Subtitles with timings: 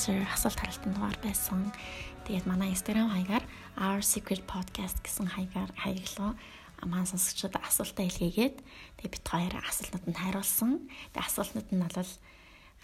[0.00, 1.68] answer асуулт харалтын дугаар байсан.
[2.24, 3.44] Тэгээд манай Instagram хаягаар
[3.76, 6.40] our secret podcast гэсэн хаягаар хаяглаа
[6.88, 8.56] маань сонсогчдод асуултаа илгээгээд
[8.96, 10.88] тэгээд бит хоёр асуултанд хариулсан.
[10.88, 12.12] Тэгээд асуултууд нь бол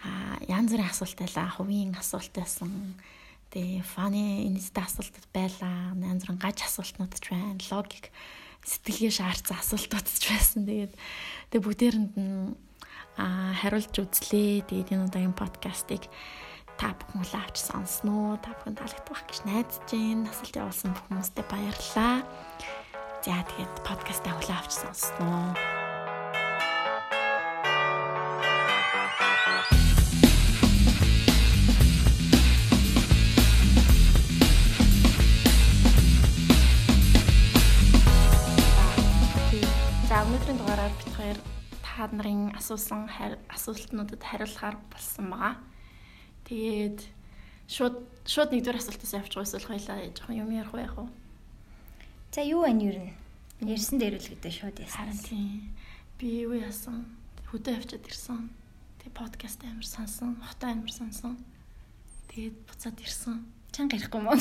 [0.04, 1.48] а янз бүрийн асуулт байлаа.
[1.56, 3.00] Хувийн асуулт байсан.
[3.48, 5.96] Тэгээ фаны инстэ асуултууд байлаа.
[5.96, 7.56] Янз бүрийн гаж асуултнууд ч байна.
[7.56, 8.12] Логик
[8.60, 10.68] сэтгэлгээ шаардсан асуултууд ч байсан.
[10.68, 10.92] Тэгээд
[11.48, 12.52] тэг бүгдээрэнд нь
[13.16, 14.68] а хариулж үзлээ.
[14.68, 16.12] Тэгээд энэ удаагийн подкастыг
[16.76, 18.36] та бүхэн хүлээн авч сонсноо.
[18.44, 20.28] Та бүхэн таалагдах гэж найдаж байна.
[20.28, 22.16] Асуулт явуулсан бүх хүмүүстээ баярлалаа.
[23.24, 25.56] За тэгээд подкастаа хүлээн авч сонсноо.
[40.06, 41.38] За өнөөдрийн дугаараар бид хоёр
[41.80, 43.08] та нарын асуусан
[43.48, 45.56] асуултнуудад хариулахаар болсон байгаа.
[46.46, 47.02] Тэгээд
[47.66, 51.10] шууд шууд нэгдүгээр асуултаас явчих эсвэл хоёлаа жоохон юм ярих уу яах вэ?
[52.30, 53.14] За юу вэ юу нь?
[53.66, 55.10] Ярьсан дээр л гэдэг шууд яасан.
[55.10, 55.74] Харин тийм.
[56.22, 57.02] Би юу яасан?
[57.50, 58.46] Хөдөө явчаад ирсэн.
[59.02, 61.34] Тэг подкаст амар сонсон, хотоо амар сонсон.
[62.30, 63.42] Тэгээд буцаад ирсэн.
[63.74, 64.38] Чанга ярихгүй мөн.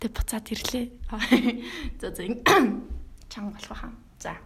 [0.00, 0.88] Тэг буцаад ирлээ.
[2.00, 2.24] За за
[3.32, 3.92] чанга болох хаа.
[4.16, 4.40] За.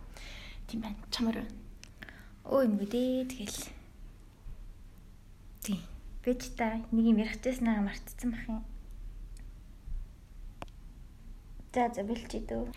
[0.67, 0.98] Тийм байна.
[1.15, 1.55] Чамар байна.
[2.51, 3.78] Өө юм гэдэг тэгэл.
[5.69, 5.84] Тий.
[6.24, 8.64] Бэж та нэг юм ярих гэжсэн аа мартцсан бах юм.
[11.77, 12.72] За за бэлчээ дөө.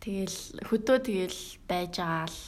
[0.00, 2.40] Тэгэл хөдөө тэгэл байж байгаа л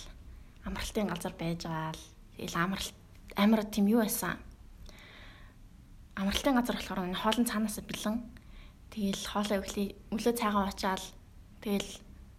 [0.64, 2.04] амралтын газар байж байгаа л
[2.40, 2.96] тэгэл амралт
[3.36, 4.40] амар тийм юу байсан.
[6.16, 8.16] Амралтын газар болохоор энэ хоолн цаанаас бэлэн.
[8.88, 11.04] Тэгэл хоолоо өглөө өглөө цайгаа уучаал
[11.60, 11.90] тэгэл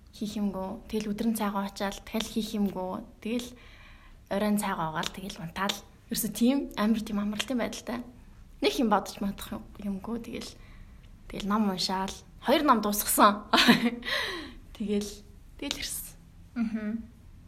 [0.09, 0.69] хийх юмгүй.
[0.89, 3.05] Тэгэл өдрөн цайгаа очаал тэгэл хийх юмгүй.
[3.21, 3.49] Тэгэл
[4.33, 5.77] оройн цайгаа угаал тэгэл унтаал.
[6.11, 8.03] Ерөөсө тийм амар тийм амралтын байдалтай.
[8.59, 10.19] Нэг юм бодож мадах юмгүй.
[10.19, 10.51] Тэгэл
[11.31, 12.11] тэгэл ном уншаал.
[12.43, 13.47] Хоёр ном дуусгасан.
[14.75, 15.07] Тэгэл
[15.55, 16.11] тэгэл ирсэн.
[16.59, 16.99] Аа.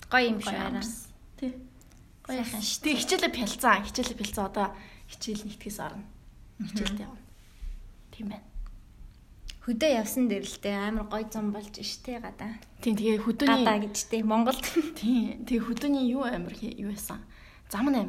[0.08, 0.80] Гоё юм Гоё байна.
[1.36, 1.52] Тий.
[2.24, 3.84] Гоё Сайхан шүү Тэг хичээлээ бэлцэн.
[3.84, 4.68] Хичээлээ бэлцэн одоо
[5.12, 6.08] хичээл нэгтгэс орно.
[6.64, 7.22] Хичээлтэй явна.
[8.16, 8.48] Тийм байна.
[9.64, 12.56] Хөдөө явсан дээр л дээ амар гоё зам болж штэ гадаа.
[12.80, 14.64] Тийм тэгээ хөдөөний Гадаа гэж дээ Монголд.
[15.00, 15.44] Тийм.
[15.48, 17.20] Тэгээ хөдөөний юу амир хэ- юу байсан?
[17.68, 18.00] Зам нь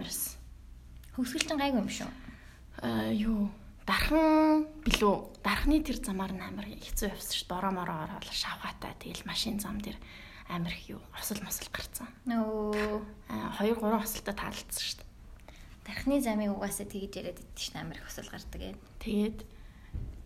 [1.15, 1.23] амирсан.
[1.23, 2.11] Хөвсгөлтэн гайгүй юм шүү.
[2.83, 3.51] Аа юу
[3.87, 5.43] дархан билүү?
[5.45, 7.49] Дархны тэр замаар нь амир хэцүү явсан шүү.
[7.49, 9.97] Бороо мороо ороод шавхаатай тэгэл машин зам дээр
[10.51, 12.09] амир их юу осол мосол гарцсан.
[12.27, 15.05] Нөө Аа 2 3 осолтой таалцсан шүү.
[15.85, 18.75] дархны замыг угаасаа тэгж яриад идэх шин амар их осол гардаг ээ.
[19.05, 19.39] Тэгээд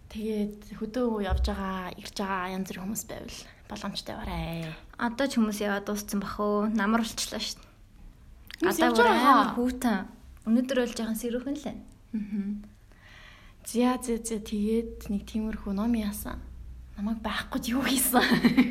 [0.09, 3.39] тэгээд хөдөө явж байгаа, ирж байгаа янз бүрийн хүмүүс байвал
[3.69, 4.71] боломжтой барай.
[4.97, 6.71] Одоо ч хүмүүс яваад дууссан бах өө.
[6.73, 7.61] Намар болчлаа шүү.
[8.63, 10.18] Хүмүүс Одоо бүр амар хүүтэн.
[10.49, 11.85] Өнөөдөр бол жоохон сэрүүхэн л байна.
[12.17, 12.57] Аа.
[13.69, 16.41] Зя зя зя тэгээд нэг тиймэрхүү ном яасан.
[16.97, 18.25] Намайг байхгүй юу хийсэн?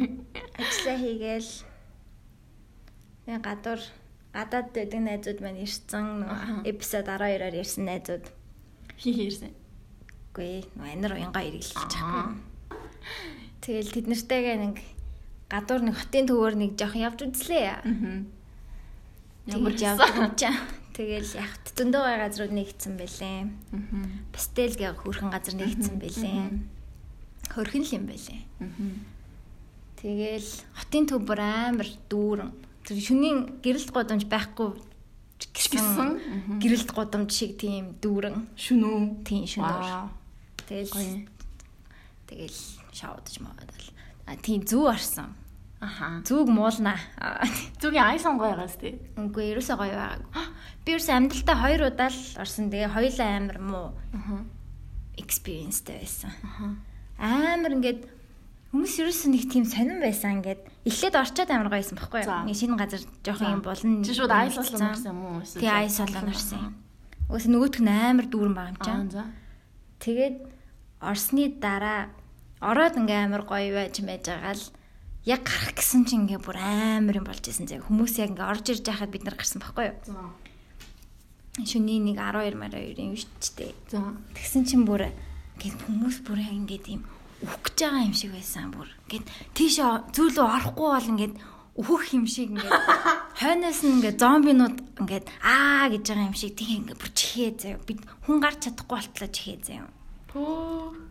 [0.57, 1.51] Ажлаа хийгээл
[3.29, 3.79] яг гадуур
[4.33, 6.25] гадаад дэдэг найзууд маань ирсэн
[6.65, 8.25] эпизод 12-оор ирсэн найзууд.
[8.97, 9.53] Хийхээрсэн.
[10.33, 11.88] Үгүй ээ анир уянгаа иргэлж Аа.
[11.94, 12.25] чаахгүй.
[13.61, 14.75] Тэгэл тэд нартэйгээ нэг
[15.45, 17.65] гадуур нэг хотын төвөөр нэг жоохон явж үзлээ.
[17.69, 17.85] Аа.
[19.45, 20.57] Тэгж явдаг юм чаа.
[20.97, 23.46] Тэгэл яг зөндөө гай газрууд нэгдсэн байлээ.
[23.46, 24.09] Аа.
[24.34, 26.58] Пастел гэх хөөрхөн газар нэгдсэн байлээ.
[27.53, 28.41] Хөрхөн л юм байлээ.
[28.66, 29.18] Аа.
[30.02, 32.50] Тэгэл хотын төв амар дүүрэн.
[32.81, 34.74] Тэр шөнийн гэрэлт годомж байхгүй
[35.38, 38.57] гэсэн гэрэлт годомж шиг тийм дүүрэн.
[38.57, 39.22] Шүнүү.
[39.22, 39.46] Тийм.
[39.62, 40.09] Вау.
[40.66, 41.30] Тэгэл
[42.25, 42.57] тэгэл
[42.90, 43.86] шавдаж маадал.
[44.25, 45.38] А тийм зүү орсон.
[45.79, 46.21] Аха.
[46.25, 46.97] Зүг муулнаа.
[47.21, 47.45] Аа,
[47.77, 48.97] Зүгийн ай сонгоёгоос тий.
[49.13, 50.29] Үгүй ерөөсөө гоё байгаагүй.
[50.85, 52.74] Би ерөөсөө амьдралтаа хоёр удаа л орсон.
[52.74, 54.41] Тэгээ хоёулаа амар муу Аха.
[55.18, 56.31] experienceтэй байсан.
[56.41, 56.65] Аха.
[57.21, 58.01] Амар ингээд
[58.74, 62.41] хүмүүс ерөөсөө нэг тийм сонирн байсан ингээд эхлээд орчоод амар гоёсэн баггүй За.
[62.41, 62.50] юу?
[62.50, 64.01] Нэг шинэ газар жоохон юм болно.
[64.06, 65.41] Чи шууд айс болон орсон юм уу?
[65.45, 66.73] Тий айс болон орсон юм.
[67.30, 69.09] Өөөс нөгөөх нь амар дүүрэн байгаа юм чам.
[69.13, 69.23] за.
[70.01, 70.35] Тэгээд
[71.01, 72.09] орсны дараа
[72.62, 74.65] ороод ингээ амар гоё байж мэж байгаа л
[75.27, 77.83] яг гарах гэсэн чинь ингээ бүр амар юм болж исэн зэ.
[77.83, 79.97] Хүмүүс яг ингээ орж ирж байхад бид нар гарсан баггүй юу?
[80.07, 80.15] За.
[81.68, 83.75] Шөнийн нэг 12 12-ын юм шүү дээ.
[84.39, 85.12] Тэгсэн чинь бүр
[85.59, 87.03] ингээд хүмүүс бүр ингээд юм
[87.44, 88.88] үхэж байгаа юм шиг байсан бүр.
[89.12, 89.83] Ингээд тийш
[90.15, 91.35] зүүлөө орохгүй бол ингээд
[91.77, 92.71] өөхөх юм шиг ингээд
[93.44, 97.83] хойноос нь ингээд зомбинууд ингээд аа гэж байгаа юм шиг тийм ингээд бүр чихээ заяа.
[97.83, 99.89] Бид хүн гарч чадахгүй болтлоо чихээ заяа.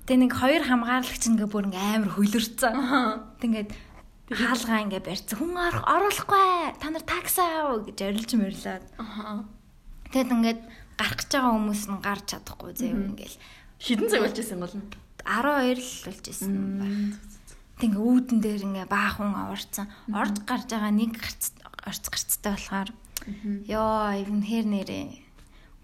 [0.07, 2.75] Тэгээ нэг хоёр хамгаалагч ингээ бүр ингээ амар хөлөрцөн.
[3.43, 3.71] Тэг ингээд
[4.31, 5.39] хаалгаа ингээ барьсан.
[5.39, 6.75] Хүн оруулахгүй.
[6.83, 8.31] Та нар такси аав гэж орилж.
[8.99, 9.47] Аха.
[10.11, 10.61] Тэгэд ингээд
[10.99, 13.37] гарах гэж байгаа хүмүүс нь гарч чадахгүй зөө ингээл
[13.79, 14.89] Хідэн цаг болж байсан гол нь.
[15.27, 16.55] 12 л болж исэн.
[17.77, 19.87] Тэг ингээ үүдэн дээр ингээ баахан орцсон.
[20.09, 21.53] Орж гарч байгаа нэг гарц
[21.85, 22.91] орц гарцтай болохоор
[23.69, 25.07] ёо эвнэр нэрээ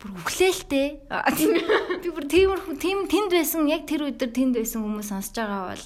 [0.01, 0.89] бүр өглөөлтэй.
[2.03, 5.85] Би бүр тиймэрхүү тийм тэнд байсан яг тэр өдөр тэнд байсан хүмүүс сонсож байгаа бол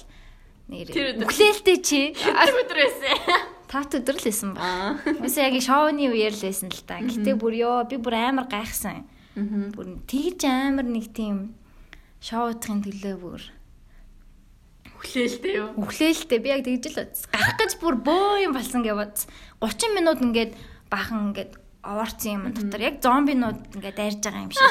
[0.67, 2.01] Өдөр- өглөөлтэй чи.
[2.11, 3.45] Өдөр байсан.
[3.71, 4.99] Тат өдөр л байсан ба.
[5.07, 6.99] Үгүй яг шоуны үеэр л байсан л та.
[6.99, 9.07] Гэтэ бүр ёо би бүр амар гайхсан.
[9.35, 11.55] Бүр тэгж амар нэг тийм
[12.19, 13.41] шоудахын төлөө бүр
[14.97, 15.67] Хүлээлтэй юу?
[15.77, 17.05] өглөөлтэй би яг тэгж л.
[17.31, 19.29] Гарах гэж бүр бөө юм болсон бодсон.
[19.61, 20.51] 30 минут ингээд
[20.89, 21.53] бахан ингээд
[21.87, 24.67] овоорцсон юм дотор яг зомбинууд ингээд дайрж байгаа юм шиг.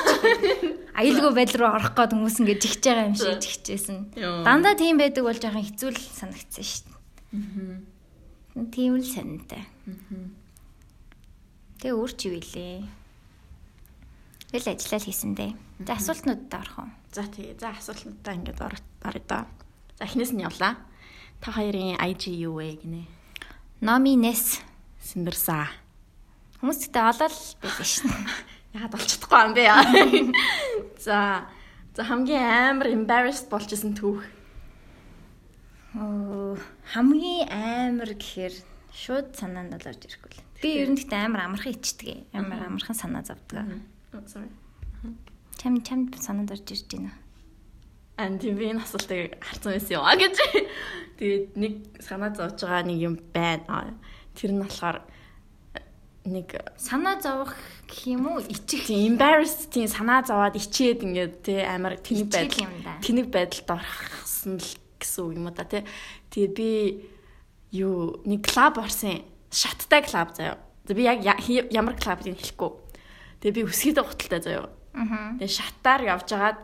[0.93, 3.99] Аюулгүй байдал руу орох гээд хүмүүс ингээд жигч байгаа юм шиг жигчээсэн.
[4.45, 8.69] Дандаа тийм байдаг бол жоохон хэцүү л санагдсан шүү дээ.
[8.73, 9.65] Тийм л санантай.
[11.81, 12.85] Тэгээ өөр чи вилээ.
[14.53, 15.53] Тэгэл ажиллаа л хийсэн дээ.
[15.85, 16.91] За асуултнуудад орох уу?
[17.13, 17.53] За тий.
[17.61, 19.45] За асуултнуудаа ингээд орё доо.
[19.97, 20.81] За эхнээс нь явлаа.
[21.41, 23.05] Та хоёрын IG юу вэ гинэ?
[23.85, 24.65] Номинес
[25.01, 25.69] Синдерса.
[26.61, 28.11] Хүмүүс гэдэг олол байлаа шин.
[28.77, 29.83] Яагаад болж чадахгүй юм бэ яа.
[31.07, 31.19] За.
[31.97, 34.25] За хамгийн амар embarrassed болчихсон түүх.
[35.97, 36.57] Оо
[36.93, 38.55] хамгийн амар гэхээр
[38.93, 40.45] шууд санаанд бол орж ирэхгүй л.
[40.61, 42.29] Би ер нь гэхдээ амар амархан ичдэг.
[42.37, 43.81] Амар амархан санаа завдаг.
[44.29, 44.53] Sorry.
[45.57, 47.13] Чам чамд санаанд орж ирж байна.
[48.17, 50.37] And тийм би энэ асуултыг харсан байсан юм а гэж.
[51.21, 53.93] Тэгээд нэг санаа зовж байгаа нэг юм байна.
[54.33, 55.05] Тэр нь болохоор
[56.27, 57.55] нэг Санаа зовох
[57.87, 58.43] гэх юм уу?
[58.43, 62.69] Ичих embarrassed тийм санаа зовоод ичээд ингээд тий амар тэнэг байдал
[63.01, 65.87] тэнэг байдалд орсон л гэсэн үг юм уу да тий.
[66.35, 66.71] Тэгээ би
[67.79, 70.59] юу нэг клуб орсон шаттай клуб заяа.
[70.91, 72.71] Би яг ямар клуб гэдгийг хэлэхгүй.
[73.41, 74.69] Тэгээ би өсгийдэ гуталтай заяа.
[75.39, 76.61] Тэгээ шатаар явж агаад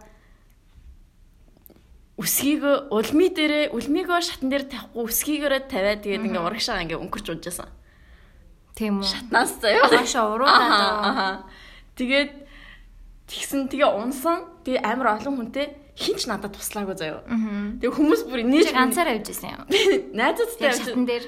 [2.21, 7.69] өсгийгөө улми дээрээ улмигөө шатан дээр тавихгүй өсгийгээрээ тавиад тэгээд ингээ урагшаа ингээ өнгөрч уужсан.
[8.83, 9.07] Тийм үү.
[9.07, 9.87] Шатнаас заяа.
[9.87, 11.07] Доошо уруудаад.
[11.07, 11.27] Аха.
[11.95, 12.31] Тэгээд
[13.31, 14.51] тэгсэн тэгээ унсан.
[14.67, 17.23] Тэгээ амар олон хүнтэй хинч надад туслаагүй заяа.
[17.79, 19.63] Тэгээ хүмүүс бүр инээж Чи ганцаараа явж байсан юм.
[20.19, 21.25] найзуудтай Яг шатан дээр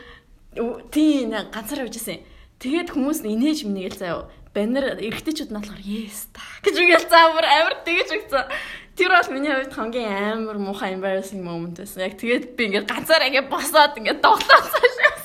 [0.91, 2.27] Тийм ганцаар явж исэн.
[2.59, 4.27] Тэгээд хүмүүс инээж минийгэл заяа.
[4.55, 8.47] Баннер эргэжтэйчүүд нь болохоор yes та гэж үгээл заа бүр амар тэгэж өгсөн.
[8.95, 12.07] Тэр бол миний хувьд хамгийн амар муухай embarrassing moment байсан.
[12.07, 15.24] Яг тэгээд би ингээд ганцаар ингээд босоод ингээд тоглоод цаашаасан.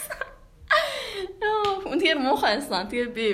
[1.99, 2.87] Үнээр муухай байсан.
[2.87, 3.25] Тэгээд би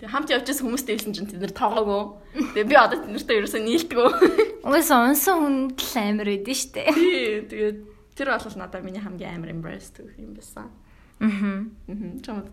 [0.00, 2.02] тэг хамт явж байсан хүмүүстэй хэлсэн чинь тэд нар тоглоогүй.
[2.56, 4.08] Тэгээд би одоо тэд нартай ерөөсөө нийлдэггүй.
[4.64, 6.82] Угаасаа унсан хүн л амар байдэн штэ.
[6.96, 7.78] Тий, тэгээд
[8.16, 10.72] тэр бол надад миний хамгийн амар гэх юм байсан.
[11.20, 11.68] Аа.
[11.86, 12.24] Мм.
[12.24, 12.48] Чамд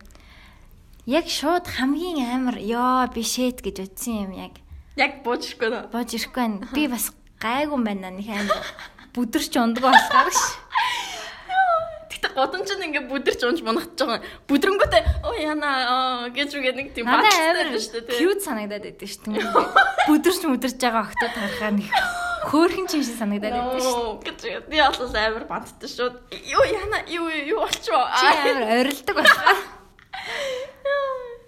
[1.10, 4.62] Яг шууд хамгийн амар ёо би шэт гэж утсан юм яг
[4.94, 5.89] яг буужхгүй нөө.
[5.89, 6.62] бож ирэхгүй.
[6.78, 7.10] Би бас
[7.42, 8.62] гайгүй байна нэг амар
[9.18, 10.60] бүдэрч ундгаа болохоор ш.
[12.21, 14.21] Гэтэ годон ч ингээ бүдэрч унж мунахж байгаа.
[14.45, 17.25] Бүдрэнгүүтээ оо яна гэж үгээ нэг тийм амар
[17.73, 18.13] шүү дээ.
[18.13, 19.25] cute санагдаад байдсан ш.
[19.25, 19.42] Түн
[20.06, 21.90] бүдэрч мүдэрч байгаа охтууд харахаар нэг
[22.45, 23.90] хөөрхөн ч юм шиг санагдаад байдсан ш.
[23.90, 24.37] Оо гэж
[24.69, 26.13] би болов амар банттай шүү.
[26.45, 28.06] Юу яна юу юу болчихоо.
[28.13, 29.59] Чи амар орилдог болохоор.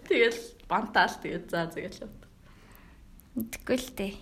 [0.09, 2.21] Тэгэл бантаал тэгээд за тэгэл явт.
[3.37, 4.13] Мэдгүй л дээ.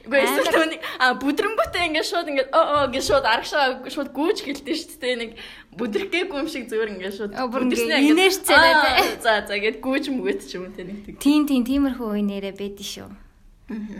[0.00, 4.38] Үгүй эсвэл түүний а бүдрэнгүүтээ ингээ шууд ингээ оо оо гэж шууд арагшаа шууд гүүж
[4.48, 5.30] гэлдэж шүү дээ нэг
[5.76, 9.20] бүдэрхгээгүй юм шиг зүгээр ингээ шууд бүдэрснээ ингээ- инерцээрээ Аа, тий.
[9.20, 11.20] За за гээд гүүж мүгэт ч юм уу те нэг.
[11.20, 13.08] Тийм тийм тиймэрхүү үе нэрэ байдэн шүү.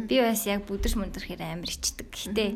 [0.08, 2.08] Би бас яг бүдэрч мөндөрхөр амар ичдэг.
[2.10, 2.50] Гэхдээ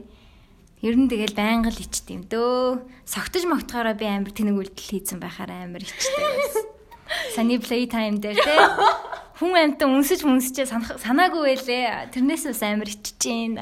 [0.82, 2.80] ер нь тэгэл байнга л ичдэг юм дөө.
[3.06, 6.72] Согтож могтохороо би амар тэнэг үйлдэл хийцэн байхаар амар ичдэг.
[7.36, 8.56] Саний play time дээр те.
[9.34, 12.10] Хүн амтан үнсэж мүнсчээ санах- санаагүй байлээ.
[12.14, 13.58] Тэрнээс бас амар иччихээн.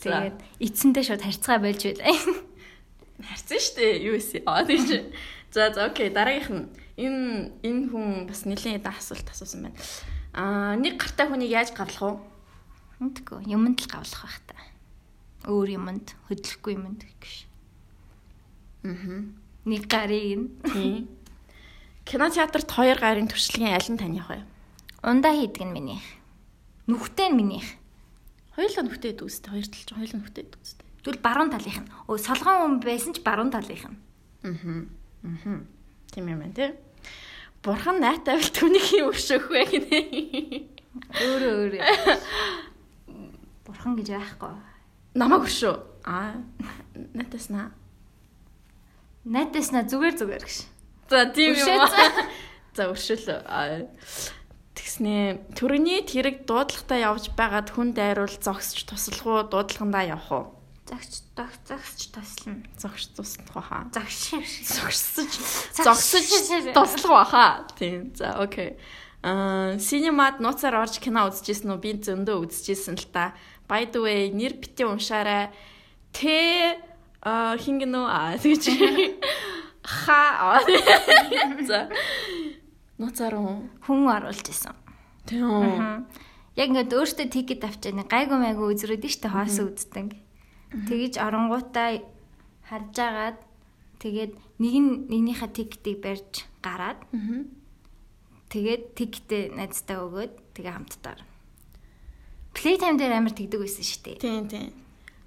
[0.00, 2.16] Тэгээд эцсэндээ шууд харьцгаа болж байлаа.
[3.20, 3.92] Харцсан шүү дээ.
[4.08, 4.40] Юу эсэ.
[4.48, 4.88] Аа тийч.
[5.52, 9.76] За за окей дараагийнх нь энэ энэ хүн бас нэлийн эдэн асуулт асуусан байна.
[10.32, 13.04] Аа нэг гартай хүнийг яаж гавлах вэ?
[13.04, 13.44] Мэдгүй.
[13.52, 14.56] Юмд л гавлах байх та.
[15.48, 17.44] Өөр юмд хөдлөхгүй юмд гэж.
[18.88, 19.20] Аа.
[19.68, 21.08] Нэг гарыг нь Тийм.
[22.06, 24.46] Кино театрт хоёр гарын туршлагын аль нь таних вэ?
[25.06, 26.06] ундаа хийдэг нь минийх.
[26.90, 27.66] Нүхтэй нь минийх.
[28.58, 29.50] Хоёулаа нүхтэй дүүстэй.
[29.54, 30.86] Хоёр тал чинь хоёулаа нүхтэй дүүстэй.
[31.02, 31.90] Тэгвэл баруун талынх нь.
[32.10, 33.98] Өө солгоон хүн байсан ч баруун талынх нь.
[34.42, 34.86] Аа.
[35.26, 35.62] Аа.
[36.10, 36.70] Тийм юм байна тий.
[37.62, 39.98] Бурхан найтай байл түүнийг юм өшөөх вэ гинэ.
[41.22, 41.82] Өөрөө өөрөө.
[43.62, 44.54] Бурхан гэж байхгүй.
[45.14, 45.74] Намаг өшөө.
[46.02, 46.42] Аа.
[47.14, 47.70] Найтас наа.
[49.22, 50.75] Найдаснаа зүгээр зүгээр гэж.
[51.08, 51.80] За тийм юм.
[51.80, 52.26] Аа.
[52.74, 53.88] За өршөөл.
[54.76, 60.44] Тэгснээ төрөний тэрэг дуудлагатай явж байгаад хүн дайруул зогсч туслах уу дуудлагандаа явах уу?
[60.86, 61.22] Загч
[61.66, 62.62] загч таслана.
[62.78, 63.88] Зогсч туслах хаа?
[63.94, 64.36] Загш.
[64.66, 65.32] Зогсож
[65.78, 66.26] зогсож
[66.74, 67.66] туслах хаа?
[67.78, 68.14] Тийм.
[68.14, 68.76] За окей.
[69.22, 71.80] Аа, синемад нууцаар орж кино үзчихсэн үү?
[71.82, 73.34] Би зөндөө үзчихсэн л та.
[73.66, 75.50] By the way, нэр бити уншаарай.
[76.14, 76.78] Тэ
[77.26, 78.70] а хингэнэ аа тэгж
[79.86, 80.60] ха
[81.64, 81.88] за
[83.38, 83.70] уу?
[83.86, 84.74] Хүн оруулж исэн.
[85.26, 86.06] Тийм.
[86.56, 90.16] Яг ингээд өөртөө тикет авчааны гайгүй майгүй үзрээд штэ хоосон үздэг.
[90.72, 92.00] Тэгэж оронгуудаа
[92.64, 93.38] харж агаад
[94.00, 97.04] тэгээд нэг нь нэгнийхээ тикетийг барьж гараад
[98.48, 101.20] тэгээд тикетээ найзтаа өгөөд тэгээ хамтдаа.
[102.56, 104.16] Playtime дээр амар тэгдэг байсан штэ.
[104.16, 104.85] Тийм тийм.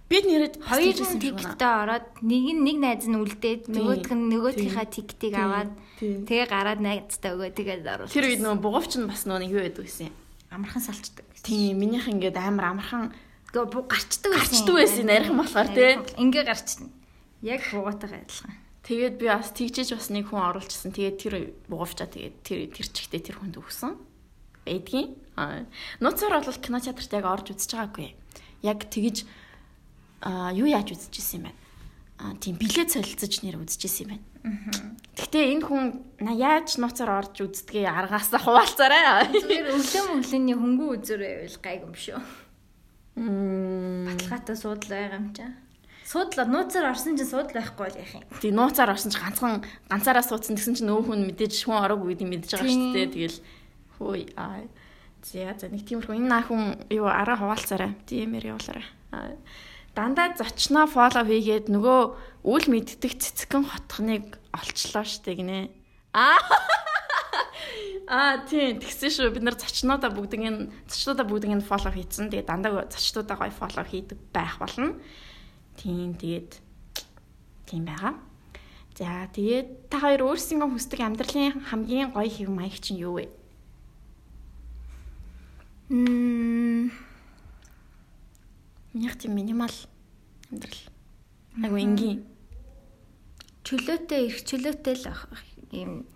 [0.10, 5.38] Бид нэрэд Хоёр тикетээ ороод нэг нь нэг найз нь үлдээд нөгөөх нь нөгөөдийнхээ тикетийг
[5.38, 5.70] аваад
[6.02, 8.18] тэгээ гараад найзтаа өгөө тэгээд оруулсан.
[8.18, 10.16] Тэр үед нөгөө бугавч нь бас нөгөө юу байдаг гэсэн юм.
[10.50, 11.26] амархан салчдаг.
[11.46, 13.14] Тийм, минийх ингээд амар амархан
[13.54, 16.02] бу гарчдаг гарчдаг байсан нарийнхан болохоор тий.
[16.18, 16.90] Ингээ гарчна.
[17.46, 18.54] Яг бугаатайгаа адилхан.
[18.82, 20.90] Тэгээд би бас тэгжиж бас нэг хүн оруулчихсан.
[20.90, 21.34] Тэгээд тэр
[21.70, 23.94] бугавчаа тэгээд тэр тэр чигтээ тэр хүнд өгсөн.
[24.66, 25.14] Байдгийн.
[25.38, 25.70] Аа.
[26.02, 28.18] Нууцаар бол кино театрт яг орж үзэж байгаагүй.
[28.66, 29.30] Яг тэгж
[30.22, 31.52] аа юу яаж үзчихсэн юм бэ?
[32.20, 34.26] Аа тийм билет солилцож нэр үзчихсэн юм байна.
[35.20, 35.84] Гэхдээ энэ хүн
[36.36, 39.28] яаж нууцаар орж үздгээ аргаасаа хуваалцаарай.
[39.32, 42.20] Зүгээр өглөө мөглөний хөнгөн үзүр байвал гайг юм шүү.
[43.20, 44.08] Мм.
[44.08, 45.52] Баталгаатай суудл байгаа юм чаа.
[46.08, 48.24] Суудлаа нууцаар орсон чинь суудл байхгүй бол яах юм.
[48.40, 49.62] Тэг нууцаар орсон чи ганцхан
[49.92, 53.14] ганцаараа суудсан гэсэн чинь нөө хүн мэдээж хүн ороогүй гэдэг мэдж байгаа шүү дээ.
[53.14, 53.38] Тэгэл
[54.00, 54.64] хөөй аа.
[55.22, 57.92] За за нэг тиймэрхүү энэ наахан юу араа хуваалцаарай.
[58.08, 58.88] Тиймэр явуулаарай.
[59.12, 59.36] Аа.
[59.96, 62.00] Дандаа зочноо фоллоу хийгээд нөгөө
[62.46, 65.70] үл мэддэг цэцгэн хотхныг олчлоо штэ гинэ.
[66.14, 66.40] Аа.
[68.10, 72.34] Аа тийм тэгсэн шүү бид нар зочнуудаа бүгднийг зочнуудаа бүгднийг фоллоу хийцэн.
[72.34, 74.98] Тэгээ дандаа зочнуудаа гоё фоллоу хийдэг байх болно.
[75.78, 76.58] Тийм тэгээд
[77.70, 78.18] тийм байгаа.
[78.98, 83.30] За тэгээд та хоёр өөрсдөө хүсдэг амьдралын хамгийн гоё хэв маяг чинь юу вэ?
[85.88, 87.09] Мм.
[88.94, 89.76] Минийх тийм минимал
[90.52, 90.82] амьдрал.
[91.62, 92.26] Айгу энгийн.
[93.62, 95.06] Чөлөөтэй их чөлөөтэй л
[95.70, 96.10] ийм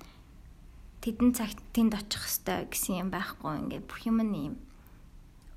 [1.06, 4.56] тэдэн цагт тэнд очих хэвээр гэсэн юм байхгүй ингээд бүх юм нь ийм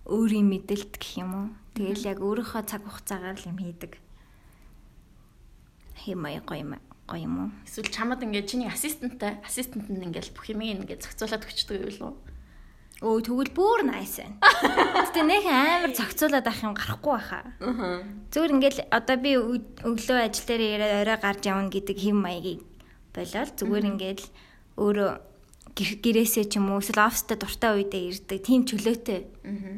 [0.04, 1.48] өөрийн мэдэлт гэх юм уу.
[1.72, 3.96] Тэгэл яг өөрийнхөө цаг хугацаагаар л юм хийдэг.
[6.04, 6.72] Хэмээ гоё юм
[7.08, 7.50] гоё юм уу?
[7.64, 12.14] Эсвэл чамд ингээд чиний ассистенттай ассистент нь ингээд бүх юмыг ингээд зохицуулаад өгчдөг юм уу?
[13.04, 14.40] Өө тэгвэл бүр nice байна.
[15.04, 17.44] Гэтэ нэг амар зохицуулаад авах юм гарахгүй байхаа.
[17.60, 18.00] Аа.
[18.32, 22.64] Зүгээр ингээл одоо би өг- өглөө ажил дээр яриад орой гарч явна гэдэг хэм маягийг
[23.12, 24.24] болоод зүгээр ингээл
[24.80, 25.10] өөрөө
[25.76, 29.20] гэр- гэрээсээ ч юм уу эсвэл оффистаа дуртай үедээ ирдэг тийм чөлөөтэй.
[29.44, 29.76] Аа.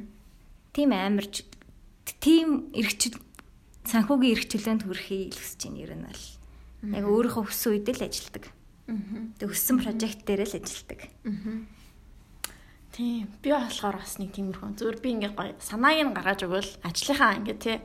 [0.70, 1.42] Тийм амар ч-
[2.22, 3.18] тийм эргчл
[3.82, 6.24] санхүүгийн эрх чөлөөнд хүрэхийг л хүсэж байна ер нь бол.
[6.94, 8.44] Яг өөрийнхөө хүссэн үед л ажилдаг.
[8.86, 8.94] Аа.
[9.42, 11.00] Тэг өссөн прожект дээр л ажилдаг.
[12.98, 13.30] Тийм.
[13.38, 14.74] Би болохоор бас нэг тиймэрхүү.
[14.74, 17.78] Зүгээр би ингээд гоё санааг нь гаргаж өгвөл ажлынхаа ингээд тий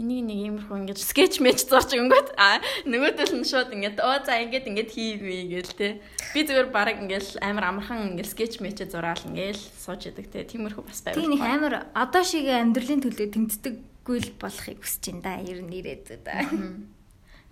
[0.00, 4.40] энийг нэг иймэрхүү ингээд скетч мэж зурч өнгөт а нөгөөдөл нь шууд ингээд оо за
[4.40, 5.92] ингээд ингээд хийвээ гээл тий.
[6.32, 10.48] Би зүгээр баг ингээд амар амархан ингээд скетч мэж зураал ингээд сууж идэг тий.
[10.48, 11.20] Тиймэрхүү бас байв.
[11.20, 15.76] Тийм их амар одоо шиг амьдралын төлөө тэмцдэггүй л болохыг хүсэж байна да ер нь
[15.76, 16.40] ирээд да.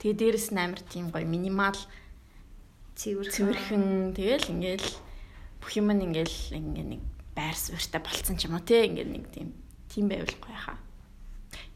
[0.01, 1.77] Тэгээ дээрэс нь амар тийм гоё минимал
[2.97, 5.12] Цэвэр цэвэрхэн тэгэл ингээд
[5.63, 7.03] бүх юм нь ингээд ингээд нэг
[7.39, 9.55] байр суурьтай болцсон ч юм уу тий ингээд нэг тийм
[9.87, 10.79] тийм байвал гоё хаа.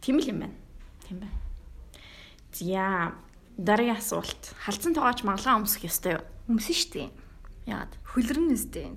[0.02, 0.58] Тийм л юм байна.
[1.06, 1.38] Тийм байна.
[2.50, 3.14] За
[3.54, 4.42] дараагийн асуулт.
[4.66, 6.24] Халдсан тоогооч маглаа өмсөх ёстой юу?
[6.50, 7.14] өмсөн штеп.
[7.66, 7.92] Яагаад?
[8.06, 8.94] Хөлрөн үстэй.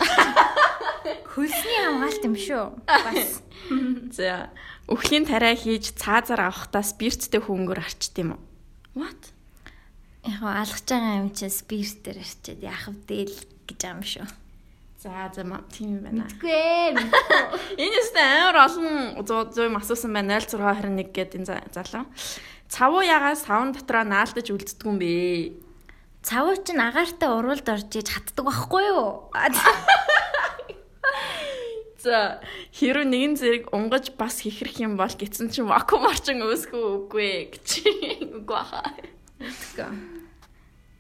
[1.34, 2.66] Хөлсний хамгаалт юм шүү.
[2.86, 3.42] Бас.
[4.14, 4.54] За
[4.86, 8.42] өхлийн тариа хийж цаазаар авахдаа спирттэй хөнгөр арчт юм уу?
[9.02, 9.34] What?
[10.28, 13.26] Яг алгаж байгаа юм чинь спирт дээр арчаад яах вэ
[13.66, 14.28] гэж юм шүү.
[15.00, 16.28] За за тийм юм байна.
[16.28, 16.92] Мэдгүй ээ.
[17.80, 22.04] Энэ өстэй амар олон зөө зөө юм асуусан байна 0621 гэдэг энэ за- залуу.
[22.68, 25.56] Цавуу ягаа савн дотроо наалдаж үлддэг юм бэ?
[26.20, 29.32] Цавуу чинь агаартай уралд орж иж хатдаг байхгүй юу?
[32.04, 32.40] За
[32.76, 37.68] хэрвээ нэгэн зэрэг унгаж бас хихрэх юм бол гитсэн чинь вакуум орчин өөсгөө үгүй гэж
[38.40, 38.92] үгүй хаа.
[39.40, 40.19] Мэдгүй.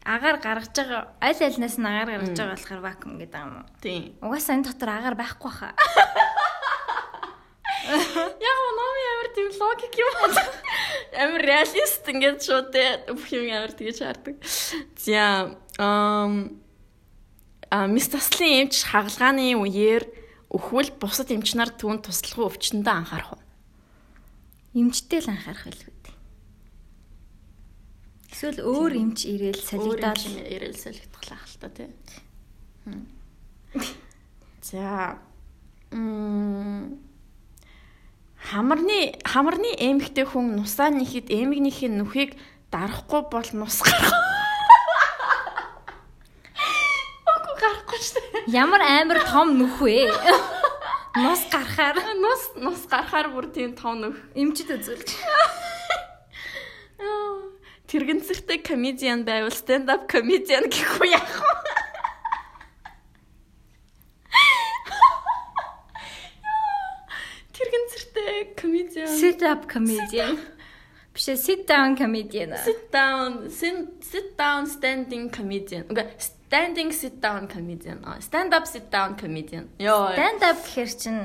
[0.09, 3.69] Агаар гаргаж байгаа аль альнаас нь агаар гаргаж байгаа болохоор вакуум гэдэг юм уу?
[3.77, 4.03] Тийм.
[4.25, 5.73] Угаасаа энэ дотор агаар байхгүй хаа.
[8.49, 10.41] Яг номи амар тийм логик юм байна.
[11.13, 14.35] Амар реалист ингээд шууд те бүх юм амар тэгэж хардаг.
[14.97, 16.57] За ам
[17.69, 20.09] а мис таслын эмч хагалгааны үеэр
[20.49, 23.41] өхвөл бусад эмч нар түүнд туслах өвчнөдөө анхаарах уу?
[24.73, 25.98] Эмчтэй л анхаарах байлгүй.
[28.39, 30.15] Эсвэл өөр эмч ирээл солигдоод
[30.47, 31.91] ирээл солигдох л та тий.
[34.63, 35.19] За
[35.91, 37.03] м
[38.39, 42.39] хамарны хамарны эмэгтэй хүн нусаа нэхэд эмэгнийхээ нүхийг
[42.71, 44.15] дарахгүй бол нус гарах.
[47.27, 48.55] Окко гарахгүй шүү дээ.
[48.55, 50.15] Ямар амар том нүх вэ?
[51.19, 54.15] Нус гарахаар нус нус гарахаар бүр тийм том нүх.
[54.31, 55.11] Эмчд үзүүлж.
[57.89, 61.53] Тэрэгэнцэртэй комедиан байвал stand up comedian гэх үү яах вэ?
[67.49, 69.09] Тэрэгэнцэртэй comedian.
[69.09, 70.37] Sit up comedian.
[71.13, 72.53] Биш sit down comedian.
[72.61, 75.89] Sit down, sit down standing comedian.
[75.89, 78.05] Үгүй standing sit down comedian.
[78.21, 79.65] Stand up sit down comedian.
[79.81, 80.13] Йоо.
[80.13, 81.23] Stand up гэхэр чинь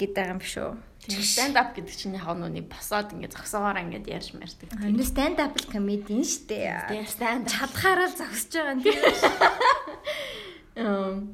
[0.00, 0.72] гэдэг юм биш үү?
[0.72, 4.70] Тийм stand up гэдэг чинь яг нүуний босоод ингээд зогсоогоор ингээд ярьж мэрдэг.
[4.78, 6.94] Энэ stand up комедийн шүү дээ.
[6.94, 9.00] Тийм stand чадхаараа зогсож байгаа юм тийм.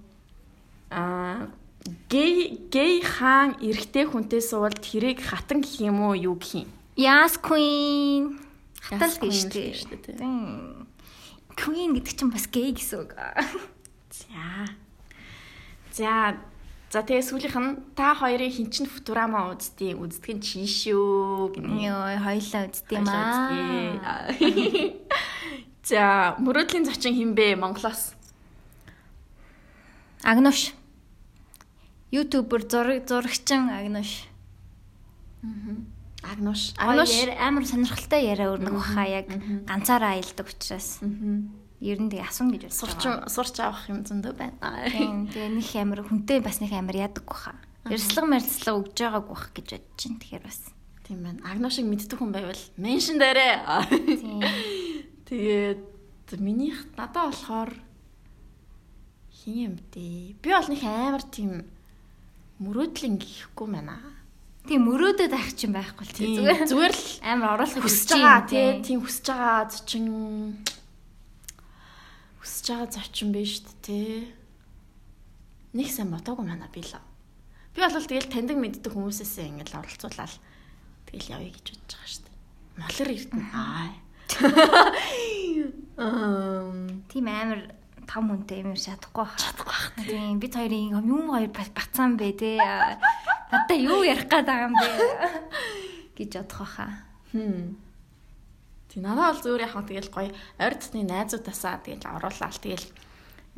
[0.97, 1.51] Аа
[2.09, 6.71] гей гей хаан эрэгтэй хүнтэй суулд тэрийг хатан гэх юм уу юу гэх юм?
[6.97, 8.39] Яс queen.
[8.81, 10.19] Хатан л гэж шүү дээ.
[11.59, 13.13] Queen гэдэг чинь бас гей гэсэн үг.
[14.11, 14.71] За.
[15.93, 16.39] За
[16.87, 21.83] За тэгээ сүүлийнх нь та хоёрын хинчин футурама үзтий үздэг нь чи шүү гинэ.
[21.83, 23.51] Йоо хоёлаа үзтий маа.
[25.83, 28.15] За мөрөөдлийн зочин хинбэ Монголоос?
[30.23, 30.79] Агнуш.
[32.15, 34.31] Ютубер зураг зурагчин Агнуш.
[36.23, 36.71] Агнуш.
[36.79, 39.27] Агнуш амар сонирхолтой яриа өрнөх баха яг
[39.67, 41.03] ганцаараа аялдаг учраас.
[41.03, 43.29] Аа ер нь тэгээ асуун гэж бодож байгаа.
[43.29, 44.89] Сурч сурч авах юм зөндөө байна.
[44.89, 45.29] Тийм.
[45.29, 47.53] Тэгээ нэг амар хүнтэй бас нэг амар яадаг баха.
[47.87, 50.61] Ярьслага мэрслага өгж байгааг бах гэж бодож чинь тэгэхээр бас.
[51.05, 51.41] Тийм байна.
[51.45, 53.57] Агноо шиг мэддэг хүн байвал меншн дээрээ.
[54.25, 54.41] Тийм.
[55.29, 55.85] Тэгээд
[56.41, 57.71] минийх надад болохоор
[59.31, 60.41] хин юм дээ.
[60.41, 61.69] Би бол нэг амар тийм
[62.59, 64.01] мөрөөдлөн гихгүй байна.
[64.67, 68.99] Тийм мөрөөдөд авах чинь байхгүй л тийм зүгээр зүгээр л амар оруулах хүсэж байгаа тийм
[68.99, 70.07] хүсэж байгаа зочин
[72.47, 74.31] хүсэж байгаа зочин биш шүү дээ.
[75.75, 76.95] Нэг сайн мотоогүй мана би л.
[77.75, 80.31] Би бол тэгэл таньдаг мэддэг хүмүүсээсээ ингээл оролцуулаад
[81.11, 82.39] тэгэл явъя гэж бодож байгаа шүү дээ.
[82.79, 83.47] Молор эрдэнэ.
[83.51, 83.91] Аа.
[86.07, 87.75] Эм тийм амар
[88.07, 89.43] том хүнтэй юм чадахгүй байх.
[89.43, 90.07] Чадахгүй байх.
[90.07, 92.63] Тийм бид хоёрын юм хоёр бацаан бэ те.
[93.51, 94.87] Надаа юу ярих гээд байгаа юм бэ
[96.17, 96.91] гэж бодох байхаа.
[97.35, 97.86] Хм.
[98.97, 102.87] Тэг надад бол зүгээр яг тэгэл гоё ойр дотны найзуудаасаа тэгэл оруулаад тэгэл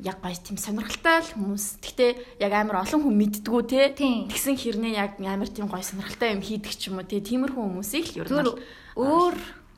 [0.02, 1.78] яг гоё тийм сонирхолтой л хүмүүс.
[1.78, 2.10] Гэхдээ
[2.42, 3.94] яг амар олон хүн мэддгүү те.
[3.94, 7.22] Тэгсэн хэрнээ яг амар тийм гоё сонирхолтой юм хийдэг ч юм уу те.
[7.22, 8.50] Тиймэрхүү хүмүүсийг л ер нь
[8.98, 9.36] өөр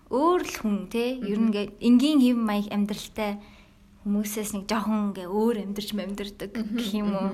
[0.09, 1.21] өөр л хүн те.
[1.29, 3.37] Ер нь ингээ энгийн хэв маяг амьдралтай
[4.09, 7.33] хүмүүсээс нэг жоохон ингээ өөр амьдарч амьдардаг гэх юм уу.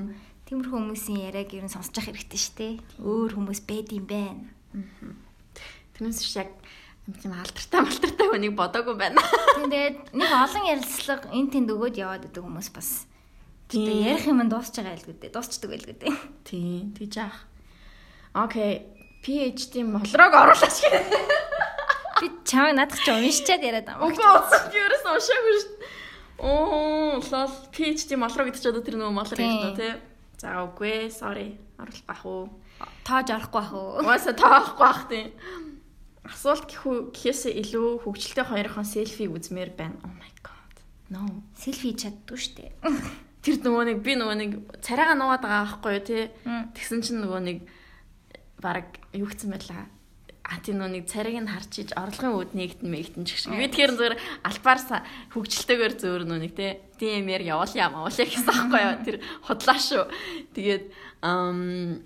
[0.51, 2.69] Тиймэрхүү хүмүүсийн яриаг ер нь сонсож явах хэрэгтэй шүү те.
[2.99, 4.51] Өөр хүмүүс байд юм байна.
[5.95, 6.51] Тэрнээс яг
[7.15, 9.23] тийм алдартай малтартай хүнийг бодоогүй байна.
[9.55, 13.07] Тэгээд нэг олон ярилцлага эн тэнд өгөөд яваад идэг хүмүүс бас.
[13.71, 15.31] Тийм ярих юм дуусч байгаа байлгүй дээ.
[15.31, 16.15] Дуусчдаг байлгүй дээ.
[16.43, 17.47] Тийм тийж аах.
[18.35, 18.91] Окей.
[19.23, 21.07] PhD молрог оруулаач гэх.
[22.19, 24.03] Би чамайг надад ч уншчаад яриад байгаа.
[24.03, 24.27] Үгүй
[24.75, 25.95] би ерөөс уншаагүй шүү дээ.
[26.43, 29.95] Оо, лол PhD молрог гэдэг чи одоо тэр нөгөө молрог гэдэг нь тий.
[30.43, 31.55] За үгүй sorry.
[31.79, 32.51] Оруулах бах уу.
[33.07, 34.03] Тоож орохгүй бах уу.
[34.03, 35.25] Уусаа тоохгүй бах тий
[36.31, 39.99] асуулт гэхээсээ илүү хөвгчлөлтэй хоёрын селфиг үзмээр байна.
[40.03, 40.75] Oh my god.
[41.11, 41.23] No.
[41.55, 42.75] Селфи чаддгүй штэ.
[43.47, 46.25] Тэр нөгөө нэг би нөгөө нэг царайгаа нуугаад байгаа байхгүй юу тий.
[46.75, 47.59] Тэгсэн чинь нөгөө нэг
[48.59, 49.87] баг юу гэсэн байлаа.
[50.43, 53.55] А тийм нөгөө нэг царайг нь харж иж орлогын үүд нэгтэн мэгтэн ч шиг.
[53.55, 54.17] Би тэгэхээр зүгээр
[54.51, 54.79] альбаар
[55.31, 56.73] хөвгчлөлтэйгээр зөөр нөгөө нэг тий.
[56.99, 58.95] DM-ээр явуулъя мавуулъя гэсэн байхгүй юу.
[59.07, 60.05] Тэр худлаа шүү.
[60.59, 60.85] Тэгээд
[61.23, 62.03] ам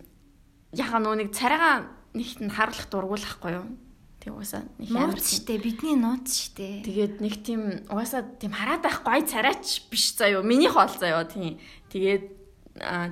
[0.77, 3.65] яхаа нөгөө нэг царайгаа нэгт нь харуулах дургуулахгүй юу
[4.21, 6.85] Тэг угаасаа нэг амар штэ бидний нууц штэ.
[6.85, 10.45] Тэгээд нэг тийм угаасаа тийм хараад байх гой царайч биш заяо.
[10.45, 11.57] Миний хоол заяо тийм.
[11.89, 12.25] Тэгээд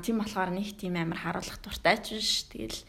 [0.05, 2.44] тийм болохоор нэг тийм амар харуулах дуртайч биш.
[2.53, 2.85] Тэгэл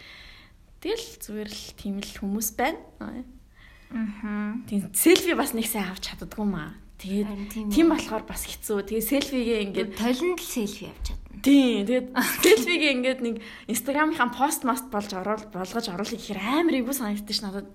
[0.84, 2.84] тэгэл зүгээр л тийм л хүмүүс байна.
[2.99, 4.60] Аа.
[4.67, 6.75] Тийм селфи бас нэг сайн авч чаддгүй маа.
[6.99, 8.84] Тэгээд тийм болохоор бас хэцүү.
[8.84, 11.39] Тэгээд селфигээ ингээд толинд л селфи авч чадна.
[11.39, 11.88] Тийм.
[11.88, 12.08] Тэгээд
[12.43, 13.36] селфигээ ингээд нэг
[13.71, 17.71] инстаграмынхаа пост маст болж оруулж болгож оруулах хэрэг амар ивүү санагдчих надад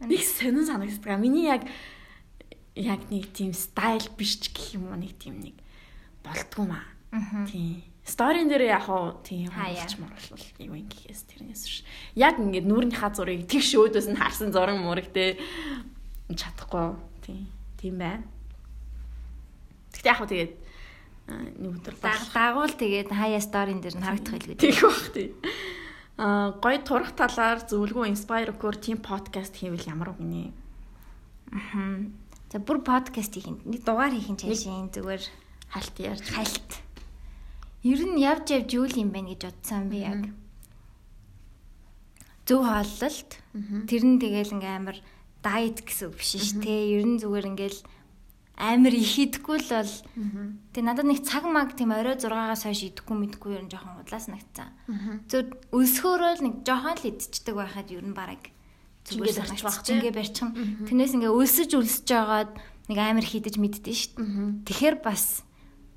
[0.00, 1.20] Нэг сонин санагддаг.
[1.20, 1.62] Миний яг
[2.74, 5.54] яг нэг тийм стайл биш ч гэх юм уу нэг тийм нэг
[6.26, 6.86] болдгоо маа.
[7.46, 7.82] Тийм.
[8.04, 11.78] Сторин дээр яг хоо тийм хаач морлол юу юм гэхээс тэрнээс биш.
[12.18, 15.38] Яг ингээд нүүрнийхаа зургийг тэгш өөдөөс нь харсан зураг мураг те
[16.28, 16.98] чадахгүй.
[17.22, 17.46] Тийм.
[17.78, 18.26] Тийм байна.
[19.94, 20.52] Гэтэ яг хоо тэгээд
[21.62, 21.94] нэг өдөр
[22.34, 24.58] дагуул тэгээд хаяа сторин дээр нь харагдах байлгүй.
[24.58, 25.32] Тийм бах тийм.
[26.18, 30.54] Аа гоё турах талаар зөвлөгөө inspire core team podcast хийвэл ямар үгний.
[31.50, 32.06] Аа.
[32.50, 35.22] За бүр подкаст хийх нэг дугаар хийх нь чашийн зүгээр
[35.74, 36.84] хальт ярьж хальт
[37.84, 40.24] Ер нь явж явж юу юм бэ гэж бодсон би яг.
[42.48, 43.30] Зөв хооллолт.
[43.84, 44.98] Тэр нь тэгэл ингээм амар
[45.44, 46.96] дайет гэсэн үг биш шүү дээ.
[46.96, 47.78] Ер нь зүгээр ингээл
[48.54, 49.92] амар их идэхгүй л бол
[50.70, 54.30] тэг надад нэг цаг маг тийм орой 6-аас хойш идэхгүй мэдхгүй ер нь жоохон удлаас
[54.30, 54.70] нагцсан.
[55.26, 58.54] Зөв өсгөөрөө л нэг жоохон л идчихдэг байхад ер нь бараг
[59.10, 60.54] зүгээр санагч ингээ барьчихна.
[60.86, 62.50] Тэрнээс ингээ өлсөж өлсөж жагаад
[62.88, 64.64] нэг амар хидэж мэддэж шүү дээ.
[64.70, 65.42] Тэгэхээр бас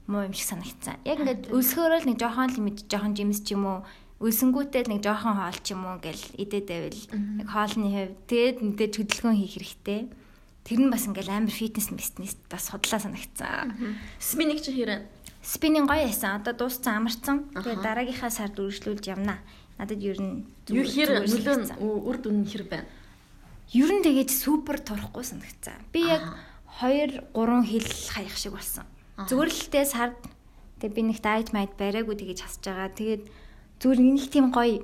[0.10, 0.98] муу юм шиг санагдсан.
[1.06, 3.80] Яг ингээд өлсгөөрөө л нэг жоохон л мэд жоохон жимс ч юм уу
[4.18, 7.02] өлсөнгүүтэй л нэг жоохон хоол ч юм уу гэл идээд байвал
[7.38, 10.02] яг хоолны хэв тэгээд мэдээж хөдөлгөөн хийх хэрэгтэй.
[10.68, 13.72] Тэр нь бас ингээл амар фитнес бизнес бас судлаа санагдсан.
[14.20, 15.08] Спининг чи хэрэг
[15.40, 16.44] спининг гоё ясан.
[16.44, 17.48] Одоо дууссан амарсан.
[17.56, 19.40] Тэгээд дараагийнхаа сард үргэлжлүүлж явна.
[19.80, 22.92] Надад ер нь юу хэр нөлөө үр дүн хэр байна.
[23.72, 25.80] Ер нь тэгээд супер турахгүй санагдсан.
[25.96, 26.36] Би яг
[26.84, 28.84] 2 3 хил хаях шиг болсон.
[29.24, 30.20] Зүгээр л тэ сард
[30.84, 32.92] тэг би нэг дайт майд бариаггүй тэгэж хасж байгаа.
[32.92, 33.24] Тэгээд
[33.80, 34.84] зүгээр нэг тийм гоё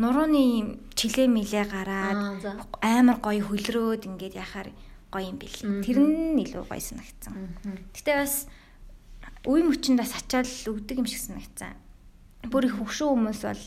[0.00, 2.40] нурууны чилээ милээ гараад
[2.80, 4.72] амар гоё хөлрөөд ингээд яхаар
[5.10, 5.52] гоё юм бил.
[5.84, 7.34] Тэр нь илүү гоё санагдсан.
[7.92, 8.46] Гэтэ бас
[9.44, 11.74] үе мөчөнд бас ачаал өгдөг юм шиг санагдсан.
[12.48, 13.62] Бүр их хөвшөө хүмүүс бол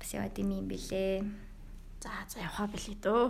[0.00, 1.26] бас яваад юм юм бэлээ.
[2.00, 3.24] За за яваа билээ дөө.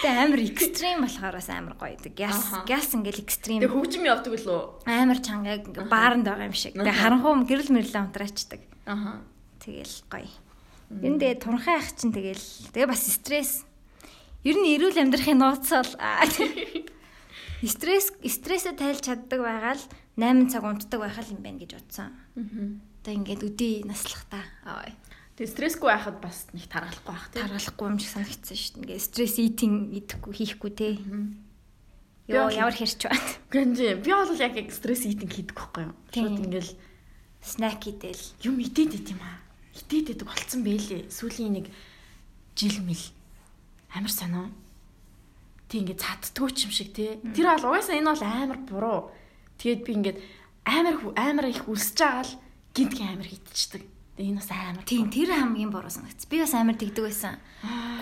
[0.00, 2.00] Гэтэ амар экстрим болохоор бас амар гоё.
[2.16, 3.60] Гяс гяс ингээл экстрим.
[3.60, 4.88] Тэг хөгжим явдаг билүү?
[4.88, 6.72] Амар чанга ингээ бааранд байгаа юм шиг.
[6.72, 8.64] Тэг харанхуй гэрэл мэрлээ унтраачдаг.
[8.88, 9.20] Аха.
[9.60, 10.32] Тэгэл гоё.
[10.88, 12.40] Нь тэгээ турхай ах чинь тэгэл
[12.72, 13.68] тэгээ бас стресс.
[14.40, 15.84] Ер нь эрүүл амьдрахын нууцсал
[17.60, 19.84] стресс стрессээ тайлж чаддаг байгаа л
[20.16, 22.16] 8 цаг унтдаг байх юм байна гэж бодсон.
[22.36, 22.80] Аа.
[23.04, 24.40] Одоо ингээд өдөө наслах та.
[24.64, 24.88] Аа.
[25.36, 27.40] Тэгээ стрессгүй байхад бас нэг таргалахгүй байх тийм.
[27.44, 28.80] Таргалахгүй юм шиг санагдсан шүү дээ.
[28.80, 30.88] Ингээ стресс итинг идэхгүй хийхгүй те.
[32.32, 33.28] Йоо ямар хэрч байна.
[33.52, 35.94] Гэнэ би бол яг стресс итинг хийдэг байхгүй юу?
[36.16, 36.72] Шууд ингээл
[37.44, 39.36] снак идэл юм идээд байт юм аа.
[39.76, 41.12] Идээд байдаг болцсон бэлээ.
[41.12, 41.66] Сүүлийн нэг
[42.56, 43.04] жил мэл
[43.94, 44.50] амар сонио.
[45.70, 47.18] Тэг ингээ цаддггүй ч юм шиг те.
[47.34, 49.00] Тэр бол угаасаа энэ бол амар буруу.
[49.58, 50.18] Тэгээд би ингээд
[50.66, 52.34] амар амар их үлсэж байгаа л
[52.74, 53.84] гинтг амар хитчихдэг
[54.20, 54.84] Энэ бас амар.
[54.84, 56.28] Тийм, тэр хамгийн буруу санагц.
[56.28, 57.40] Би бас амар тэгдэг байсан.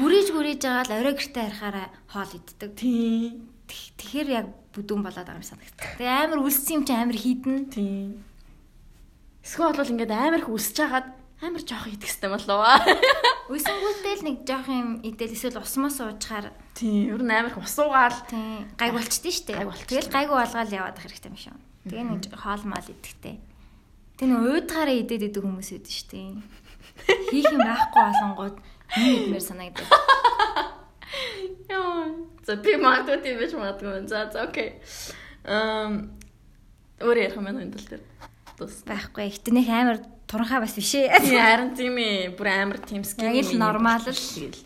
[0.03, 2.71] Гүрийж гүрийж байгаа л орой гэртээ харахаараа хоол иддэг.
[2.75, 3.47] Тийм.
[3.71, 5.79] Тэгэхээр яг бүдүүн болоод байгаа юм санагц.
[5.79, 7.59] Тэгээ амар үлссэн юм чи амар хідэн.
[7.71, 8.11] Тийм.
[9.47, 12.67] Эсвэл бол ингээд амар их үлсэж хагаад амар жоох идэх хэвээр болоо.
[13.49, 16.51] Үсэнгүүтээ л нэг жоох юм идэл эсвэл усмаас уучаар.
[16.75, 17.15] Тийм.
[17.15, 18.19] Ер нь амар их усуугаал.
[18.27, 18.67] Тийм.
[18.75, 19.53] Гайг болчихдээ штэ.
[19.55, 19.87] Гайг болчих.
[19.87, 21.57] Тэгэл гайг болгоод яваад хэрэгтэй юм шиг.
[21.87, 23.39] Тэгээ нэг хоол мал идэхтэй.
[24.19, 26.29] Тэр нэг уйдгаараа идээд идэг хүмүүс үүд шүү дээ.
[27.31, 28.57] Хийх юм байхгүй болонгууд
[28.99, 29.87] юм идмээр санагдав.
[31.71, 32.11] Яа.
[32.43, 34.11] За би магадгүй тийм байж магадгүй.
[34.11, 34.83] За за окей.
[35.47, 36.19] Эм
[36.99, 38.05] өөр ярих юм байна энэ тал дээр.
[38.59, 39.31] Тус байхгүй.
[39.55, 41.09] Нэг амар туранхаа бас биш ээ.
[41.09, 42.37] Харин тийм ээ.
[42.37, 43.33] Бүр амар тийм скин.
[43.33, 44.61] Яг л нормал л тэгэл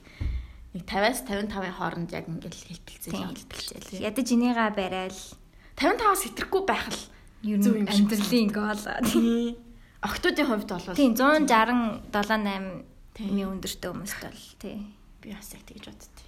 [0.75, 3.61] нэг 50-аас 55-ын хооронд яг ингээл хэлбэлцэл явуулдаг.
[3.95, 5.21] Ядаж энийгээ барайл
[5.79, 7.03] 55-аас хэтрэхгүй байх л
[7.47, 8.85] ер нь амьдралын гол.
[10.03, 14.83] Октоодын хувьд бол тийм 167 8 ми өндөртэй хүмүүст бол тий.
[15.23, 16.27] Би бас яг тэгж боддتي.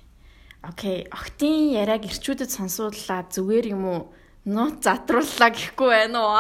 [0.62, 4.00] Окей, октын яриаг ирчүүдэд сонсууллаа зүгээр юм уу?
[4.46, 6.38] Нууц задрууллаа гэхгүй байна уу?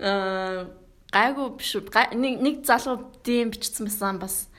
[0.00, 0.64] Аа
[1.14, 1.70] гайгүй биш?
[2.12, 4.50] Нэг нэг залуу дим бичсэн байсан бас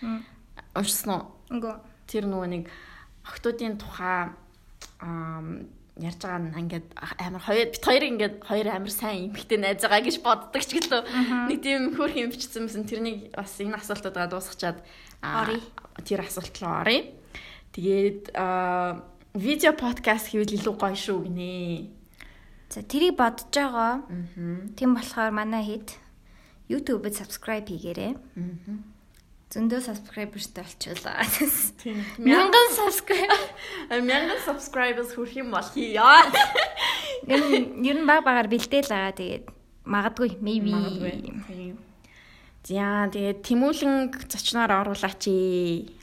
[0.71, 1.23] уншсан уу?
[1.51, 1.75] Үгүй.
[2.07, 2.63] Тэр нөгөө нэг
[3.27, 4.31] октоодын тухай
[5.03, 5.43] аа
[5.95, 6.87] ярьж байгаа нь ингээд
[7.23, 11.01] амар хоёр бит хоёр ингээд хоёр амар сайн эмхтэй найз байгаа гэж боддог ч гэлөө
[11.47, 14.83] нэг тийм хөөх юм бичсэн мэсэн тэрнийг бас энэ асуултуудаа дуусгачаад
[15.23, 15.63] орё.
[16.03, 16.99] Тэр асуулт руу орё.
[17.71, 18.35] Тэгээд
[19.39, 21.87] видео подкаст хийвэл илүү гоё шүү гинэ.
[22.75, 24.03] За тэрийг бодож байгаа.
[24.75, 25.95] Тийм болохоор манай хэд
[26.69, 28.13] YouTube-д subscribe хийгээрэй.
[28.15, 28.93] Аа
[29.55, 31.15] зөндөө subscribers-тэй болчихлоо.
[31.79, 32.01] Тийм.
[32.19, 33.37] Мянган subscribe.
[34.03, 36.03] Мянган subscribers хүрэх юм бол хийё.
[37.29, 39.15] Ер нь баг багаар бэлдээл байгаа.
[39.15, 39.45] Тэгээд
[39.87, 40.75] магадгүй maybe.
[42.65, 45.23] За тэгээд тэмүүлэн зочноор оруулаач.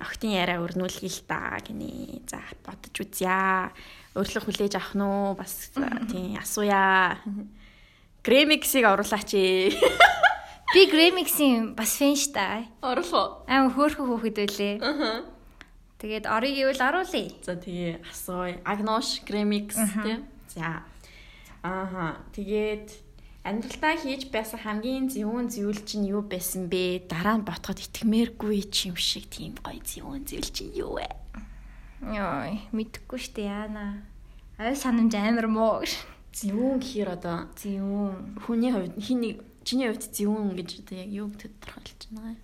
[0.01, 2.25] Охтын яриа өрнүүлгий л та гинэ.
[2.31, 3.75] За бодож үзье.
[4.17, 5.37] Өөрлөх хүлээж авах нь уу?
[5.37, 5.75] Бас
[6.09, 7.21] тийм асууя.
[8.25, 9.35] Гремиксийг оруулаач.
[10.73, 12.65] Би Гремиксийн бас фэн штэ.
[12.81, 13.29] Оруулах уу?
[13.45, 14.75] Аа хөөхөн хөөхд байлээ.
[14.81, 15.29] Аа.
[16.01, 17.29] Тэгээд орыг ивэл оруулъя.
[17.45, 18.57] За тэгээ асууя.
[18.65, 20.25] Агнош Гремикс тийм.
[20.49, 20.81] За.
[21.61, 22.25] Ааха.
[22.33, 22.89] Тэгээд
[23.45, 27.05] амьдралтаа хийж байсан хамгийн зөвүүн зүйл чинь юу байсан бэ?
[27.05, 31.09] Дараа нь ботход итгэмээргүй ч юм шиг тийм гоё зөвүүн зүйл чинь юу вэ?
[32.01, 34.09] Йой, мэдхгүй штэ яана.
[34.57, 35.85] Ой санамж амар муу.
[36.33, 38.41] Зөвүүн гэхээр одоо Зөвүүн.
[38.49, 42.37] хүний хувьд хин нэг чиний хувьд зөвүүн гэж одоо яг юу тодорхойлж байна вэ?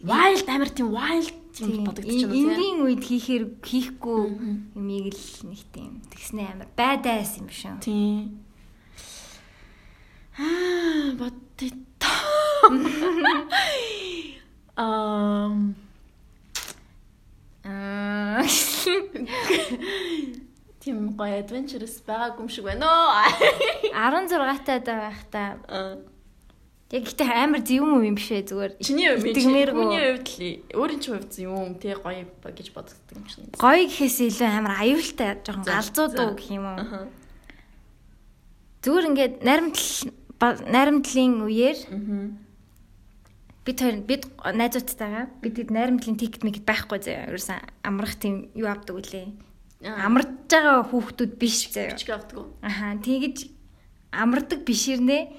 [0.00, 2.50] Wild амар тийм wild тийм бодогдож байна тийм.
[2.50, 4.20] Энгийн үед хийхээр хийхгүй
[4.74, 7.80] юмыг л нэг тийм тэгснэ амар байдаас юм шиг.
[7.84, 8.40] Тийм.
[10.38, 11.76] Аа, бодит.
[14.80, 15.76] Ам
[17.64, 18.42] Аа.
[20.80, 23.24] тийм гоё adventurous байгаагүй юм шиг байна оо.
[23.92, 25.96] 16 таад байхдаа Аа.
[26.90, 28.72] яг ихтэй амар зөвүүн юм биш ээ зүгээр.
[28.82, 33.44] Чиний хувьд хүний хувьд л өөрийн чинь хувьд юм тий гоё гэж боддог юм шиг.
[33.60, 36.16] Гоё гэхээс илүү амар аюултай жоохон За, галзуу за.
[36.16, 37.08] дуу гэх юм уу.
[38.82, 39.92] Зүгээр ингээд наримтал
[40.40, 41.78] ба- наримтлын үеэр
[43.68, 47.28] бид хоёр бид найзуудтайгаа бид хэд наримтлын тикет мэгт байхгүй заяа.
[47.28, 49.28] Ерөөсөн амрах тийм юу авдаг үлээ.
[49.80, 51.96] Амарч байгаа хүүхдүүд биш заяа.
[51.96, 52.52] Бичиг авдаг.
[52.60, 53.48] Аха тэгэж
[54.12, 55.32] амардаг биширнэ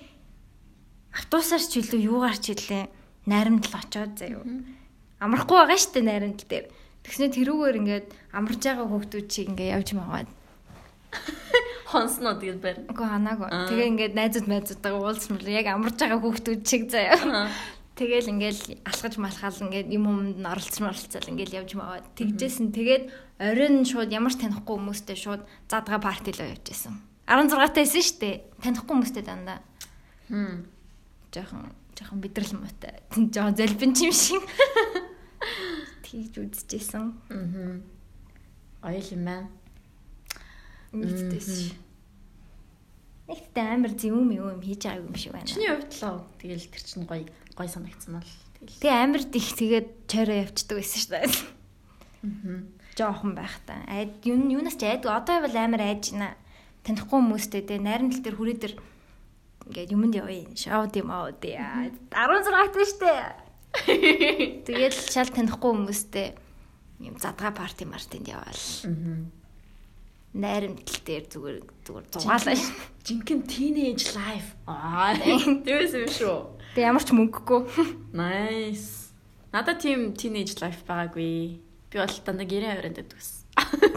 [1.14, 2.90] автобусаар ч илүү юугаар ч илээ
[3.30, 4.42] найрамдал очоод заяа.
[5.22, 6.66] Амрахгүй байгаа штэ найрамдал дээр.
[7.06, 10.30] Тэгснэ тэрүүгээр ингээд амарж байгаа хүүхдүүд чиг ингээд явж магаад.
[11.92, 12.80] Хонсноо тэгээд барь.
[12.90, 13.48] Үгүй ханаагүй.
[13.52, 13.68] Аа.
[13.70, 17.52] Тэгээ ингээд найзууд найзуудтайгаа уулзмал яг амарж байгаа хүүхдүүд чиг заяа.
[18.00, 22.08] Тэгэл ингээл алхаж малхаал ингээд юм юмд нь оролцсон оролцол ингээл явж магаад.
[22.16, 23.04] Тэгжсэн тэгээд
[23.42, 27.02] оройн шууд ямар ч танихгүй хүмүүстэй шууд задгаа парти руу явж исэн.
[27.26, 28.46] 16 тайсэн штэ.
[28.62, 29.66] Танихгүй хүмүүстэй дандаа.
[30.30, 30.70] Хм.
[31.32, 33.02] жоохон жоохон бидрэл муутай.
[33.16, 34.44] Жоохон золбин юм шиг.
[36.06, 37.16] Тэгж үзчихсэн.
[37.32, 37.84] Мгм.
[38.84, 39.50] Гоё юм байна.
[40.92, 41.72] Нийтдээс.
[43.32, 45.48] Нэгтээ амар зөвүүм юм хийж байгаа юм шиг байна.
[45.48, 47.24] Чиний хувьд л тэгэл тэр чинь гоё
[47.56, 48.36] гоё санагдсан тэгэл.
[48.84, 51.32] Тэгээ амар их тэгээд чойроо явцдаг байсан шүү дээ.
[52.28, 52.58] Мгм.
[52.98, 53.84] Жоохон байхдаа.
[53.88, 55.12] Айд юу юунаас ч айдгүй.
[55.12, 56.36] Одоо бол амар айж байна.
[56.84, 58.76] Танихгүй хүмүүстэй те найрамдал дээр хүрээ дээр
[59.70, 60.50] ингээд юмд явъя.
[60.58, 61.96] Шоуд юм аа дээ.
[62.12, 63.14] 16 тааш штэ.
[64.68, 66.28] Тэгээд шал танихгүй хүмүүстэй
[67.00, 68.64] юм задгаа парти мартинд яваал.
[70.36, 72.56] Найрамдал дээр зүгээр зүгээр зугаалаа.
[73.08, 74.56] Жинхэнэ teenage life.
[74.68, 75.16] Аа.
[75.68, 76.38] Тэвээс юм шүү.
[76.76, 77.62] Тэг ямар ч мөнгөгүй.
[78.16, 79.12] Nice.
[79.52, 81.60] Надад тийм teenage life байгаагүй.
[81.92, 83.44] Би бол дандаа гэрээ аваад байдаг гэсэн.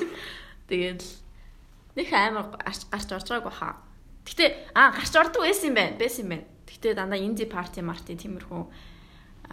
[0.68, 1.02] Тэгээд
[1.94, 3.78] нэг амар гарч гарч орж байгаагүй хаа.
[4.26, 5.94] Гэтэ аа гарч ордог байсан юм байна.
[5.94, 6.46] Байсан юм байна.
[6.66, 8.62] Гэтэ дандаа инди парти марти тиймэрхүү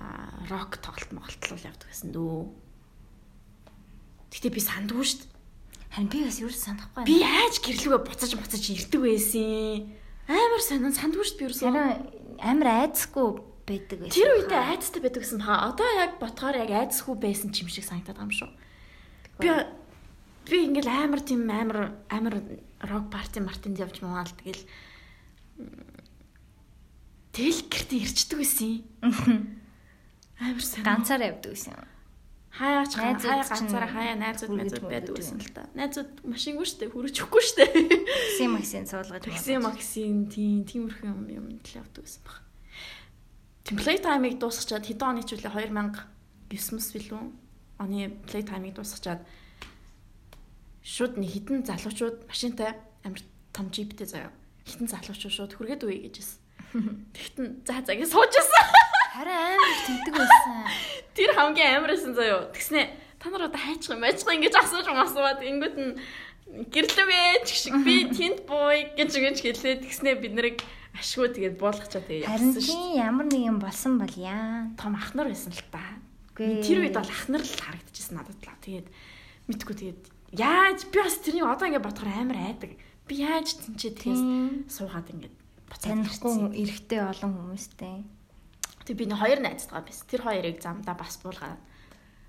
[0.02, 2.50] аа рок тоглолт моголтлол явдаг гэсэн дөө.
[4.34, 5.30] Гэтэ би сандгүй дээ.
[5.92, 9.92] Харин би бас юу ч санахгүй Би яаж гэрлүүгээ буцаж буцаж ирдэг байсан.
[10.26, 11.68] Амар сонин сандгүй шүү дээ би ерөөсөө.
[11.68, 14.18] Харин амар айцгүй байдаг байсан.
[14.20, 15.72] Тэр үедээ айцтай байдаг гэсэн хаа.
[15.72, 18.52] Одоо яг ботхоор яг айцгүй байсан ч юм шиг санагдаад байгаа юм шүү.
[19.40, 19.50] Би
[20.52, 22.36] би ингээл амар тийм амар амар
[22.84, 24.64] рок парти мартинд явж маагаал тэгэл
[27.32, 28.84] тэл гэртээ ирчдэг байсан.
[30.42, 30.84] Амар сайн.
[30.84, 31.78] ганцаар явдаг байсан.
[32.52, 35.46] хаяач Найзууд хаяа чинь ганцаараа хаяа найзууд найзууд байдаг байсан юм.
[35.48, 35.64] л та.
[35.72, 37.64] Найзууд машингүй штэ хүрэж өгөхгүй штэ.
[37.72, 42.41] Такси максин суулгаж Такси максин тийм тиймэрхүү юм юм л явдаг байсан баг.
[43.66, 46.02] Тийм playtime-ыг дуусгачаад хэдэн оны ч үлээ 2009
[46.50, 47.24] билүү?
[47.82, 49.22] Оны playtime-ыг дуусгачаад
[50.82, 52.74] шууд нэг хитэн залуучууд машинтай
[53.06, 53.22] амар
[53.54, 54.34] том джиптэй заяа.
[54.66, 56.42] Хитэн залуучууд шууд хүргээд үе гэжсэн.
[57.16, 58.66] Тэгтэн за загийн суужсэн.
[59.14, 60.56] Харин амар тэгдэг байсан.
[61.16, 62.50] Тэр хамгийн амарсан заяа.
[62.50, 62.90] Тэгснэ
[63.22, 65.94] та нар одоо хайчих юм байчих ингэж асууж масууад ингэүүд нь
[66.74, 69.76] гэрлэвэ ч шиг би тэнд бууй гэж ингэж хэлээ.
[69.86, 70.58] Тэгснэ бид нарыг
[70.96, 72.76] ашгүй тэгээд буулгачаа тэгээд Харин явсан шүү.
[72.76, 74.68] тийм ямар нэг юм болсон бол яа.
[74.76, 75.84] Том ахнар байсан л та.
[76.36, 78.52] Тэр үед бол ахнар л харагдчихсан надад л.
[78.60, 78.88] Тэгээд
[79.48, 80.02] мэдгүй тэгээд
[80.36, 82.72] яаж би бас тэрийг одоо ингэ бодохоор амар айдаг.
[83.08, 84.24] Би яаж тэнцээ тэгээс
[84.72, 85.30] суугаад ингэ
[85.72, 87.96] буцаад Танихгүй эрэгтэй олон хүмүүстэй.
[88.84, 90.06] Тэг би нэг хоёр найзтайгаа байсан.
[90.12, 91.62] Тэр хоёрыг замдаа бас буулгаад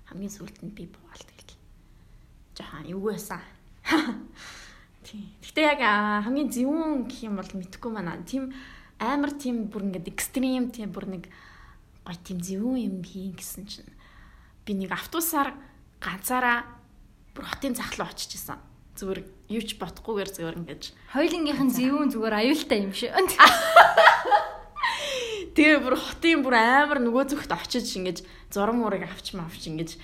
[0.07, 1.55] хамгийн сүүлд нь би буугаал тэгэл.
[2.55, 3.41] Жахан юу байсан.
[5.03, 5.27] Тийм.
[5.43, 5.81] Гэтэ яг
[6.23, 8.23] хамгийн зөвүүн гэх юм бол мэдхгүй маань.
[8.23, 8.55] Тийм
[9.03, 11.23] амар тийм бүр ингээд экстрим тийм бүр нэг
[12.07, 13.91] гой тийм зөвүүн юм хийн гэсэн чинь
[14.63, 15.51] би нэг автобусаар
[15.99, 16.63] ганцаараа
[17.35, 18.59] бүр хотын зах руу очиж исэн.
[18.95, 19.19] Зүгээр
[19.51, 20.83] юу ч бодохгүйгээр зүгээр ингэж
[21.17, 23.11] Хоёулынгийнх нь зөвүүн зүгээр аюултай юм шиг.
[25.57, 29.97] Тэгээ бүр хотын бүр амар нөгөө зүгт очиж ингэж зурм мурыг авч мавч ингэж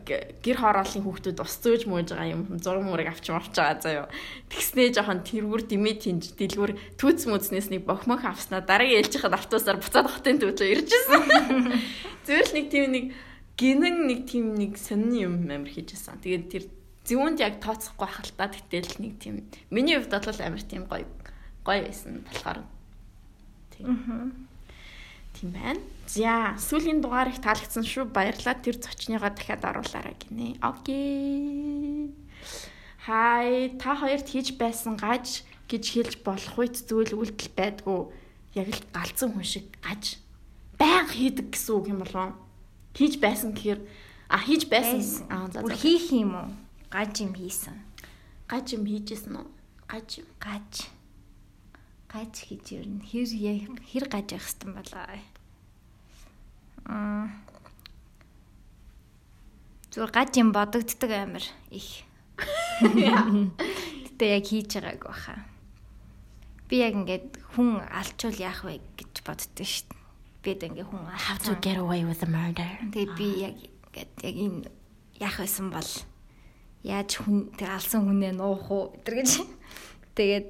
[0.00, 4.06] гэр хорооллын хүүхдүүд ус зөөж мууж байгаа юм зурм мурыг авч мавч байгаа заяо.
[4.48, 9.78] Тэгснээ жоохон тэргүүр димээ тинж дэлгүүр түүц мүзнээс нэг бохмох авснаа дараагийн ээлжийнх нь автобусаар
[9.78, 11.22] буцаад хотын төвлөө ирж ирсэн.
[12.26, 13.04] Зүгээр л нэг тийм нэг
[13.60, 16.22] гинэн нэг тийм нэг сонин юм амар хийжсэн.
[16.24, 16.64] Тэгээд тэр
[17.04, 21.06] зөвөнд яг тооцохгүй хахалтаа тэгтэл нэг тийм миний хувьд бол амар тийм гоё
[21.66, 22.62] гоё байсан болохоор
[23.82, 24.46] Тийм.
[25.34, 25.80] Тийм байна.
[26.12, 28.12] За, сүүлийн дугаар их таалагдсан шүү.
[28.12, 28.60] Баярлалаа.
[28.60, 30.60] Тэр зочныгоо дахиад оруулаарай гинэ.
[30.60, 32.12] Окей.
[33.06, 35.40] Хай, та хоёрт хийж байсан гаж
[35.72, 38.00] гэж хэлж болох үед зүйл үйлдэл байдгүй.
[38.60, 40.20] Яг л галзан хүн шиг гаж
[40.76, 42.36] баян хийдэг гэсэн үг юм болов.
[42.92, 43.80] Хийж байсан гэхээр
[44.28, 45.00] а хийж байсан.
[45.32, 45.72] Аа за за.
[45.72, 46.48] хийх юм уу?
[46.92, 47.72] Гаж юм хийсэн.
[48.52, 49.48] Гаж юм хийжсэн үү?
[49.88, 50.28] Гаж юм.
[50.36, 50.92] Гаж.
[52.12, 53.00] Гаж хийж ирнэ.
[53.08, 53.64] Хэр я-
[53.96, 55.08] хэр гаж явах хэвтан болоо.
[59.92, 62.08] Зүгээр гаж юм бодогддаг амир их.
[62.80, 65.34] Гэтэ яг хийж байгааг баха.
[66.66, 70.00] Би яг ингээд хүн алчвал яах вэ гэж боддоо шүү дээ.
[70.42, 72.66] Бид ингээ хүн How to get away with the murder.
[72.88, 74.58] Тэгээ би яг ингээд яг энэ
[75.20, 75.90] яах байсан бол
[76.82, 79.30] яаж хүн тэг алсан хүнээ нуух уу гэтэр гэж.
[80.16, 80.48] Тэгээд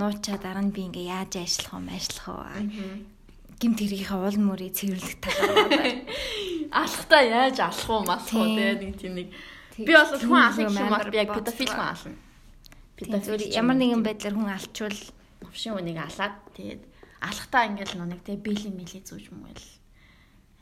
[0.00, 3.17] нуучаа дараа нь би ингээ яаж ажиллах вэ, ажиллах вэ?
[3.58, 6.06] Гим тэрийнхээ уул мөрийг цэвэрлэх талаар байна.
[6.82, 8.54] Алхтаа яаж алах уу малах уу Тийм.
[8.54, 9.28] тэгээ нэг тийм нэг
[9.82, 12.14] би бол хүн алах юм бол би яг педофил хүн ална.
[12.98, 15.00] Зүгээр ямар нэгэн байдлаар хүн алчвал
[15.42, 16.82] новшин үнийг алаад тэгээд
[17.18, 19.66] алхтаа ингээл нүг тэгээ биелийн милийн зүүж мгил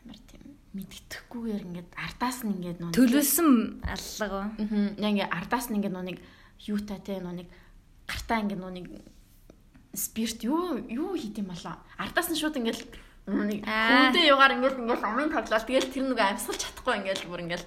[0.00, 3.50] амар тийм мэддэхгүйгээр ингээд ардаас нь ингээд нүг төлөвлөсөн
[3.84, 4.40] аллага.
[4.56, 6.18] Аа яг ингээд ардаас нь ингээд нүг
[6.64, 7.44] юутай те нүг
[8.08, 8.88] гартаа ингээд нүг
[9.96, 12.80] спирт юу юу хийд юм болоо ардаас нь шууд ингээд
[13.26, 14.12] нүг Аа.
[14.12, 17.64] хүнтэй югаар ингээд ингээд амын тоглоод тэгэл тэр нүг амьсгалж чадахгүй ингээд бүр ингээд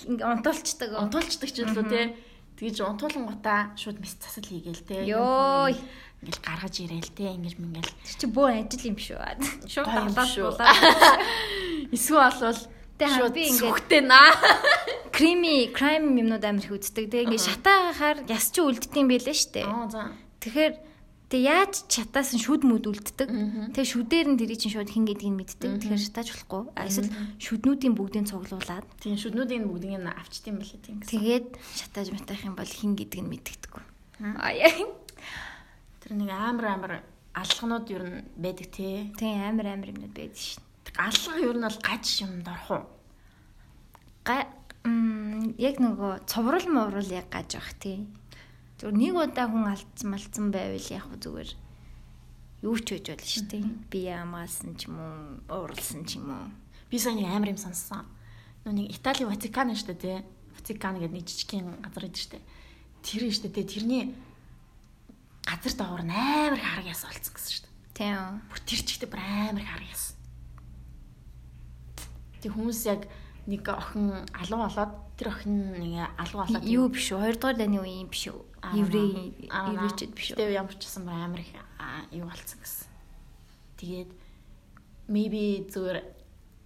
[0.00, 0.88] Ингээ унтуулцдаг.
[0.96, 2.16] унтуулчдаг ч илүү те
[2.56, 5.76] тэгэж унтуулангуудаа шууд мэс засал хийгээл те Йой.
[6.24, 9.20] ингээл гаргаж ирээл те ингэж мингээл Тэр чи бөө ажил юм шүү.
[9.68, 10.56] Шууд талаас болоо.
[11.92, 12.56] эсвэл болвол
[13.00, 14.32] шууд би ингээд- сүхтэй наа
[15.12, 17.10] Крими, крайм юмнууд амар их үздэг.
[17.12, 19.64] Тэгээ ингээ шатаагахаар яс чи үлддэм байлээ штэ.
[19.68, 20.02] аа за
[20.40, 20.72] Тэгэхээр
[21.30, 23.28] тэг яаж чатаас нь шүд мүд үлддэг.
[23.70, 25.78] Тэгээ шүдээр нь тэрий чинь шууд хин гэдгийг мэддэг.
[25.78, 26.62] Тэгэхээр шатааж болохгүй.
[26.74, 31.14] Эсвэл шүднүүдийн бүгдийг цуглуулад тийм шүднүүдийн бүгдийг нь авчтiin байлээ тийм гэсэн.
[31.14, 33.82] тэгээд шатааж матах юм бол хин гэдгийг нь мэддэггүй.
[34.42, 34.50] Аа
[36.00, 36.92] Тэр нэг амар амар
[37.38, 39.14] алхнууд ер нь байдаг те.
[39.14, 40.64] тэг амар амар юмнууд байдаг шин.
[40.82, 42.84] Тэг алга ер нь бол гаж юмд орох уу?
[44.26, 44.50] Га
[45.60, 48.08] яг нөгөө цоврал моврал яг гаж бах тий.
[48.80, 51.52] Зүгээр нэг удаа хүн алдсан малцсан байвал яг зүгээр
[52.64, 53.64] юу ч хийж болно шүү дээ.
[53.92, 56.48] Би ямаасан ч юм уу, ууралсан ч юм уу.
[56.88, 58.08] Би сайн нэг амар юм сонссон.
[58.64, 60.24] Нөө нэг Итали Ватикан шүү дээ те.
[60.56, 62.44] Ватикан гэдэг нэг жижигхэн газар идэв шүү дээ.
[63.04, 63.68] Тэр нь шүү дээ.
[63.68, 64.04] Тэрний
[65.44, 67.76] газар доогоор амар их хараг яс олцсон гэсэн шүү дээ.
[68.00, 68.40] Тийм.
[68.48, 70.04] Бүр тэр чигтээ бүр амар их хараг яс.
[72.40, 73.04] Тэг хүмүүс яг
[73.44, 77.20] нэг охин алуу болоод тэр охин нэг алуу болоод Юу биш үү?
[77.20, 78.49] Хоёрдугаар дайны үеийн биш үү?
[78.76, 80.38] Еврей еврейчд биш үү?
[80.38, 81.52] Тэгээ ямар ч гэсэн амар их
[82.12, 82.88] юу болцсон гэсэн.
[83.80, 84.10] Тэгээд
[85.08, 85.98] maybe зүгээр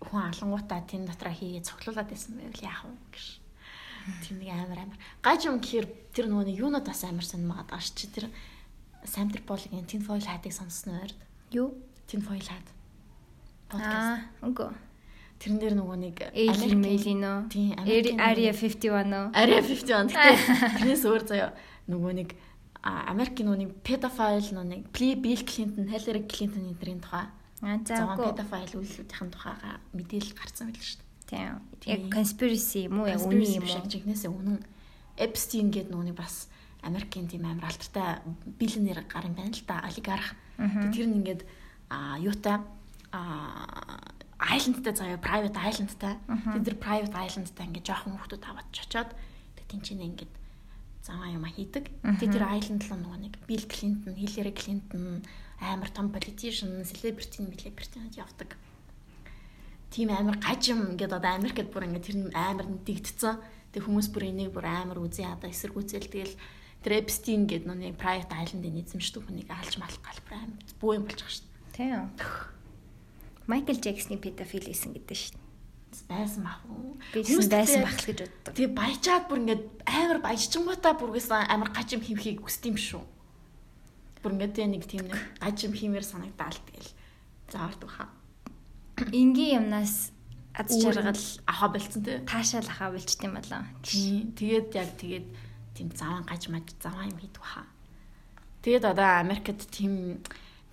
[0.02, 3.26] хүн алангуудаа тэн дотроо хийгээд цоглуулад байсан байвал яах вэ гэж.
[4.26, 4.98] Тэр нэг амар амар.
[5.22, 8.26] Гаж юм гэхээр тэр нөгөө нэг юунууд бас амар сонирмаад байгаа ш чи тэр
[9.04, 11.08] Самтер Полигийн Tin Foil хатыг сонссон уу?
[11.52, 11.68] Юу?
[12.08, 12.66] Tin Foil хат.
[13.68, 14.24] Подкаст.
[14.24, 14.72] Аа, үгүй.
[15.40, 16.16] Тэрэн дээр нөгөө нэг
[16.72, 17.38] мэйли нөө.
[17.52, 17.76] Тийм,
[18.16, 19.24] Area 51 нөө.
[19.36, 20.08] Ария 50 он.
[20.08, 21.52] Гэтэ тэрнээс өөр заяа
[21.88, 22.30] нөгөө нэг
[22.82, 27.28] а, Америкийн нөгөө нэг pedophile нэг Bill Clinton, Hillary Clinton эдрийн тухай
[27.64, 28.26] Аа, за зовон үгүй.
[28.34, 31.52] pedophile үйлсүүдийн тухайга мэдээлэл гарсан байл шүү дээ.
[31.80, 31.90] Тийм.
[31.94, 33.08] Яг conspiracy юм уу?
[33.08, 33.88] Яг үний юм уу?
[33.88, 34.60] Жигнэсээ үнэн.
[35.16, 36.52] Epstein гэдэг нэг бас
[36.84, 38.20] Америкийн тийм амар алдартай
[38.60, 40.36] биллионер гар юм байна л да, олигарх.
[40.60, 41.42] Тэр нь ингээд
[41.88, 42.60] а юутай
[43.14, 43.20] а
[44.36, 46.20] айландтай заяа private айландтай.
[46.28, 49.10] Тэгээд тэр private айландтай ингээд жоохон хүмүүс аваад чочоод
[49.56, 50.32] тэгээд тэнцэнэ ингээд
[51.04, 51.84] заваа юм хийдэг.
[52.00, 55.20] Тэгээд тэр айланд л нөгөө нэг Bill Clinton, Hillary Clinton
[55.60, 58.56] амар том politician, celebrity, celebrity-нууд явдаг.
[59.92, 63.36] Тийм амар гажим ингээд одоо Америкт бүр ингээд тэр амар дэгдсэн.
[63.76, 66.34] Тэг хүмүүс бүр энийг бүр амар үзэн ядаа эсэргүүцэл тэгэл
[66.82, 71.30] тэр Epstein гэдэг нүг private island-ын эзэмшдэг хүнийг алж малах галбар амар бүү юм болчих
[71.30, 71.76] шүү дээ.
[71.78, 72.10] Тийм.
[73.46, 75.43] Майкл Джексны педофил гэсэн гэдэг шүү дээ.
[76.08, 76.98] Байсан бах уу?
[77.14, 78.52] Би Хүмүүс байсан байх л гэж боддог.
[78.58, 83.02] Тэгээ баяжаад бүр ингээд амар баяжчингуудаа бүргээс амар гажим химхийг үсдэм шүү.
[84.24, 86.90] Бүр ингээд тэгээ нэг тийм нэг гажим химээр санагдаал тэгэл
[87.54, 88.10] заардаг хаа.
[89.14, 90.10] Энгийн юмнаас
[90.54, 92.18] аз жаргал аха болцсон тий.
[92.22, 93.62] таашаал ахаа болчт юм болоо.
[93.82, 95.26] Тэгээд яг тэгээд
[95.74, 97.66] тийм заван гаж маж заван юм хийдэг хаа.
[98.62, 100.22] Тэгээд одоо Америкт тийм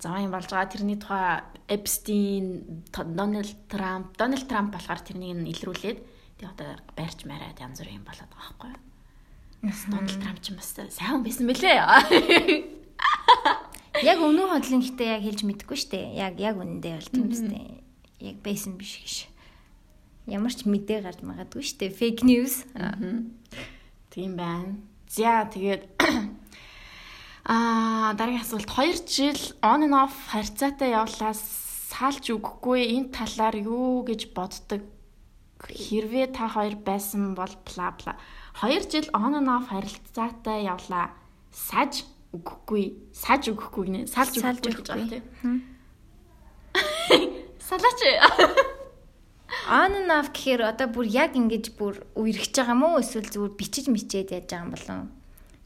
[0.02, 5.98] заван юм болж байгаа тэрний тухай Эпстин, Дональд Трамп, Дональд Трамп болохоор тэрнийг нь илрүүлээд
[6.42, 8.82] тэгээд одоо байрч мараад янз бүрийн юм болоод байгаа байхгүй юу?
[9.62, 11.78] Бас Дональд Трамп ч бас сайн байсан бэлээ.
[14.02, 16.00] Яг өнөө хотлын гэхдээ яг хэлж мэдэхгүй штэ.
[16.16, 17.84] Яг яг үнэндээ бол тийм үстэй.
[18.24, 19.14] Яг байсан биш гэж.
[20.32, 21.92] Ямар ч мэдээ гарч магадгүй штэ.
[21.92, 22.64] Fake news.
[24.10, 24.80] Тийм байна.
[25.12, 25.92] За тэгээд
[27.44, 28.70] аа дараагийн асуулт.
[28.70, 34.82] 2 жил on and off харьцаатай явлаа салж өгөхгүй энэ талаар юу гэж боддог?
[35.62, 38.14] Хэрвээ та хоёр байсан бол бла бла.
[38.62, 41.14] 2 жил on and off харилцаатай явлаа.
[41.50, 45.20] Саж өгөхгүй саж өгөхгүй гинэ салж Салж өгөхгүй гэж өгөхгүй.
[45.42, 45.62] тийм
[47.68, 48.00] салаач.
[49.68, 53.86] On and off гэхээр одоо бүр яг ингэж бүр үерхэж байгаа мó эсвэл зүгээр бичиж
[53.92, 55.21] мичээд яаж байгаа юм болов?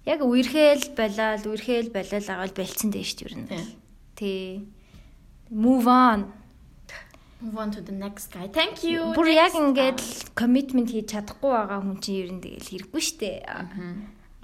[0.06, 3.66] Яг үерхээл болоод үерхээл болоод агаал бэлцэн дээ шүү дээ.
[4.14, 4.66] Тий.
[5.50, 6.32] Move on.
[7.40, 10.00] move on to the next guy thank you Бүр яг ингээд
[10.38, 13.38] commitment хийж чадахгүй байгаа хүн чинь ер нь тэгэл хэрэггүй шүү дээ.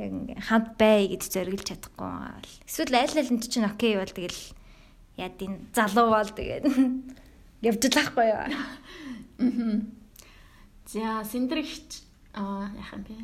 [0.02, 2.52] Яг ингээд хамт бай гэж зориглож чадахгүй байгаа л.
[2.68, 4.40] Эсвэл аль нь чинь окей бол тэгэл
[5.16, 6.64] яа дин залуу бол тэгээд
[7.68, 8.44] явж л ахгүй юу.
[10.92, 12.04] За синдрэгч
[12.36, 13.16] аа юм бэ?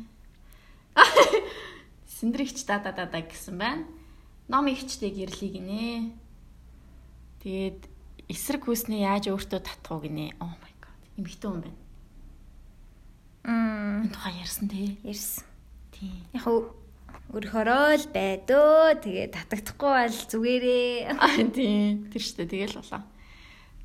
[2.19, 3.87] Синдрэгч да да да да гэсэн байна.
[4.51, 6.11] Ном ихчтэй гэрлий гинэ.
[7.39, 7.87] Тэгээд
[8.27, 10.35] эсрэг хүүснээ яаж өөртөө татах уу гинэ.
[10.43, 10.99] Oh my god.
[11.15, 11.79] Имхтэн хүн байна.
[13.47, 14.99] Мм тухай ярьсан тий.
[15.07, 15.47] ярьсан.
[15.95, 16.27] Тийм.
[16.35, 16.59] Яг хөө
[17.39, 18.99] өрхөрөө л байдөө.
[18.99, 21.15] Тэгээд татагдахгүй бол зүгээрээ.
[21.23, 22.11] Аа тийм.
[22.11, 22.99] Тэр штэ тэгэл болоо.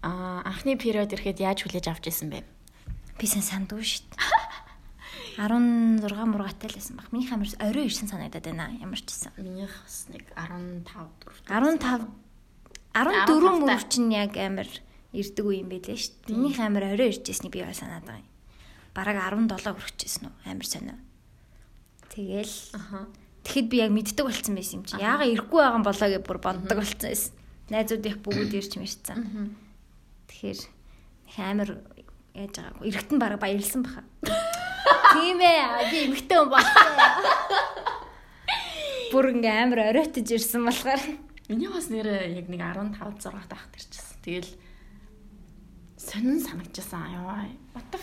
[0.02, 2.42] Аа анхны период ирэхэд яаж хүлээж авч исэн бэ?
[3.14, 4.10] Би сэн сандуу шít.
[5.34, 7.10] 16 мургатай л байсан баг.
[7.10, 8.70] Миний хамар орой ирсэн санагдаад байна.
[8.78, 9.34] Ямар ч гэсэн.
[9.38, 11.50] Минийх бас нэг 15 4.
[11.50, 12.06] 15
[12.94, 14.70] 14 мөр чинь яг амар
[15.10, 16.36] ирдэг үе юм байлээ шүү дээ.
[16.38, 18.30] Минийх амар орой иржсэний би бас санаад байгаа юм.
[18.94, 20.34] Бараг 17 хүрчихсэн үү?
[20.46, 20.96] Амар сонио.
[22.14, 23.10] Тэгэл Аха.
[23.42, 24.94] тэгэхэд би яг мэддэг болцсон байсан юм чи.
[25.02, 27.34] Яага ирэхгүй байгаа юм болоо гэж бүр боддог болцсон байсан.
[27.74, 29.18] Найзууд их бүгд ирж мэрцсэн.
[30.30, 31.70] Тэгэхээр их амар
[32.38, 32.86] яаж байгаагүй.
[32.86, 34.06] Ирэхтэн бараг баярлсан баха.
[35.14, 35.62] Тийм ээ.
[35.90, 36.94] Би эмхтэн хүн болчихсон.
[39.12, 41.02] Бүр ингээм амар оройтож ирсэн болохоор
[41.48, 44.16] Миний бас нэрээ яг нэг 15 6 таах төрчихсэн.
[44.24, 44.52] Тэгэл
[46.00, 47.04] сонин санагдчихсан.
[47.12, 47.44] Яа.
[47.76, 48.00] What the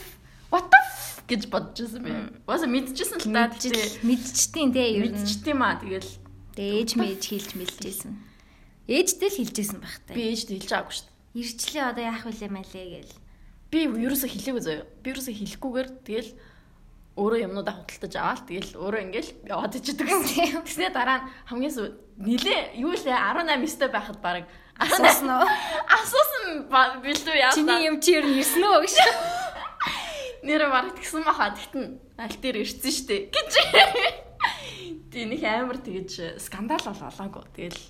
[0.54, 0.80] what the
[1.26, 2.12] гэж бодчихсон би.
[2.46, 5.82] Бас мэдчихсэн л та мэдчихэл мэдчихдээ те ер нь мэдчихтiin маа.
[5.82, 6.12] Тэгэл
[6.54, 8.14] ээж мэж хэлж мэлжсэн.
[8.86, 10.14] Ээжтэй л хэлжсэн байх та.
[10.14, 11.40] би ээжд хэлж байгаагүй шүү дээ.
[11.42, 13.16] Ирчлээ одоо яах вүлээ мэлээ гээл.
[13.72, 14.86] Би ерөөсө хэлээгүй заяа.
[15.00, 16.30] Би ерөөсө хэлэхгүйгээр тэгэл
[17.20, 20.64] өөрөө юмнуудаа худалдаж аваад тэгэл өөрөө ингээл яваад ичдэг гэсэн.
[20.64, 21.88] Тэснэ дараа нь хамгийн сүү
[22.24, 24.48] нилээ юу лээ 18 өстэй байхад баг
[24.82, 25.46] Асуусан уу?
[25.86, 26.44] асуусан
[27.04, 27.54] бэлдүү яа.
[27.54, 28.96] Чиний юм чи ер нь ирсэн үү гэж.
[30.48, 33.52] нэр бараг тэгсэн баха тэгтэн аль дээр ирсэн штэ гэж.
[35.12, 37.46] Тэ нэг амар тэгэж скандал бол болоогүй.
[37.54, 37.82] Тэгэл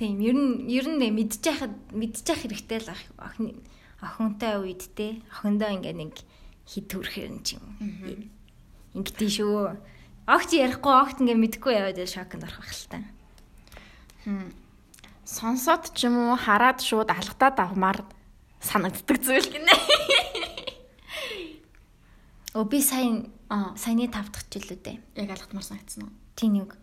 [0.00, 3.60] Тийм ер нь ер нь мэдчихэхэд мэдчих хэрэгтэй л ах охин
[4.00, 6.16] охинтой үед те охиндоо ингээ нэг
[6.64, 7.68] хит төрхөр нь ч юм.
[8.94, 9.76] Ингэдэй шүү.
[10.30, 12.98] Огт ярихгүй огт ингээ мэдхгүй яваад шокнд орох байх л та.
[15.24, 18.02] сонсоод ч юм уу хараад шууд алгатаад авмаар
[18.58, 19.74] санагддаг зүйл гинэ.
[22.58, 23.74] Өө би сайн Аа.
[23.76, 24.98] саяны тав дахь жил үү дээ.
[25.26, 26.14] Яг алгатмаар санагдсан уу?
[26.38, 26.78] Тийм нэг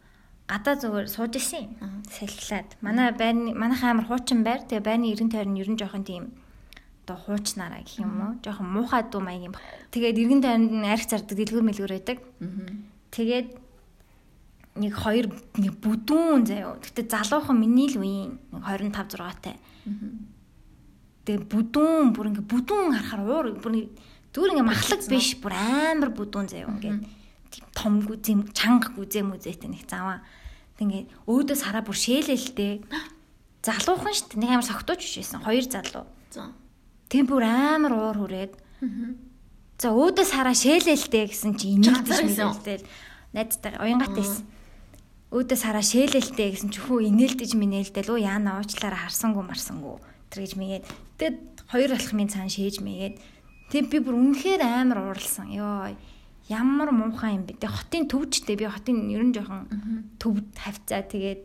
[0.51, 2.03] гадаа зүгээр сууж исэн юм.
[2.11, 2.75] Салхилаад.
[2.83, 4.67] Манай байрны манайхан амар хуучин байр.
[4.67, 6.35] Тэгээ байрны 90 тойрон ер нь жоохон тийм
[7.07, 8.33] одоо хуучнараа гэх юм уу?
[8.43, 9.55] Жоохон муухай дуу маяг юм.
[9.95, 12.19] Тэгээд эргэн тойронд нь арх зардаг дэлгүүр мэлгүүр байдаг.
[13.15, 13.47] Тэгээд
[14.75, 16.75] нэг хоёр нэг бүдүүн заяо.
[16.83, 19.55] Гэтэ залуухан миний л үеийн нэг 25 6-тай.
[21.23, 23.87] Тэгээ бүдүүн бүр ингээ бүдүүн харахаар уур бүр
[24.35, 27.07] зүгээр ингээ махлаг биш бүр амар бүдүүн заяо ингээ
[27.47, 30.19] тийм том гүзэм чанга гүзээ мүзээтэй нэг заваа.
[30.75, 32.83] Тэг ингээ өөдөөс хараа бүр шээлэлтэй.
[33.65, 34.39] Залуухан дээ.
[34.43, 35.39] Нэг амар согтууч биш байсан.
[35.43, 36.05] Хоёр залуу.
[37.07, 38.53] Бүр амар уур хүрээд.
[39.77, 41.77] За өөдөөс хараа шээлэлтэй гэсэн чи
[42.43, 42.51] уу?
[42.57, 42.83] мэлэлтэй.
[43.31, 44.45] Найзтай уянгатай байсан.
[45.31, 50.01] Өөдөөс хараа шээлэлтэй гэсэн чи хүү инээлдэж минээлдэл үү яана уучлаараа харсангүй марсангүй.
[50.33, 50.85] тэр гэж мэгээд
[51.19, 51.37] тэгээд
[51.71, 53.15] хоёр алхмын цаан шээж мэгээд
[53.71, 55.51] тэг би бүр үнэхээр амар ууралсан.
[55.51, 55.95] Йоо
[56.51, 57.59] ямар муухай юм бэ.
[57.59, 59.67] Тэг хотын төвчтэй би хотын ер нь жоохон
[60.19, 61.43] төвд хавцаа тэгээд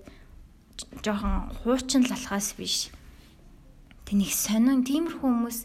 [1.03, 2.91] жоохон хуучин лалхаас биш.
[4.13, 5.59] Тэнийг сонин тиймэрхүү хүмүүс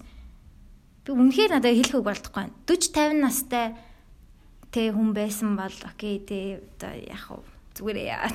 [1.04, 2.48] би үнэхээр надад хэлэх үг болдохгүй.
[2.64, 3.76] 40 50 настай
[4.72, 7.44] тэ хүн байсан бол окей тэ одоо яах вэ
[7.76, 8.32] зүгээр яа.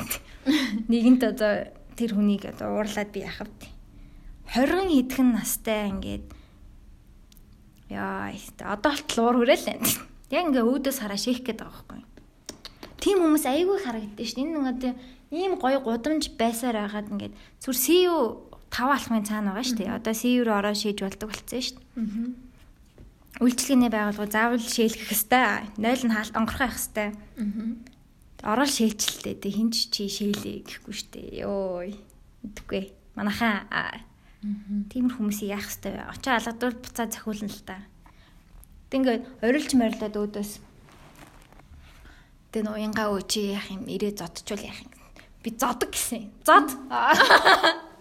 [0.92, 1.64] Нэгэнт одоо
[1.96, 3.72] тэр хүнийг одоо уурлаад би яах вэ?
[4.52, 6.28] 20 хэдхэн настай ингээд
[7.88, 8.36] яа
[8.68, 9.88] одоо болтол уур хүрээл байна.
[10.28, 12.04] Яг ингээ өөдөөс хараа шийх гээд байгаа байхгүй.
[13.00, 14.44] Тим хүмүүс айгүй харагддаг дээ.
[14.44, 14.92] Энэ нөгөө
[15.32, 17.34] ийм гоё гудамж байсаар байгаад ингээд
[17.64, 19.96] зүр CU 5 алхмын цаана байгаа шүү дээ.
[20.00, 22.52] Одоо CU руу ороо шийж болдог болцсон шүү дээ.
[23.44, 27.12] Үйлчлэгээний байгууллага заавал шийлгэх хэвээр 0 нь хаалт онгорхоо явах хэвээр.
[28.48, 31.28] Орол шилжилтээ тэг хинч чи шийлээ гэхгүй шүү дээ.
[31.44, 31.92] Йоо.
[32.42, 32.84] Мэдгүй.
[33.12, 34.00] Манайхаа
[34.88, 36.08] тиймэр хүмүүсийг яах хэвээр.
[36.08, 37.76] Очоо алгадвал буцаа захиулна л та.
[38.92, 40.52] Ингээд орилж морилоод өөдөөс
[42.52, 44.92] Тэг нөө янга өө чи яах юм ирээ зодчул яах юм.
[45.40, 46.28] Би зодог гэсэн.
[46.44, 46.68] Зод.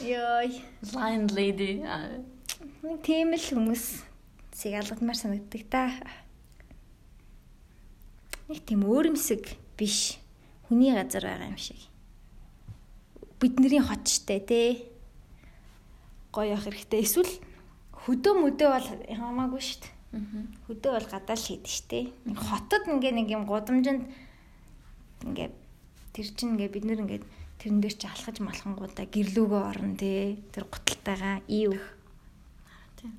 [0.00, 0.62] Йой.
[0.92, 1.82] Lion lady.
[2.82, 3.84] Нэг тийм л хүмүүс
[4.54, 5.90] сэг алгадмаар санагддаг та.
[8.46, 9.42] Нэг тийм өөрөмсөг
[9.74, 10.20] биш.
[10.68, 11.80] Хүний газар байгаа юм шиг.
[13.40, 14.86] Бидний хотчтой те.
[16.30, 17.02] Гоё явах хэрэгтэй.
[17.02, 17.32] Эсвэл
[18.06, 18.88] хөдөө мөдөө бол
[19.18, 19.96] хамаагүй дээ.
[20.70, 22.00] Хөдөө бол гадаал хийдэг штэ.
[22.24, 24.06] Нэг хотод ингээ нэг юм гудамжинд
[25.26, 25.50] ингээ
[26.14, 27.20] тэр чинь ингээ бид нэр ингээ
[27.66, 30.38] тэрэн дээр чи алхаж малхангуудаа гэрлүүгөө орно те.
[30.54, 31.82] Тэр гуталтайгаа ив.
[32.94, 33.18] Тийм.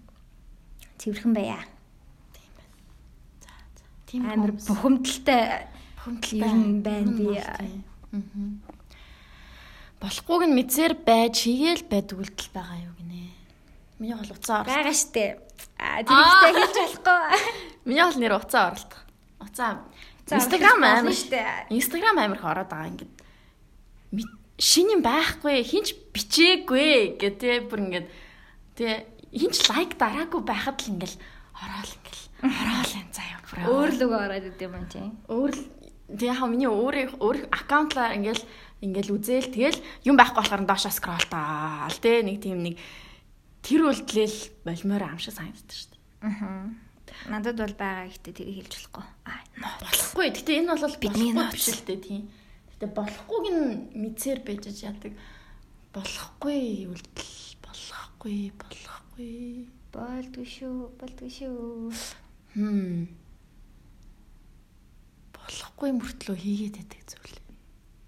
[1.04, 1.60] Цэвэрхэн байя.
[2.32, 2.72] Тийм байна.
[3.44, 3.84] За за.
[4.08, 5.68] Тийм амар бухимдалтай
[6.00, 7.28] бухимдалтай юм байна би.
[7.36, 7.60] Аа.
[10.00, 13.28] Болохгүйг нь мэдсээр байж хийгээл байдаг үйлдэл байгаа юу гинэ.
[14.00, 14.72] Миний бол уцаа оролт.
[14.72, 15.44] Бага штэ.
[15.76, 17.20] Аа тэрэгтэй хийж болохгүй.
[17.84, 18.92] Миний бол нэр уцаа оролт.
[19.44, 19.84] Уцаа
[20.32, 21.68] Instagram амар штэ.
[21.68, 23.17] Instagram амар их ороод байгаа ингээд
[24.58, 28.08] шин юм байхгүй хинч бичээгүй гэдэг бүр ингээд
[28.78, 28.98] тэгээ
[29.38, 31.18] хинч лайк дараагүй байхад л ингээл
[31.58, 35.00] ороол ингээл ороол энэ заяа бүр Өөр л үг ороод идэм юм чи.
[35.30, 35.52] өөр
[36.10, 38.44] тэгээ яхаа миний өөр өөр аккаунтлаар ингээл
[38.82, 39.80] ингээл үзээл тэгэл
[40.10, 42.76] юм байхгүй болохоор доошоо скролл таал тэ нэг тийм нэг
[43.62, 46.02] тэр үлдлэл болмоор аим шиг санагддаг шүү дээ.
[46.30, 46.70] Аа.
[47.28, 49.06] Надад бол байгаа ихтэй тэрийг хэлж болохгүй.
[49.26, 49.42] Аа,
[49.82, 50.28] Болохгүй.
[50.38, 51.66] Гэтэ энэ бол Бидний нууц.
[51.74, 52.24] л дээ тийм.
[52.78, 55.18] Гэтэ болохгүйг нь мэдсээр байж яадаг.
[55.98, 59.66] Болохгүй үлдэл болохгүй болохгүй.
[59.90, 61.90] болдгүй шүү, болдгүй шүү.
[62.54, 63.10] Хм.
[65.34, 67.42] Болохгүй мөртлөө хийгээд байдаг зүйл.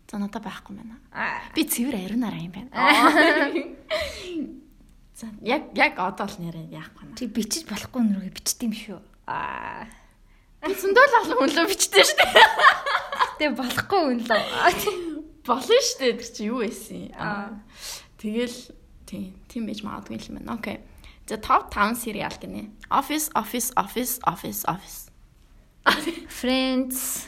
[0.05, 1.01] За надад байхгүй байна.
[1.57, 2.70] Би цэвэр ариунараа юм байна.
[5.17, 7.17] За яг яг одоо л нэрээ яах вэ?
[7.17, 9.01] Чи бичиж болохгүй нэргээ бичдэм шүү.
[9.26, 9.89] Аа.
[10.61, 12.78] Би зөндөл олон хүн лөө бичдэг шүү дээ.
[13.39, 14.39] Тэ болохгүй юм лөө.
[15.47, 16.13] Болно шүү дээ.
[16.19, 17.07] Тэр чи юу байсан?
[17.15, 17.63] Аа.
[18.19, 18.57] Тэгэл
[19.07, 20.59] тийм тийм байж магадгүй юм байна.
[20.59, 20.83] Окей.
[21.29, 22.67] За top 5 сериал гинэ.
[22.91, 25.07] Office, Office, Office, Office, Office.
[26.39, 27.27] Friends,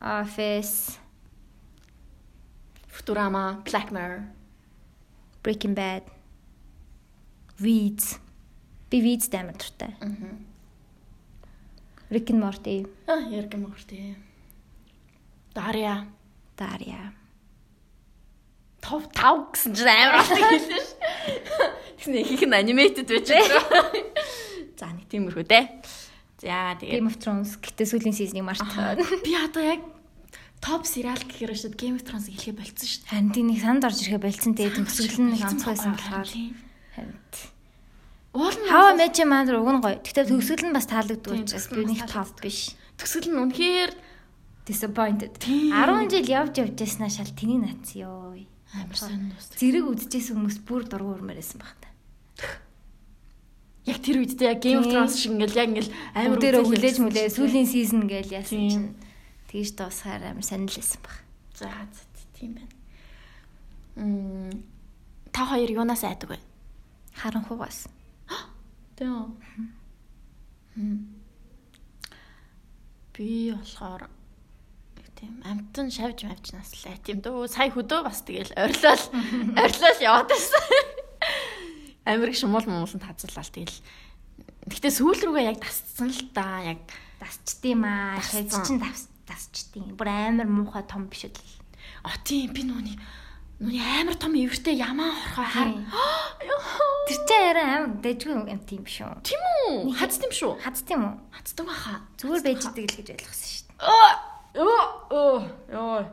[0.00, 0.98] Office,
[2.90, 4.28] Futurama, Black Mirror.
[5.42, 6.02] Breaking Bad,
[7.60, 8.18] Weeds.
[8.90, 9.94] Би Weeds амар дуртай.
[10.00, 10.52] Аа.
[12.10, 14.16] Rick and Morty, А, ярг юм ууртэй.
[15.54, 16.06] Дарья.
[16.56, 17.12] Daria.
[18.82, 20.90] Top 5 гэсэн чинь амар болтой хэлсэн ш.
[22.02, 23.62] Тэгсэн их их аниматэд байж байгаа.
[24.74, 25.64] За нэг тиймэрхүү дээ.
[26.42, 28.98] За тэгээд Game of Thrones гэтээ сүүлийн сизнийг мартаад.
[29.22, 29.80] би одоо яг
[30.58, 33.10] топ сериал гэхээр шүү дээ Game of Thrones хэлхээ болцсон шүү дээ.
[33.14, 36.26] Харин тийм нэг санд орж ирэхэ болцсон тэгээд төгсгөл нь ганцхан байсан болохоор.
[36.26, 37.20] Харин
[38.32, 40.00] Уул нь How I Met Your Mother уг нь гоё.
[40.00, 42.72] Гэхдээ төгсгөл нь бас таалагддаг учраас би нь нэг топ биш.
[42.98, 43.92] төгсгөл нь үнэхээр
[44.66, 45.38] Disappointed.
[45.38, 45.72] Тийм.
[45.74, 48.32] 10 жил явж явж яснаа шал тэний нац ёо.
[48.72, 49.58] амар сонь дуусдаг.
[49.60, 51.88] Зэрэг үдчихсэн хүмүүс бүр дургу урмаарсэн баг та.
[53.90, 54.88] Яг тэр үед те яг Game of.
[54.88, 58.90] Thrones шиг ингээл яг ингээл амар үзэл хүлээж мүлээ сүүлийн сизон гээл яасан чинь
[59.52, 61.16] тэгж дуусахаар амар сонирхолсэн баг.
[61.52, 61.68] За
[62.32, 62.72] тийм байна.
[63.98, 64.64] Мм
[65.34, 66.38] та хоёр юунаас айдаг вэ?
[67.12, 67.90] Харанхуугаас.
[68.96, 69.36] Тийм.
[73.12, 74.08] Би болохоор
[75.22, 77.46] тийм амтан шавж мавчнаас л айт юм дөө.
[77.46, 79.04] Сая хөдөө бас тэгэл орилол
[79.62, 80.62] орилол яваад байсан.
[82.10, 83.78] Америк шумуул мууланд хазууллаа тэгэл.
[84.66, 86.74] Гэтэ сүүл рүүгээ яг тасцсан л да.
[86.74, 86.82] Яг
[87.22, 88.18] Дасчдığım аа.
[88.18, 88.50] Дасцсан.
[88.50, 88.82] Шавж чин
[89.30, 89.94] дасчдığım.
[89.94, 91.38] Бүр амар муухай том биш л.
[92.02, 92.98] а тийм би нүуний
[93.62, 95.14] нүуний амар том ивэртэй ямаа.
[95.54, 95.86] Тийм.
[96.50, 96.58] Яа
[97.06, 99.22] Тэр чинь арай амар дэжгүй юм тийм шүү.
[99.22, 99.94] Тийм үү?
[99.94, 100.58] Хац тийм шүү.
[100.66, 101.14] Хац тийм үү?
[101.30, 102.02] Хацдаг баха.
[102.18, 105.08] Зүгээр байж идэг л гэж ойлгосон шүү Оо.
[105.10, 105.42] Оо.
[105.70, 106.04] Йоо.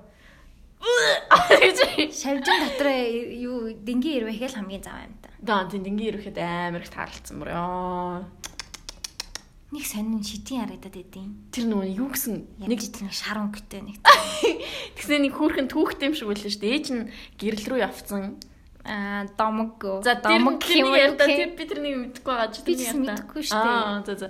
[0.80, 5.30] Шавжин дотор юу дэнгийн ирвэ хэл хамгийн зав юм та.
[5.44, 8.24] Дан тийм дингийн ирэхэд амар их таарлцсан бүр ёо.
[9.76, 11.28] Нэг сонин шидийн харагдаад идэв.
[11.52, 14.00] Тэр нөгөө юу гэсэн Нэг нэг шар өнгөтэй нэг.
[14.96, 16.76] тэгснэ нэг хүүхэн түүхтэй юм шиг байлаа шүү дээ.
[16.80, 18.40] Ээж нь гэрэл рүү явцсан.
[18.88, 19.84] Аа домог.
[20.04, 21.18] За домог юм уу?
[21.20, 23.00] тэр би тэрнийг мэдэхгүй байгаа тэрнийг ч ярьда.
[23.04, 23.80] мэдэхгүй шүү дээ.
[23.84, 24.28] Аа за за.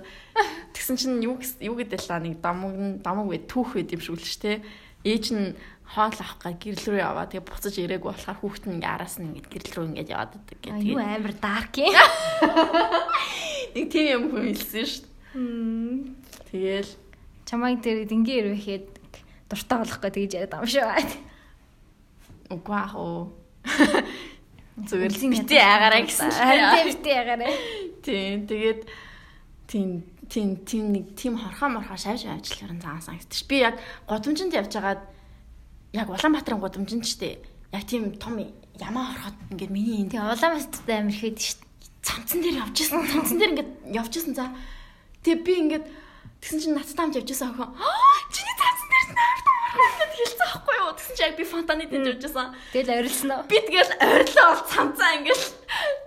[0.74, 4.18] Тэгсэн чинь юу юу гэдэг лаа нэг домог нь домог вэ түүх байд юм шиг
[4.18, 4.58] л шүү дээ.
[5.06, 5.54] Ээж нь
[5.90, 7.26] хоол авах га гэрэл рүү яваа.
[7.30, 10.58] Тэгээ буцаж ирээгүй болохоор хүүхэд нь ингээ араас нь ингээ гэрэл рүү ингээ яваад идэг
[10.62, 10.74] гэх.
[10.74, 11.94] Аа, Юу Тэгээ амар дарк юм.
[13.74, 15.18] нэг тийм юм хэлсэн шүү дээ.
[16.50, 16.90] Тэгээл
[17.46, 18.86] Чамайг тэр дэнгийн ирвэхэд
[19.50, 20.86] дуртай болох гэж тэгж яриад байгаа юм шүү.
[22.70, 23.34] ах уу.
[24.88, 26.30] Зүгээр л бити ядаж агаараа гэсэн.
[26.30, 27.52] Харин тийм бити агаараа.
[28.00, 28.80] Тийм тэгээд
[29.68, 29.88] тийм
[30.30, 33.48] тийм тийм нэг тийм хорхоо морхоо шавж авчлаар заан санагдчих.
[33.50, 33.76] Би яг
[34.08, 35.02] гудамжинд явж байгаад
[35.92, 37.42] яг Улаанбаатарын гудамжинд ч дээ.
[37.74, 38.38] Яг тийм том
[38.78, 41.68] ямаа хорхоод ингээд миний энэ Тэгээ Улаанбаатарт амар ихэд шүү дээ.
[42.02, 43.04] цамцан дээр явж исэн.
[43.04, 44.48] Цамцан дээр ингээд явж исэн за.
[45.24, 45.86] Тэгээ би ингээд
[46.40, 47.68] тэгсэн чинь надтай хамт явж исэн охин.
[48.34, 50.92] Чиний цамцан дээр нээр таарах хэлсэн аахгүй юу?
[50.98, 52.48] Тэгсэн чинь яг би фонтаны дээр явж исэн.
[52.74, 53.46] Тэгэл орилсон уу?
[53.46, 55.44] Би тэгэл ойрлоо бол цамцаа ингээл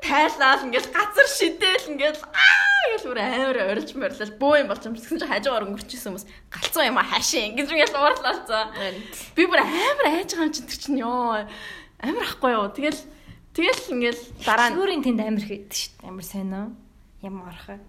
[0.03, 4.95] тайлал ингээл газар шидэл ингээл аа гэж бүр амар ойрлж морилал бөө юм болчих юм
[4.99, 8.63] гэсэн чинь хажуугаар өнгөрчихсэн хүмүүс галцсан юм а хаашаа ингэж ингээл уурлалцаа.
[9.35, 11.47] Би бүр амар айж байгаа юм чинь тэр чинь ёо
[12.03, 12.67] амар ахгүй юу.
[12.75, 13.01] Тэгэл
[13.55, 16.09] тэгэл ингээл дараа нь Шүүрийн тэнд амар ихэд шүү дээ.
[16.11, 16.69] Амар сайн уу?
[17.23, 17.79] Ямар орох.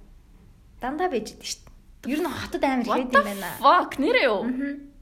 [0.79, 1.61] Дандаа байж идэг шүү
[2.07, 2.15] дээ.
[2.15, 3.51] Ер нь хотод амар the юм байна.
[3.59, 4.94] fuck нэрээ юу?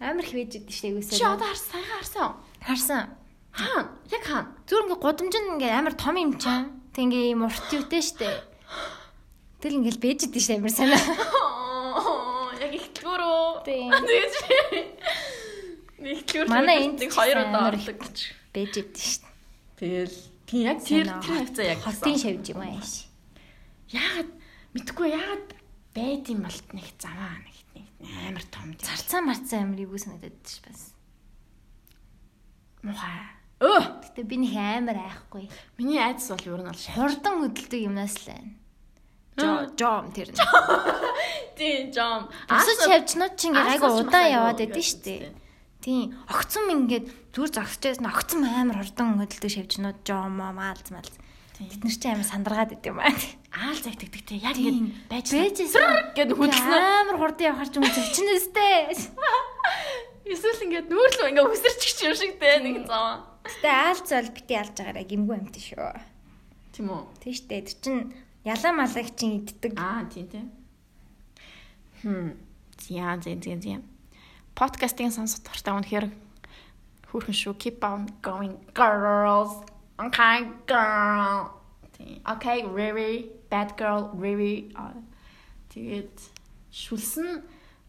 [0.00, 1.18] Амар их байж идэг шүү дээ.
[1.18, 2.28] Чи одоо харсан сайхан харсан.
[2.62, 3.02] Харсан.
[3.52, 3.82] Хаана?
[4.08, 4.48] Яг хаана?
[4.64, 6.72] Зүгээр ингээ гудамжинд ингээ амар том юм чинь.
[6.96, 8.36] Тэг ингээ юм урт юутэй дээ.
[9.60, 10.60] Тэгэл ингээл байж идэг шүү дээ.
[10.62, 10.94] Амар сайн.
[10.96, 11.02] Яг.
[13.64, 13.90] Тийм.
[13.94, 14.34] Тэгэж.
[16.12, 16.46] Ихтгүүр.
[16.50, 18.18] Манай энд нэг хоёр удаа орлог гэж.
[18.50, 19.30] Байж идэг шүү дээ.
[19.78, 20.16] Тэгэл
[20.50, 22.92] тийм яг тэр тэр хавцаа яг Хотын шавж юм ааш.
[23.92, 24.30] яагаад
[24.74, 25.48] мэдгүй яагаад
[25.94, 27.86] байд юм болт нэг заваа нэг нэг
[28.28, 28.74] амар том.
[28.78, 30.92] Зарцаа марцаа амар юу санагдаад ш бас.
[32.82, 33.38] мухаа.
[33.62, 35.46] Өө Гэтэ би нэг амар айхгүй.
[35.78, 36.82] миний айдас бол ер нь бол.
[36.98, 38.50] Хурдан хөдөлдөг юмнаас л байна.
[39.38, 40.28] Жо жом тэр.
[41.54, 42.26] Тийм жом.
[42.50, 45.32] Бусад шавжнууд чинь айгу удаан яваад байдсан шүү дээ.
[45.80, 46.18] Тийм.
[46.26, 51.14] Огцом ингээд зүр зогсчихсан огцом амар хурдан хөдөлдөг шавжнууд жом маалз маалз.
[51.70, 53.14] Бид нар чинь амар сандаргаад идэв юм аа.
[53.52, 56.16] аал загтдаг те яг ингэ байж Бэжсэн.
[56.16, 56.80] гэд хөдөлснөө.
[56.80, 58.78] Амар хурдан явахаар ч юм зочностэй.
[60.26, 63.26] Эсвэл ингээд нүүрлөө ингээд хүсэрчих юм шиг те нэг заваа.
[63.44, 65.92] Гэтэ аалц бол бити алж байгаараа гимгүй амт шүү.
[66.72, 67.02] Тийм үү?
[67.20, 67.62] Тийм шүү дээ.
[67.66, 67.96] Тэр чин
[68.46, 69.72] ялаа малаг чин иддэг.
[69.76, 70.46] Аа тийм тийм.
[72.02, 72.30] Хм.
[72.78, 73.76] Зя зя зя зя.
[74.54, 76.06] Подкастын сонсох дуртай үнэхээр
[77.10, 77.54] хүрхэн шүү.
[77.58, 79.66] Keep on going girls.
[79.98, 81.62] Okay girl.
[82.26, 84.10] Okay, Riri, bad girl.
[84.74, 84.94] Аа,
[85.72, 86.12] Тэгээд
[86.68, 87.40] шүлсэн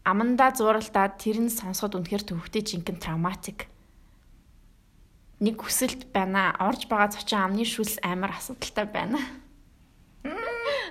[0.08, 3.68] амандаа зууралтаад тэр нь сонсоход үнэхээр төвхтэй жинхэнэ травматик.
[5.44, 6.56] Нэг хүсэлт байна.
[6.64, 9.20] Орж байгаа зочин амны шүлс амар асуудалтай байна.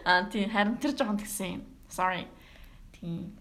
[0.05, 1.64] Аа тийм харин тэр жоохон тэгсэн юм.
[1.89, 2.30] Sorry.
[2.93, 3.34] Тийм.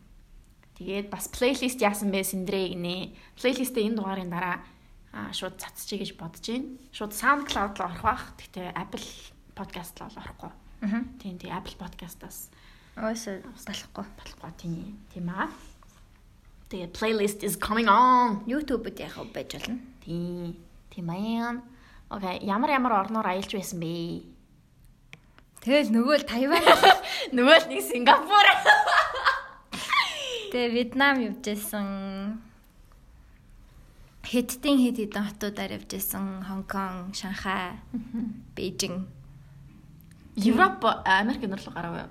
[0.81, 3.12] Тэгээд бас плейлист яасан бэ сэндрээ гинэ.
[3.37, 4.64] Плейлистээ энэ дугаарын дараа аа
[5.32, 6.68] шууд цацчихъя гэж бодож байна.
[6.92, 8.22] Шууд SoundCloud руу орох бах.
[8.40, 9.04] Гэтэ Apple
[9.56, 10.52] Podcast руу орохгүй.
[10.82, 11.04] Аа.
[11.20, 12.48] Тийм тийм Apple Podcast-аас
[12.96, 14.04] Өөсөө болохгүй.
[14.18, 14.98] болохгүй тийм.
[15.12, 15.48] Тийм аа.
[16.72, 18.44] Тэгээд playlist is coming on.
[18.48, 19.80] YouTube-д яг байж болно.
[20.04, 20.56] Тийм.
[20.92, 21.60] Тийм аа.
[22.12, 24.28] Окей, ямар ямар орноор аялж байсан бэ?
[25.64, 26.64] Тэгэл нөгөө л Тайван
[27.36, 28.46] Нөгөө л нэг Сингапур.
[30.52, 31.86] тэгээ Вьетнам явж байсан.
[34.33, 36.41] Хэдтийн хэд хэдэн хотуудаар явж байсан.
[36.41, 37.76] Хонконг, Шанхай,
[38.57, 39.05] Бээжин.
[40.41, 42.11] Европ, Америк нэр руу гарав юу?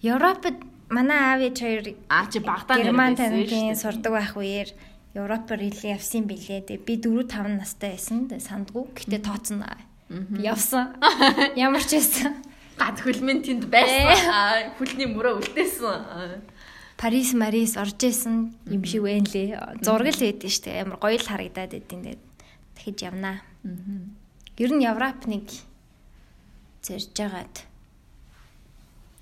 [0.00, 0.56] Европод
[0.88, 4.72] манай аав ээж хоёр Аа чи багтаа Герман танилын сурдаг байх үеэр
[5.12, 6.64] Европоор илээ явсан билээ.
[6.64, 8.32] Тэгээ би 4 5 настай байсан.
[8.32, 8.84] Тэгээ сандгүй.
[8.96, 9.68] Гэтэ тооцно.
[10.08, 10.96] Би явсан.
[11.60, 12.40] Ямар ч байсан.
[12.78, 14.08] гад хөлмөн тэнд байсан.
[14.30, 16.40] Аа, Хөлний мөрөө үлдээсэн.
[16.98, 19.54] Парис, Марис орж исэн юм шиг байна лээ.
[19.86, 20.82] Зураг л байдэн штэ.
[20.82, 22.02] Амар гоё л харагдаад байдэн.
[22.02, 22.22] Тэгээд
[22.74, 23.38] дахиж явнаа.
[24.58, 25.46] Ер нь Европ нэг
[26.82, 27.54] зэрж жагаад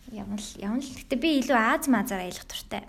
[0.09, 0.89] явна л явна л.
[0.89, 2.89] Гэтэ би илүү Аз мазаар аялах туртай.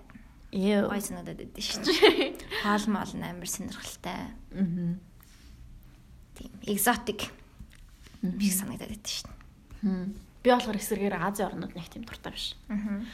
[0.56, 0.88] Ёо.
[0.88, 1.92] Гоё санагдаад байдэн штэ.
[2.64, 4.32] Хоол моол амар сонирхолтой.
[4.56, 4.96] Мгм.
[6.32, 6.52] Тийм.
[6.64, 7.28] Экзотик.
[8.24, 9.32] Би санагдаад байдэн штэ.
[10.40, 12.56] Би болохоор эсрэгээр Азийн орнууд нэг тийм дуртай биш.
[12.72, 13.04] Аа.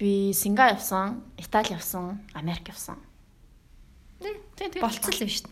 [0.00, 2.96] Би Сингапур явсан, Итали явсан, Америк явсан.
[4.20, 4.80] Тий, Тийм тийм.
[4.80, 5.44] болцсон л биш.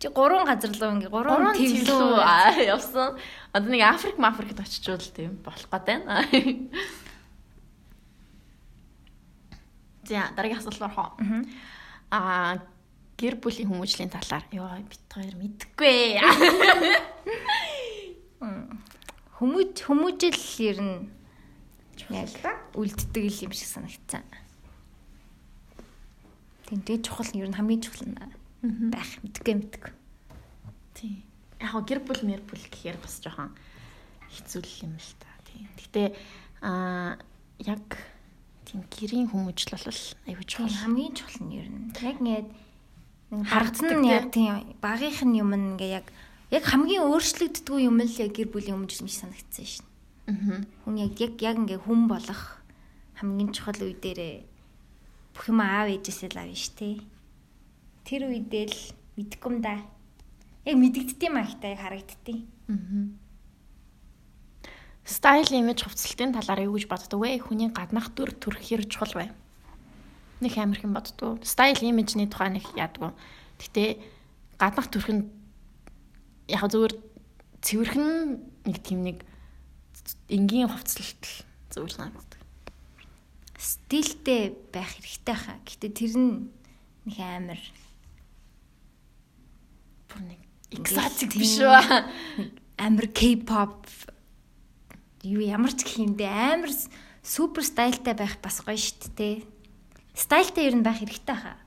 [0.00, 1.52] Чи гурван газар лөө ингээ гурван
[2.24, 3.20] аа, явсан.
[3.52, 6.24] Одоо нэг Африк, Мафрикт очичвол тийм болох гээд байна.
[10.08, 11.12] За, дараагийн асуулт руу.
[12.08, 12.56] Аа,
[13.20, 16.16] гэр бүлийн хүмүүжлийн талаар ёо бит хоёр мэдгүй.
[19.36, 21.19] Хүмүүж хүмүүжил ер нь
[22.10, 22.30] яг
[22.74, 24.24] үлддэг юм шиг санагцсан.
[26.66, 28.18] Тийм дээ чухал нь ер нь хамгийн чухал нь
[28.94, 29.92] байх мэдгүй мэдгүй.
[30.94, 31.22] Тийм.
[31.58, 33.50] Яг гэр бүл мэр бүл гэхээр бас жоохон
[34.30, 35.26] хэцүү юм л та.
[35.50, 35.66] Тийм.
[35.74, 36.02] Гэтэ
[36.62, 37.18] аа
[37.58, 37.86] яг
[38.70, 40.70] тийм гэрийн хүмүүжил бол аюу чухал.
[40.70, 42.48] хамгийн чухал нь ер нь яг ингээд
[43.50, 46.06] харагдсан нь яг тийм багийнх нь юм ингээ яг
[46.54, 49.89] яг хамгийн өөрчлөгддгүй юм л яг гэр бүлийн хүмүүжил юм шиг санагдсан шин.
[50.84, 52.62] Хүн яг яг яг ингээ хүн болох
[53.18, 54.34] хамгийн чухал үе дээрээ
[55.34, 57.02] бүх юм аав ээжээсээ л авна ш тий.
[58.06, 58.78] Тэр үедээ л
[59.18, 59.82] мэдгүй юм да.
[60.64, 63.08] Яг мэдэгддэм ахтай харагддیں۔ Аа.
[65.04, 67.42] Стайл имиж хувцалтын талаар юу гэж боддог вэ?
[67.42, 69.26] Хүний гаднах дүр төрх хэр чухал вэ?
[70.38, 71.42] Нэг амархан боддог.
[71.42, 73.16] Стайл имижний тухай нэг яадаг.
[73.58, 73.98] Гэтэ
[74.60, 75.26] гаднах төрх нь
[76.46, 76.94] яг зүгээр
[77.64, 78.08] цэвэрхэн
[78.68, 79.24] нэг тийм нэг
[80.28, 81.24] энгийн хувцалт
[81.70, 82.30] зүйл надад.
[83.60, 85.58] Стилтэй байх хэрэгтэй хаа.
[85.66, 86.50] Гэтэ тэр нь
[87.04, 87.60] нэг амар
[90.10, 90.40] Бүр нэг
[90.74, 91.70] экзотик биш үү?
[92.80, 93.86] амар K-pop
[95.22, 96.72] юу ямар ч гэх юм бэ амар
[97.22, 99.44] супер стайлтай байх бас гоё шүү дээ.
[100.16, 101.60] Стайлтай ер нь байх хэрэгтэй хаа.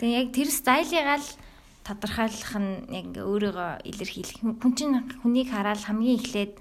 [0.00, 1.28] Тэгээ яг тэр стайлыг л
[1.84, 4.40] тодорхойлох нь яг өөрийгөө илэрхийлэх.
[4.40, 6.52] Хүн чинь хүнийг хараад хамгийн эхлээд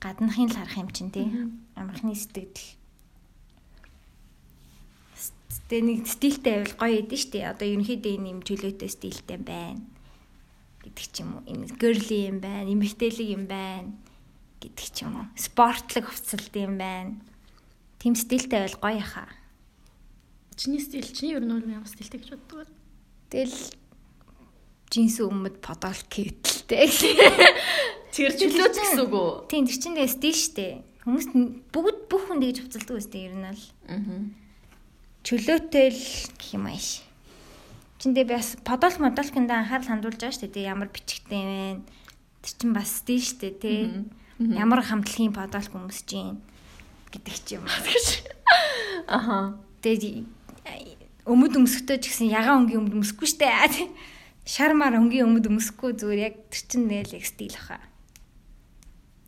[0.00, 1.28] гаднахын л харах юм чинь тий.
[1.74, 2.78] Амархны сэтгэл.
[5.70, 7.48] Тэгээ нэг стилтэй байвал гоё эдэн штэ.
[7.48, 9.80] Одоо ерөнхийдөө энэ юм чөлөөтэй стилтэй байна
[10.84, 11.42] гэдэг ч юм уу.
[11.48, 13.96] Энэ girly юм байна, эмэгтэйлэг юм байна
[14.60, 15.26] гэдэг ч юм уу.
[15.38, 17.16] Спортлог хувцалт юм байна.
[17.98, 19.30] Тим стилтэй байвал гоё хаа.
[20.56, 22.72] Чиний стил, чиний ер нь ямар стилтэй гэж боддог вэ?
[23.32, 23.58] Тэгэл
[24.92, 26.92] джинс өмд подол кэтлтэй.
[28.14, 29.30] Тэр чөлөөт гэсэн үг үү?
[29.50, 30.86] Тийм тэр чинь стил штэ.
[31.02, 31.34] Хүмүүс
[31.74, 33.64] бүгд бүх хүн тэгж хувцалдаг үстэй ер нь л.
[33.90, 34.30] Аа.
[35.26, 36.04] Чөлөөтэй л
[36.38, 37.02] гэх юм ааш.
[37.98, 40.46] Чиндээ бас подол модолкинд анхаарал хандуулж байгаа штэ.
[40.46, 41.82] Тэгээ ямар бичгтэй вэ?
[42.38, 44.06] Тэр чинь бас стил штэ тий.
[44.38, 46.38] Ямар хамтлагийн подол хүмүүс чинь
[47.10, 47.66] гэдэг ч юм.
[47.66, 48.06] Тэгэж.
[49.10, 49.58] Аха.
[49.82, 50.22] Тэгээд
[51.26, 53.50] өмд өмсөхдөө ч гэсэн ягаан өнгийн өмд өмсөхгүй штэ.
[54.46, 57.82] Шармаар өнгийн өмд өмсөхгүй зүгээр яг тэр чинь нэл яг стил хаа.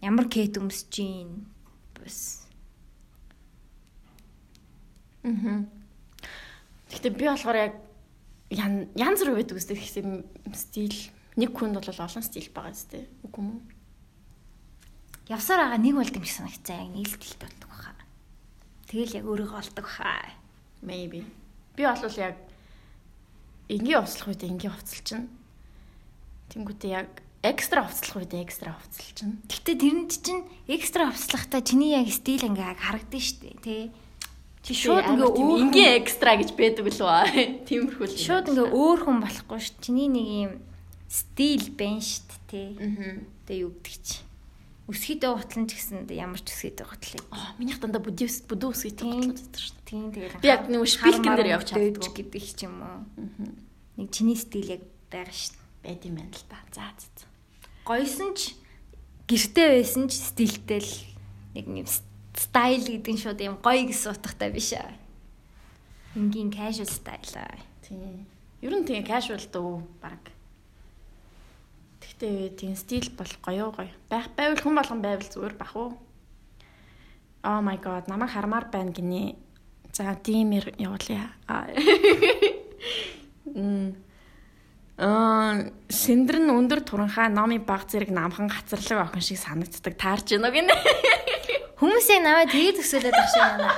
[0.03, 1.47] Ямар кейт өмсөж гин
[1.97, 2.47] бас
[5.27, 5.67] Аа.
[6.91, 7.75] Гэхдээ би болохоор яг
[8.51, 10.23] ян янз бүр байдаг үстэй гэсэн
[10.55, 10.95] стил
[11.35, 13.11] нэг хүнд бол олон стил байгаа үстэй.
[13.27, 13.77] Үгүй юм уу?
[15.29, 17.99] явсаар байгаа нэг болд юм шиг санагцаа яг нийлдэлт болдог хаа.
[18.87, 20.31] Тэгэл яг өөрийгөө олдог хаа.
[20.83, 21.27] Maybe.
[21.75, 22.39] Би бол яг
[23.67, 25.27] энгийн хувцлах үед энгийн хувцалчихна.
[26.55, 27.11] Тэнгүүтээ яг
[27.53, 29.39] экстра хувцлах үед экстра хувцалчихна.
[29.47, 33.83] Гэтэ тэрэнд чинь экстра авслахтаа чиний яг стил ингээ харагдсан штэ тий.
[34.67, 37.27] Чи шууд ингээ өөр энгийн экстра гэж байдаг л ба.
[37.69, 38.17] Тиймэрхүү л.
[38.19, 39.75] шууд ингээ өөр хүн болохгүй ш.
[39.79, 40.53] Чиний нэг юм
[41.07, 42.69] стил байна штэ тий.
[42.79, 43.23] Аа.
[43.47, 44.19] Тэгээ юу гэдэг чи.
[44.87, 47.23] Өсгийдээ хутлан ч гэсэн ямар ч өсгийдээ хутлаа.
[47.35, 49.19] Аа, минийх дандаа бүдүүс гэдэг Тийм.
[49.19, 49.87] бодлоо байдаг шүү дээ.
[49.91, 50.39] Тийм тэгэл.
[50.39, 52.11] Би яг нөгөө шпилкэн дээр явж чаддгүй.
[52.23, 52.99] гэдэг ч юм уу.
[53.99, 55.59] Нэг чиний стил яг байгаа штэ.
[55.83, 56.59] Байд юм байна л та.
[56.71, 57.26] За за.
[57.87, 57.87] За.
[57.87, 58.59] Гойсон ч
[59.31, 60.93] гэртээ байсан ч стилтэй л
[61.55, 61.87] нэг юм
[62.35, 64.91] стайл гэдэг нь шууд юм гоё гэсэн утгатай биш аа.
[66.19, 67.55] Ингийн casual style аа.
[67.87, 68.27] Тийм.
[68.59, 70.19] Ер нь тийм casual дөө баг.
[72.03, 73.95] Тэгтээ тийм стил бол гоё гоё.
[74.11, 75.95] Байх байвал хүн болгон байвал зүгээр бах уу.
[77.47, 79.39] Oh my god, намайг хармаар байна гинэ.
[79.95, 81.31] За, тиймэр явуулъя.
[83.47, 83.95] Мм.
[84.97, 89.93] Аа, сэндрэн өндөр туранхаа номын баг зэрэг намхан гацарлаг охин шиг санагддаг.
[89.93, 90.73] Таарч гинэ гинэ.
[91.77, 93.69] Хүмүүс яг намайг тэгээд төсөөлөд байх шиг байна.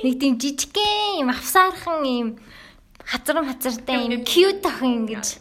[0.00, 2.28] Нэг тийм жижигхэн юм авсаархан юм
[3.04, 5.36] хазрам хазартай юм cute охин ингэж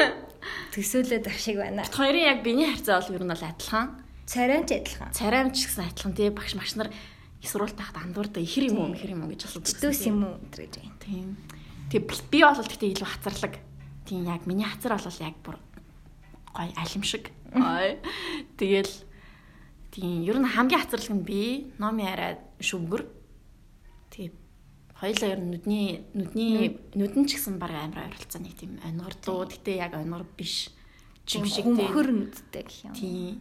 [0.72, 1.84] төсөөлөд байх шиг байна.
[1.84, 3.86] Хоёрын яг биений харьцаа бол ер нь бол адилхан.
[4.24, 5.12] Царайч адилхан.
[5.12, 8.88] царайм ч гэсэн адилхан тий багш магш нар их сурвалт тахад андуурда ихэр юм уу
[8.96, 9.76] мэхэр юм уу гэж асуудаг.
[9.84, 10.96] Дөөс юм уу гэж байна.
[11.04, 11.36] Тийм.
[11.92, 13.67] Тэгээ би бол гэхдээ илүү хацарлаг.
[14.08, 15.60] Тийм яг миний хацар бол яг бүр
[16.56, 17.28] гой алим шиг.
[17.52, 18.00] Ой.
[18.56, 18.88] Тэгэл
[19.90, 23.08] Тийм, ер нь хамгийн хацралг нь би, номи арай шүмгэр.
[24.12, 24.32] Тэгээ
[25.00, 29.48] хоёлаа ер нь нүдний нүдний нүдэн ч гэсэн баг амар ойролцоо нэг тийм онгор дуу.
[29.48, 30.68] Гэтэ яг онгор биш.
[31.24, 31.80] Жим шиг тийм.
[31.80, 32.94] хөнхөр нүдтэй гэх юм.
[32.94, 33.40] Тийм.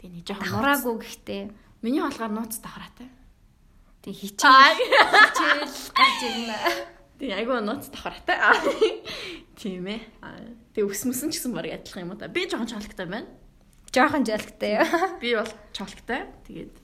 [0.00, 1.42] Тэгээ нэг жоохон Давхраагүй гэхдээ
[1.84, 3.08] Миний болохоор нууц давхраатай.
[4.00, 6.58] тэг хичээл хичээл гарч ирнэ.
[7.20, 8.38] Тэгээ айгүй нууц давхраатай.
[9.56, 10.00] Тийм ээ.
[10.76, 12.28] Тэгээ ус мөсөн ч гэсэн баг адилхан юм уу та.
[12.28, 13.26] Би жоохон чоологтой байна.
[13.88, 14.84] Жохон жалгтай.
[15.22, 16.28] Би бол чоологтой.
[16.44, 16.76] Тэгээд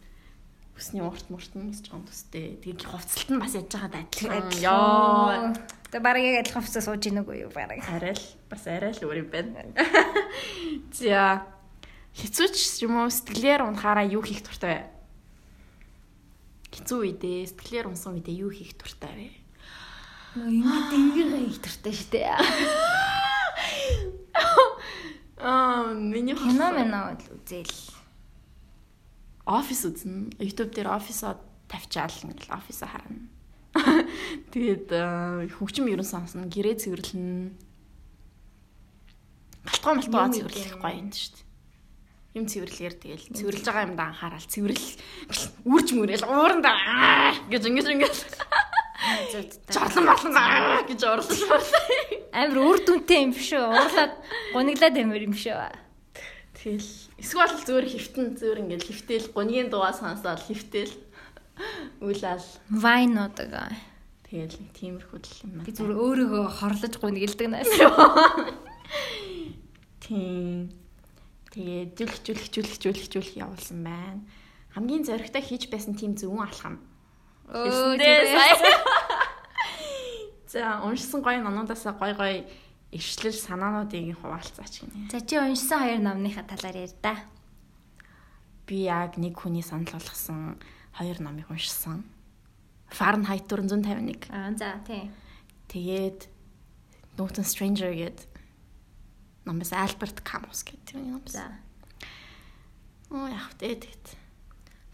[0.72, 2.56] усны урт мурт нь бас жоохон төстэй.
[2.64, 4.48] Тэгээд хувцалт нь бас яж байгаад адилхан.
[4.64, 5.52] Йоо.
[5.92, 7.84] Тэ бараг яг адилхан хувцас сууж ийн үгүй юу бараг.
[7.84, 9.68] Арай л бас арай л өөр юм байна.
[10.96, 11.44] За
[12.16, 14.88] хэцүүч юм уу сэтгэлээр унахаараа юу хийх дуртай вэ?
[16.72, 19.41] Хэцүү үедээ сэтгэлээр унсан үедээ юу хийх дуртай вэ?
[20.33, 22.24] Ингээд ингээ их төртэй штэ.
[25.37, 27.68] Аа миний Кино мэнэ үзэл.
[29.45, 30.33] офис үзнэ.
[30.41, 31.37] YouTube дээр офисоо
[31.68, 33.28] тавьчаал ингээл офисоо харна.
[34.57, 34.89] Тэгээд
[35.53, 37.53] хөгжим ерөн сонсно, гэрээ цэвэрлэнэ.
[39.68, 41.45] Галтгоо малтгоо Юм цэвэрлэх гоё юм шүү дээ.
[42.41, 44.97] Юм цэвэрлэхээр тэгэл цэвэрлж байгаа юмдаа анхаарал цэвэрлэл
[45.68, 48.16] үрж мөрөөл ууранда аа гэж ингэж ингэж
[49.72, 51.60] жорлон болон аа гэж орлоо.
[52.32, 53.64] Амар үр дүнтэй юм шүү.
[53.70, 54.12] Уурлаад
[54.56, 55.58] гуниглаад амир юм шүү.
[56.56, 60.92] Тэгэл эсвэл зүгээр хифтэн зүгээр ингээл хифтэл гунигийн дуугаа сонсоод хифтэл
[62.00, 63.36] үйлэл Вайнууд.
[63.36, 65.76] тэгэл нэг тиймэрхүү л юм Би байна.
[65.76, 67.68] зүгээр өөрийгөө хорлож гуниглдаг наас.
[70.00, 70.72] Тийм.
[71.52, 74.24] Тэгээ зүлх зүлх зүлх зүлх зүлх явуулсан байна.
[74.72, 76.80] Хамгийн зоригтой хийж байсан тийм зөвөн алхам.
[77.49, 78.34] Өө Эсэндээ тийм.
[78.38, 78.55] сая.
[80.53, 82.45] За уншсан гоё номнуудаас гоё гоё
[82.93, 85.11] иршлэл санаануудыг хуваалцаач гинэ.
[85.11, 87.16] За чи уншсан хоёр номныхаа талаар ярь да.
[88.68, 90.61] Би яг нэг хүний санал болгосон
[90.93, 92.05] хоёр номыг уншсан.
[92.93, 94.28] Fahrenheit 451.
[94.28, 95.09] Аа за тийм.
[95.72, 96.28] Тэгээд
[97.16, 98.28] Norton Stranger гэдэг
[99.49, 101.32] номоос Альберт Камус гэдэг юм номоос.
[101.32, 101.49] За.
[103.09, 104.20] Оо яг тэгээд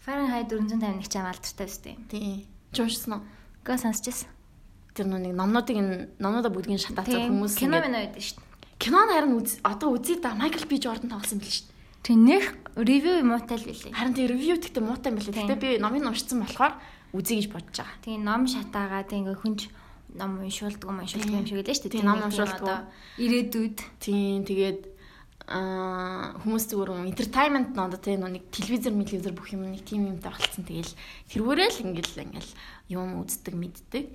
[0.09, 1.95] Fahrenheit 451 ч амалдтай өстэй.
[2.09, 2.47] тий.
[2.73, 3.21] Чуушсан уу?
[3.61, 4.29] Га сонсчихсан.
[4.97, 5.77] Тэр нэг номнуудыг
[6.17, 8.49] номнуудаа бүгдийг шатаацсан хүмүүс кино мэнэ байдаг шүү дээ.
[8.81, 11.65] Кинон харин үз- одоо үзье да Майкл Би Жордан тоглосон юм биш шүү.
[11.69, 11.77] дээ.
[12.01, 12.43] Тэг нэр
[12.89, 13.93] ревю муутай л билээ.
[13.93, 15.35] Харин тэр ревю гэхдээ муутай юм билээ.
[15.37, 15.45] Тийм.
[15.45, 16.73] Гэтэ би номыг уншсан болохоор
[17.13, 18.01] үзье гэж бодож байгаа.
[18.01, 19.61] Тэгээ ном шатаагаа тэг ингээ хүнч
[20.17, 21.93] ном уншуулдаг юм уншуулдаг юм шиг лээ шүү дээ.
[22.01, 22.89] Тийм, ном уншуулдаг.
[23.21, 23.77] Ирээдүйд.
[24.01, 24.79] Тийм тэгээд
[25.49, 30.29] аа хүмүүс зүгээр юм entertainment ноодо тийм нэг телевизэр телевизэр бүх юм нэг тийм юмтай
[30.31, 30.63] болцсон.
[30.63, 30.93] Тэгэл
[31.33, 32.51] тэрүүрээ л ингээл ингээл
[32.93, 34.05] юм үздэг мэддэг.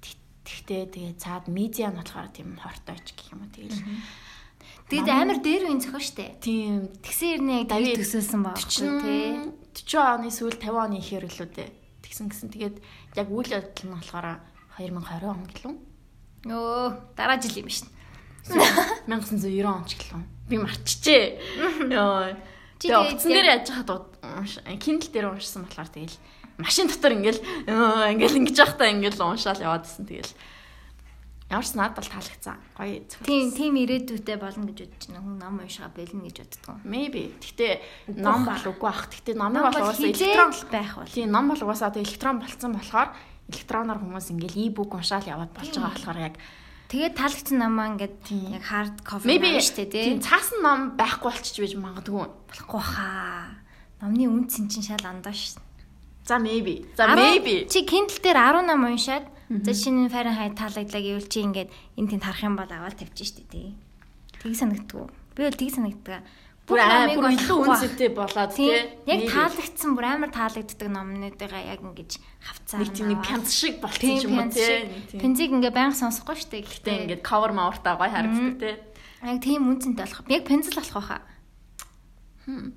[0.00, 3.82] Тэг- Тэгтээ тэгээ цаад медиа нь болохоор тийм хортойч гэх юм уу тэгэл.
[4.86, 6.30] Тэгэд амар дээр үн шүү дээ.
[6.38, 8.54] Тийм Тэгсэн ирнэ давид Давид төсөөлсөн баг
[9.02, 9.26] тий.
[9.74, 11.70] 40 оны сүүл 50 оны ихэр лүү дээ.
[12.06, 12.76] Тэгсэн гисэн тэгээд
[13.18, 14.26] яг үйл явдал нь болохоор
[14.78, 15.74] 2020 он гэлөө.
[16.46, 17.90] Өө дараа жил юм шин.
[19.10, 20.22] 1990 он ч гэлөө.
[20.48, 21.90] Би марччихээ.
[21.90, 22.36] Йоо.
[22.78, 23.90] Тэгээ утсан дээр яаж хаад
[24.78, 26.16] Kindle дээр уншсан болохоор тэгэл
[26.60, 27.40] машин дотор ингээл
[28.12, 30.32] ингээл ингэж явахдаа ингээл уншаал яваадсэн тэгэл
[31.46, 32.58] Ямар ч надад бол таалагдсан.
[32.74, 33.26] Гоё зохиол.
[33.30, 35.22] Тийм тийм ирээдүйтэй болно гэж бодож байна.
[35.22, 36.82] Хүн ном уншгаа бэлнэ гэж боддог.
[36.82, 37.22] Maybe.
[37.38, 39.06] Гэтэ ном бол үгүй бах.
[39.14, 41.06] Гэтэ номыг Ном бол угаасаа электрон байх бол.
[41.06, 43.10] Тийм ном бол угаасаа одоо электрон болцсон болохоор
[43.46, 46.34] электроноор хүмүүс ингээл e-book уншаал яваад болж байгаа болохоор яг
[46.86, 48.18] Тэгээд таалагдсан намаа ингээд
[48.54, 48.94] яг hard
[49.26, 50.04] maybe ном штэ тий.
[50.06, 52.26] тийм цаасан ном байхгүй болчих байж магадгүй.
[52.46, 53.58] Болохгүй хаа.
[53.98, 55.58] Номны үн цэн чин шал андаа ш.
[56.22, 56.86] За maybe.
[56.94, 57.66] За maybe.
[57.66, 62.22] Чи Kindle дээр 10 ном уншаад за шинэ Fahrenheit таалагдлаа гэвэл чи ингээд энэ тэнд
[62.22, 63.74] харах юм бол аваад тавьчих штэ тий.
[64.38, 65.06] Тийг санагдтгүй.
[65.34, 66.22] Би бол тийг санагддаг.
[66.66, 68.74] Бүр аа бүр илүү үнэтэй болоод тий.
[69.06, 74.34] Яг таалагдсан бүр амар таалагддаг номнуудыгаа яг ингэж хавцаар нэг тийм пянц шиг ч юм
[74.42, 74.90] уу тий.
[75.14, 76.66] Пензиг ингээ баян сонсохгүй штэ.
[76.66, 78.74] Гэтэ ингээд cover мауртаа гоё харагддаг тий.
[79.22, 80.26] яг тийм үнцэнтэй болох.
[80.26, 81.22] Яг пензил болох байхаа.
[82.50, 82.74] Хм.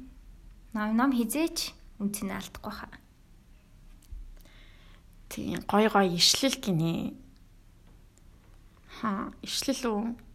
[0.77, 2.93] Ном ном хизээч үнцэн алдахгүй хаа.
[5.33, 7.17] Тийм гоё гоё ишлэл гинэ.
[9.01, 10.28] Ха, ишлэл үү?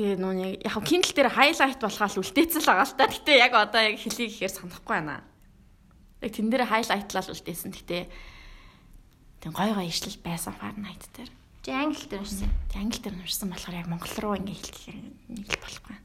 [0.00, 3.04] Тэгээ нөө нэг яг Kindle дээр highlight болохоос үлдээцэл байгаа л та.
[3.04, 5.20] Гэтэ яг одоо яг хэлхийг ихээр санахгүй байна.
[6.24, 7.68] Яг тэн дээр highlighтлал үлдээсэн.
[7.68, 8.08] Гэтэ
[9.44, 11.28] тийм гоё гоё ишлэл байсан Fahrenheit дээр.
[11.60, 12.48] Чи англи дээр уншсан.
[12.72, 14.88] Тэг англи дээр уншсан болохоор яг монгол руу ингээ хэлэх
[15.36, 15.96] нэг л болохгүй.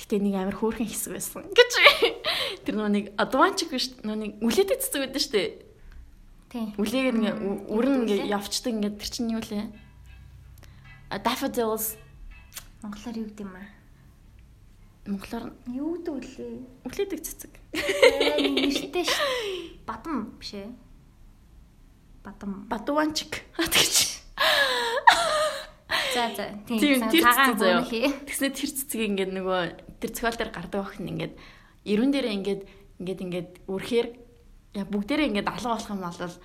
[0.00, 1.44] Гэтэ нэг амар хөөрхөн хэсэг байсан.
[1.52, 1.72] Гэж.
[2.64, 5.48] Тэр нөө нэг advantage биш нөө нэг үлээдэг цэцэг байдаг дээ.
[6.48, 6.72] Тийм.
[6.80, 7.36] Үлээгээд ингээ
[7.68, 8.32] үрэн ингээ үлээ.
[8.32, 9.84] явцдаг ингээ тэр чинь юу лээ?
[11.10, 11.96] Daffodils
[12.82, 13.68] Монголоор юу гэдэг юм аа?
[15.06, 16.54] Монголоор Юу гэдэг үлээ?
[16.82, 17.52] үлээдэг цэцэг.
[17.72, 19.14] Нэртэй ш.
[19.86, 20.74] Бадам биш ээ.
[22.26, 22.66] Бадам.
[22.66, 23.46] Бадуанчик.
[23.54, 24.26] Тэгч.
[26.10, 26.58] За за.
[26.66, 28.10] Тийм цагаан цэцэг хий.
[28.26, 29.62] Тэгснэ тэр цэцгийг ингээд нөгөө
[30.02, 31.34] тэр цохол дээр гардаг охин ингээд
[31.86, 32.62] эрүүн дээрээ ингээд
[32.98, 34.08] ингээд ингээд үрхээр
[34.90, 36.36] бүгдээрээ ингээд алга болох юм бол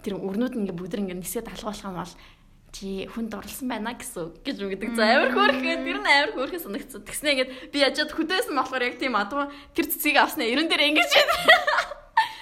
[0.00, 2.14] тэр өрнүүд нь ингээд бүгд ингээд нисээд алга болох юм бол
[2.70, 4.94] чи хүнд орлсон байна гэсэн үг гэж үгдэг.
[4.94, 7.02] За амар хөөрхөө тэр нь амар хөөрхөө санагдсан.
[7.02, 11.10] Тэгснэ ингээд би яжаад хөдөөсөн болохоор яг тийм адуу тэр цэцгийг авснаа эрүүн дээрээ ингээд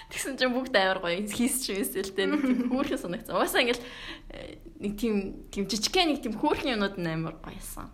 [0.09, 3.37] Тэгсэн чинь бүгд амар гоё хийсч юмсэлтэй нэг тийм хөөрхөн санагцсан.
[3.37, 3.85] Угаасаа ингээл
[4.33, 5.15] э, нэг тийм
[5.53, 7.93] тийм жижигхэн нэг тийм хөөрхөн юмнууд нь амар гоёсан.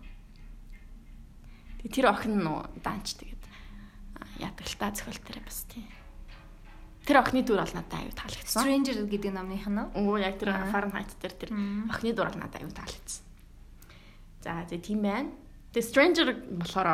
[1.91, 3.43] Тэр охин нуу данч тэгээд
[4.39, 5.85] яадаг л та зохиол дээр бас тийм.
[7.05, 8.65] Тэр охины дүр бол надад аюу таалагдсан.
[8.65, 10.17] Stranger гэдэг номных нь уу?
[10.17, 11.51] Яг тэр Fahrenheit дээр тэр
[11.85, 13.23] охины дур бол надад аюу таалагдсан.
[14.41, 15.29] За тэгээ тийм байна.
[15.69, 16.27] Тэгээ Stranger
[16.65, 16.89] болохоор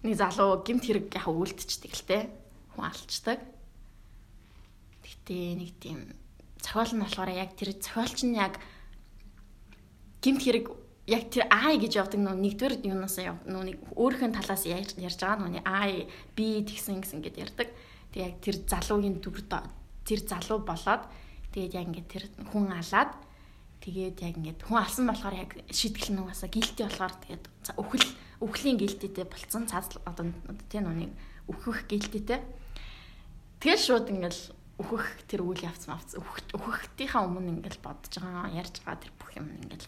[0.00, 2.18] нэг залуу гимт хэрэг яг үлдчихдэг л те.
[2.72, 3.40] Хүн алчдаг.
[5.04, 6.08] Гэтэ нэг тийм
[6.64, 8.56] зохиол нь болохоор яг тэр зохиолч нь яг
[10.24, 14.96] гимт хэрэг яг тэр I гэж явдаг нөө нэгдүгээр юунаас яв нэг өөрийнхөө талаас ярьж
[14.96, 17.68] байгаа нөө I би тэгсэн гэсэн ингээд ярьдаг.
[18.12, 19.44] Тэг яг тэр залуугийн дүр
[20.04, 21.04] тэр залуу болоод
[21.52, 23.12] тэгээд яг ингээд тэр хүн алаад
[23.84, 27.44] тэгээд яг ингээд хүн алсан болохоор яг шийтгэл нь угаасаа гэлти болохоор тэгээд
[27.76, 28.08] өхөл
[28.40, 30.32] өхлийн гэлтитэй болцсон цаас одоо
[30.72, 31.12] тийм нүг
[31.52, 32.40] өөхөх гэлтитэй.
[33.60, 34.36] Тэгээд шууд ингээд
[34.80, 39.30] өөхөх тэр үйл явц мавц өөхөх өөхөхтийнхаа өмнө ингээд бодож байгаа ярьж байгаа тэр бүх
[39.36, 39.84] юм ингээд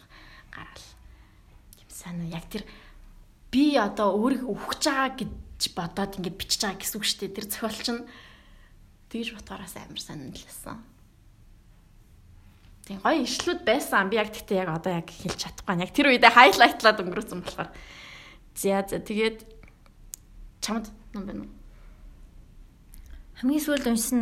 [0.53, 0.96] гараал.
[1.97, 2.61] Сайн уу яг тэр
[3.49, 7.37] би одоо өөрийгөө өөхөж байгаа гэж бодоод ингээд бичиж байгаа гэсэн үг шүү дээ.
[7.41, 8.05] Тэр зохиолч нь
[9.09, 10.77] тэгж ботгоороос амар саналсан.
[12.85, 14.13] Тийм гоё ишлүүд байсан.
[14.13, 15.81] Би яг тэгтээ яг одоо яг хэлж чадахгүй.
[15.81, 17.69] Яг тэр үедээ хайлайтлаад өнгөрөөсөн болохоор.
[18.53, 19.41] За за тэгээд
[20.61, 21.51] чамд ном байна уу?
[23.41, 24.21] Хамгийн сүүлд уншсан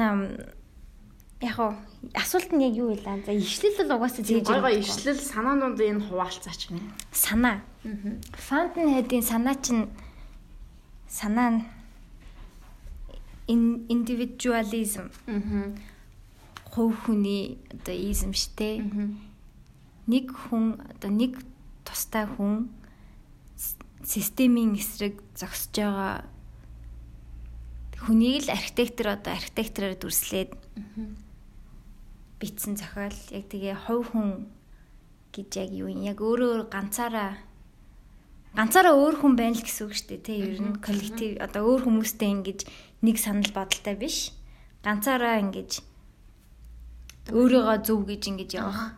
[1.42, 1.74] яг уу
[2.16, 3.04] асуулт нь яг юу вэ?
[3.26, 4.84] За ишлэл бол угаасаа зээж гоё гоё юм.
[4.84, 6.82] ишлэл санаанууд энэ хуваалцаач гэнэ.
[7.12, 7.60] Санаа.
[7.84, 8.18] Аа.
[8.40, 9.90] Fountainhead-ийн санаа чинь
[11.10, 11.62] санаа нь
[13.48, 15.76] ин- individualism Аа.
[16.72, 18.82] хувь хүний одоо изм штэ.
[20.08, 21.38] Нэг хүн одоо нэг
[21.86, 22.70] тустай хүн
[24.06, 26.26] системийн эсрэг зогсож байгаа
[28.06, 30.54] хүнийг л архитектор одоо архитектороор дүрслээд
[32.46, 33.18] бичсэн зохиол.
[33.34, 34.46] Яг тэгээ хувь хүн
[35.34, 36.06] гэж яг юу юм?
[36.06, 37.42] Яг өөрөө ганцаараа
[38.54, 41.82] ганцаараа өөр хүн байна л гэсэн үг шүү дээ тий ер нь коллектив одоо өөр
[41.90, 42.60] хүмүүстэй ингэж
[43.02, 44.32] нэг санал бодолтой биш.
[44.86, 45.82] Ганцаараа ингэж
[47.34, 48.96] өөрийгөө зөв гэж ингэж явах.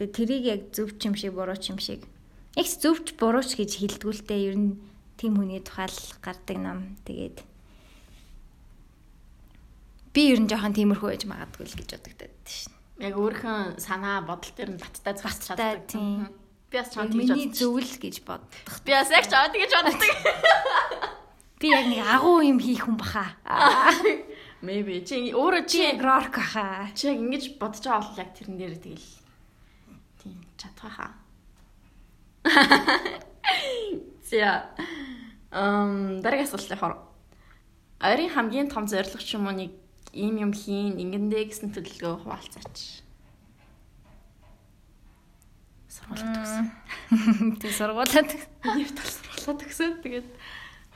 [0.00, 2.02] Тэгээ тэрийг яг зөв ч юм шиг буруу ч юм шиг
[2.56, 4.40] яг зөвч бурууч гэж хэлдгүүлтэй.
[4.50, 4.80] Ер нь
[5.20, 6.96] тийм хүний тухайл гардаг ном.
[7.04, 7.44] Тэгээд
[10.16, 12.72] би ер нь жоохон тиймэрхүү байж магадгүй л гэж бодогдод шин.
[13.04, 15.84] Яг өөрхөн санаа бодол дээр нь баттай зогсож чаддаг.
[15.92, 16.32] тийм.
[16.72, 17.60] Би бас чамд Миний тэгж бодсон.
[17.60, 18.72] зөвл гэж боддог.
[18.88, 20.12] Би бас яг чамд тэгж боддог.
[21.60, 23.36] Би яг нэг агуу юм хийх хүн баха.
[24.64, 26.88] Maybe чи өөрөө чи рорк баха.
[26.96, 29.08] чи яг ингэж бодож байгаа бол яг тэрэн дээр тэгэл
[30.24, 31.12] тийм чадах хаа.
[34.30, 34.68] За.
[35.52, 36.96] Эм дараагийн асуулт яхаар.
[38.00, 39.70] Ойрын хамгийн том зорилго ч юм уу нэг
[40.16, 43.04] ийм юм хийн ингэндээ гэсэн төлөвлөгөө хуваалцаач.
[45.92, 46.66] Сургууль төгсөн.
[47.60, 48.30] Тэг сургуулаад
[48.64, 50.28] Нэг тал сургуулаа төгсөөд тэгээд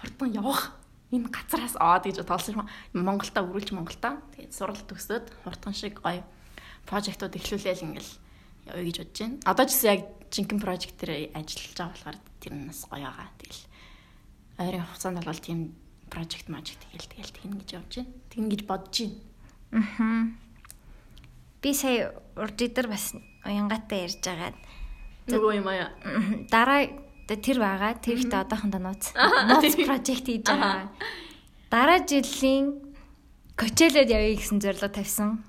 [0.01, 0.75] хурдан явах
[1.13, 2.69] энэ газараас аваад гэж тоолсон юм.
[2.97, 6.25] Монголда өрүүлж Монголда тэгээд сургууль төгсөөд хурдан шиг гоё
[6.89, 8.13] прожектууд эхлүүлээл ингээл
[8.71, 9.37] явъя гэж бодож байна.
[9.47, 13.29] Одоо ч гэсэн яг жинхэнэ прожект дээр ажиллаж байгаа болохоор тэр нь бас гоё байгаа.
[13.39, 13.63] Тэгэл
[14.61, 15.61] ойрын хугацаанд бол тийм
[16.11, 18.20] прожект мажект тэгэл тэгэл тэгнэ гэж явж байна.
[18.31, 18.97] Тэгнэ гэж бодож
[19.71, 20.35] байна.
[21.63, 23.13] би сая урд идэр бас
[23.45, 24.55] уянгатай ярьж байгаа.
[25.29, 25.93] Нөгөө юм аа.
[26.49, 26.89] Дараа
[27.29, 27.95] тэр байгаа.
[28.01, 29.13] Тэр ихтэй одоохондоо нууц.
[29.15, 30.89] Нууц прожект хийж байгаа.
[31.71, 32.91] Дараа жилийн
[33.61, 35.45] Coachella-д явъя гэсэн зорилго тавьсан.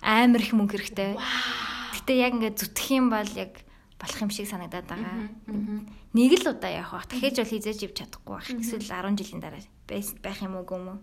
[0.00, 1.18] Амар их мөнгө хэрэгтэй.
[1.18, 3.66] Гэтэ яг ингээд зүтгэх юм бол яг
[3.98, 5.34] болох юм шиг санагдаад байгаа.
[6.14, 7.10] Нэг л удаа явах бах.
[7.10, 8.48] Дахиж бол хизээж ивч чадахгүй байх.
[8.54, 9.62] Эсвэл 10 жилийн дараа
[10.22, 10.98] байх юм уу гүм үү?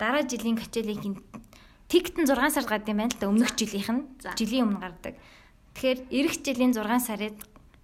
[0.00, 0.56] Дараа жилийн
[1.90, 3.28] тикт нь 6 сард гардаг юм байна л да.
[3.28, 4.02] Өмнөх жилийнх нь
[4.38, 5.14] жилийн өмнө гардаг.
[5.76, 7.36] Тэгэхээр эх жилийн 6 сард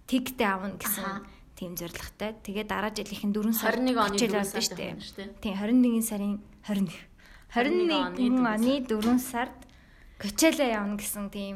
[0.09, 1.21] тиктэй авна гэсэн
[1.53, 2.33] тийм зорилготой.
[2.41, 4.79] Тэгээ дараа жилийнх нь 4 сар 21 оны Coachella дөрөв авдаг сард штэ.
[4.79, 5.29] байна шүү дээ.
[5.43, 6.33] Тийм 21 сарын
[6.65, 6.89] 21
[7.53, 9.57] 21 оны 4 сард
[10.17, 11.55] Coachella явна гэсэн тийм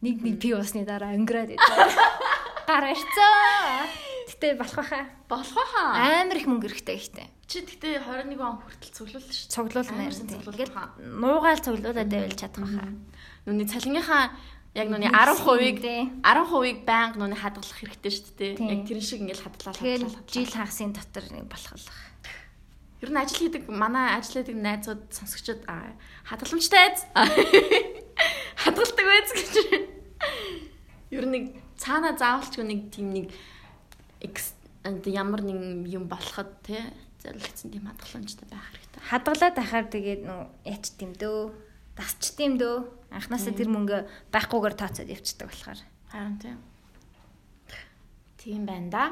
[0.00, 1.92] нэг нэг пи усны дараа өнгөрөөд идэв.
[2.70, 4.13] Гар ирцээ.
[4.44, 5.04] Гэтэ болох байхаа.
[5.24, 6.20] Болох байхаа.
[6.20, 7.28] Амар их мөнгө хэрэгтэй ихтэй.
[7.48, 9.48] Чи тэгтээ 21 он хүртэл цуглуулна шүү.
[9.48, 10.28] Цуглуулна ярьсан.
[10.68, 10.92] хаа.
[11.00, 12.92] нуугаал цуглуулаад байвал чадах байхаа.
[13.48, 14.36] Нүний цалингийнхаа
[14.76, 16.12] яг нүний 10%-ийг Тий.
[16.20, 18.52] 10%-ийг байнга нүний хадгалах хэрэгтэй шүү дээ.
[18.68, 19.44] Яг тэр шиг ингээл
[19.80, 20.28] Тэгэл хадлаа.
[20.28, 21.96] жил хагасын дотор нэг болохлох.
[23.00, 25.64] Ер нь ажил хийдэг манай ажил хийдэг найзууд сонсогчдод
[26.28, 27.00] хадгаламжтай.
[28.60, 29.54] Хадгалдаг байз гэж.
[31.16, 31.44] Ер нь нэг
[31.80, 33.26] цаана заавалчгүй нэг тийм нэг
[35.08, 36.80] ямар нэг юм болоход те
[37.24, 39.00] зориулагдсан тийм хадгаламжтай байх хэрэгтэй.
[39.08, 41.52] Хадгалаад ахаар тэгээд нөө яч тийм дөө.
[41.96, 42.84] Дасч тийм дөө.
[43.08, 45.80] Анхнаасаа тэр мөнгө байхгүйгээр тооцоод явчихдаг болохоор.
[46.12, 46.58] Харин тийм.
[48.36, 49.04] Тийм байна да.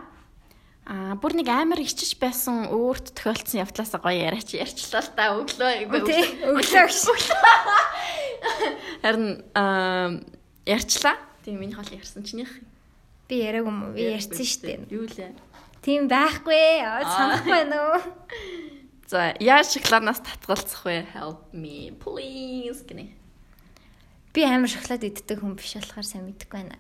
[0.85, 5.89] Аа бүр нэг амар ичиж байсан өөрт тохиолдсон явдлаас гоё яриач ярьчлаа л та өглөө.
[5.89, 6.21] Өглөө.
[9.01, 10.21] Харин аа
[10.67, 11.17] ярьчлаа.
[11.47, 12.51] Тийм миний хол ярьсан чинийх.
[13.33, 13.97] Би яриаг юм уу?
[13.97, 14.93] Би ярьсан шүү дээ.
[14.93, 15.33] Юу лээ?
[15.81, 16.85] Тийм байхгүй.
[16.85, 17.97] Санахгүй нөө.
[19.09, 21.09] За, яаж шоколаднаас татгалзах вэ?
[21.17, 23.09] Help me please гинэ.
[24.37, 26.77] Би амар шоколад иддэг хүн биш болохоор сайн мэдэхгүй байна.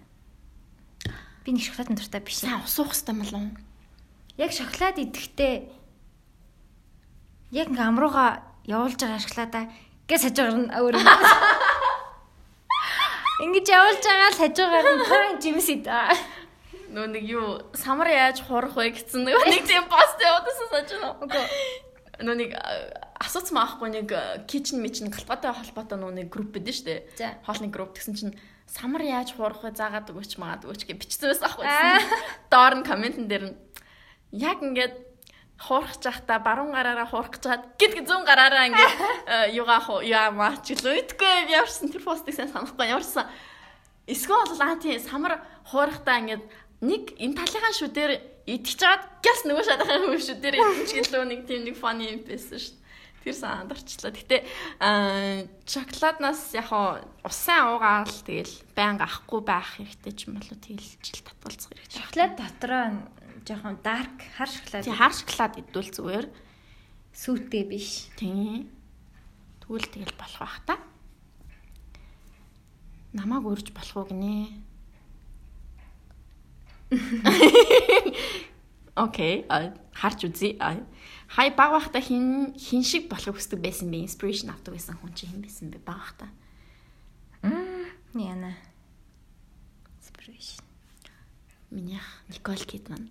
[1.40, 2.44] Би нэг шоколадын дуртай биш.
[2.44, 3.48] Сайн ус уух хэрэгтэй мэл үү?
[4.36, 5.72] Яг шоколад идэхдээ
[7.56, 9.72] яг ингээм амрууга явуулж байгаа шоколадаа
[10.04, 11.08] гэж хажуугаар нь өөр юм.
[13.48, 16.12] Ингэж явуулж байгаа л хажуугаар нь тань жимс идэ.
[16.92, 21.16] Нөө нэг юу самар яаж хурах вэ гэсэн нэг нэг тийм пост явуулсан байна.
[21.24, 21.44] Үгүй.
[22.20, 22.50] Нөө нэг
[23.16, 24.12] асууц маахгүй нэг
[24.44, 26.94] кичен мичен галбатай холбоотой нөө нэг групп байдэн штэ.
[27.48, 28.36] Хоолны групп гэсэн чинь
[28.68, 31.64] самар яаж хурах вэ заагаад өгөөч магаад өгөөч гэж бичсэн байсан аахгүй.
[31.64, 32.04] Аа.
[32.52, 33.56] Доор нь комментэн дээр нь
[34.36, 35.12] яг ингээд
[35.62, 38.94] хуурах жахта баруун гараараа хуурах гэж чад гид зүүн гараараа ингээд
[39.26, 43.30] э, юугаа хуу яа маач л үйтгүй би яварсан тэр постыг сайн санахгүй яварсан
[44.06, 45.38] эсвэл бол аа тий самар
[45.70, 46.44] хуурахтаа ингээд
[46.82, 48.12] нэг энэ талынхаа шүү дээр
[48.50, 52.22] идчих чад гэс нөгөө шатахын хүн шүү дээр идчих гэлөө нэг тийм нэг фаны юм
[52.26, 52.82] байсан шүү
[53.22, 54.10] Тэр санаанд орчлоо.
[54.10, 54.42] Гэтэ
[54.82, 61.22] аа шоколаднаас яг хоо усан уугаал тэгэл байнга ахгүй байх хэрэгтэй ч юм болоо тэгэлж
[61.22, 62.02] татгалзах хэрэгтэй.
[62.02, 62.86] Шоколад дотроо
[63.46, 64.82] жоохон dark хар шоколад.
[64.82, 66.26] Тий хар шоколад идвэл зүгээр.
[67.14, 68.10] Сүйтэй биш.
[68.18, 68.66] Тий.
[69.62, 70.74] Тэгвэл тэгэл болох бах та.
[73.14, 74.50] Намааг өрж болох уу гинэ.
[78.94, 80.58] Окей, а харж үзье.
[81.28, 85.24] Хай баг бахта хин хин шиг болохыг хүсдэг байсан би inspiration авдаг байсан хүн чи
[85.26, 86.28] хэн байсан бэ баг бахта.
[88.12, 88.52] Яна.
[89.96, 90.60] Inspiration.
[91.70, 93.08] Минийх Никол Кидман.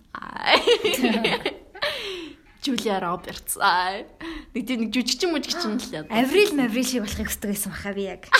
[2.62, 3.58] Жулия Робертс.
[3.58, 6.06] Нэг тийм нэг жүжигчин мүжигчин л яа.
[6.06, 8.30] Аврил Маврил шиг болохыг хүсдэг байсан баха би яг.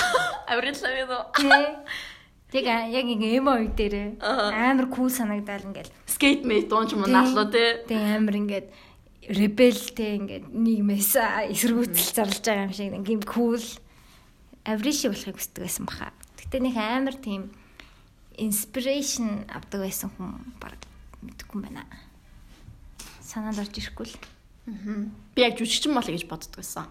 [0.47, 1.27] Аврил Лавидо.
[2.53, 5.89] Тэг яг ингээ эмо үе дээр амар кул санагдал ингээл.
[6.05, 7.81] Скейтмейт дуунч юм наалуу те.
[7.89, 8.69] Тэг амар ингээд
[9.33, 11.17] ребелтэй ингээд нийгмээс
[11.49, 13.65] эсэргүүцэл зарлж байгаа юм шиг ингээм кул
[14.69, 16.13] аврил шиг болохыг хүсдэг байсан баха.
[16.37, 17.57] Гэтэ нэг амар тийм
[18.37, 20.77] inspiration авдаг байсан хүн баг
[21.25, 21.89] мэдгүй юм байна.
[23.25, 24.17] Санаанд орж ирэхгүй л.
[25.33, 26.85] Би яг жүжигчин болъё гэж боддог байсан.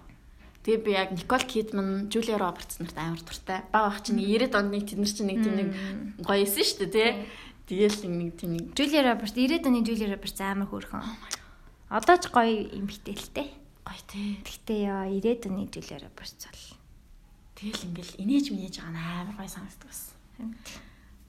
[0.61, 3.65] Тэгээ би яг Никол Кидман, Жулия Робертс нарт амар дуртай.
[3.73, 5.69] Баг ах чинь 90-ад онд нэг тэд нар чинь нэг тийм нэг
[6.21, 7.09] гоё исэн шүү дээ, тий.
[7.65, 11.01] Тэгээл нэг тийм нэг Julia Roberts 90-ад оны Julia Roberts амар хөөрхөн.
[11.89, 13.49] Одоо ч гоё юм хитээлтэй.
[13.87, 14.37] гоё тий.
[14.45, 16.81] Гэхдээ яа 90-ад оны Julia Roberts бол
[17.61, 20.17] Тэгэл ингээл инээж минээж байгаа нь амар гоё санагддаг байсан.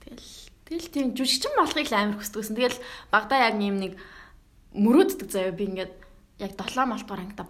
[0.01, 0.29] Тэгэл
[0.65, 2.57] тэгэл тийм жүжигчин болохыг л амар хүсдэг байсан.
[2.57, 2.79] Тэгэл
[3.13, 3.93] багада яг юм нэг
[4.73, 5.93] мөрөөддөг заяа би ингээд
[6.41, 7.45] яг 7 малтугаар ангита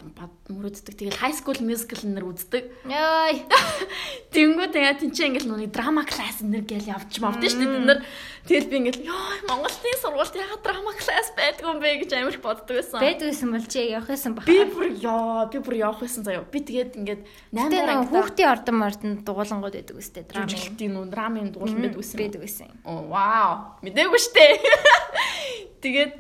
[0.52, 0.96] мөрөөддөг.
[1.00, 2.68] Тэгэл high school musical нэр үздэг.
[2.84, 3.48] Йой.
[4.36, 8.00] Тэнгүү тэгээ тэнцээ ингээл нүний драма класс нэр гээл явж мавдсан шүү дээ бид нар.
[8.44, 12.44] Тэгэл би ингээл ёо Монголын сургуульд яга драма класс байдгүй юм бэ гэж амар их
[12.44, 13.00] боддог байсан.
[13.00, 14.48] Байдгүйсэн бол чи явах байсан баха.
[14.52, 16.44] Би бүр ёо би бүр явах байсан заяа.
[16.44, 17.22] Би тэгээд ингээд
[17.56, 20.52] 8 Тэ дараа хүүхдийн ордон мордон дугуулангууд байдаг үстэй драмын.
[20.52, 22.20] жүжиглэлтийн нүү драмын дуулан байдаг байсан.
[22.20, 22.68] Байдаг байсан.
[22.84, 23.80] Оо вау.
[23.80, 24.60] Мэдээгүй штэ.
[25.84, 26.14] Тэгээд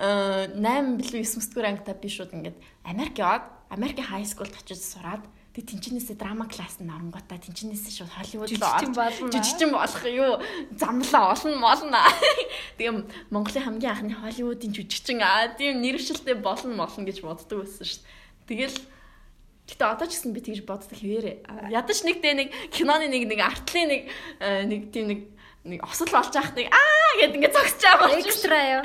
[0.00, 2.56] 8 билүү 9 өсдгөр ангита би шууд ингээд
[2.88, 5.20] Америк яваад Америкийн high school-д очиж сураад
[5.52, 9.28] тэг тэнчнээсээ драма класс нь оронготой тэнчнээсээ шууд Холливуд руу болно.
[9.28, 10.40] Жүжигчин болох юу?
[10.72, 12.00] Замлаа олон молно.
[12.80, 18.00] Тэгээ Монголын хамгийн анхны Холливуудын жүжигчин аа тийм нэрвшилтэй болно молно гэж боддог байсан шүү
[18.00, 18.48] дээ.
[18.48, 18.78] Тэгэл
[19.70, 21.70] Гэтэ одоо ч гэсэн би тэгж боддог хэвээрээ.
[21.70, 24.02] Ядаж нэг дэ нэг киноны нэг нэг артлын нэг
[24.42, 25.20] э, нэг тийм нэг
[25.64, 28.24] нэг осол болж яах нэг аа гэд ингээд зогсож байгаа юм.
[28.24, 28.84] Экстра юу?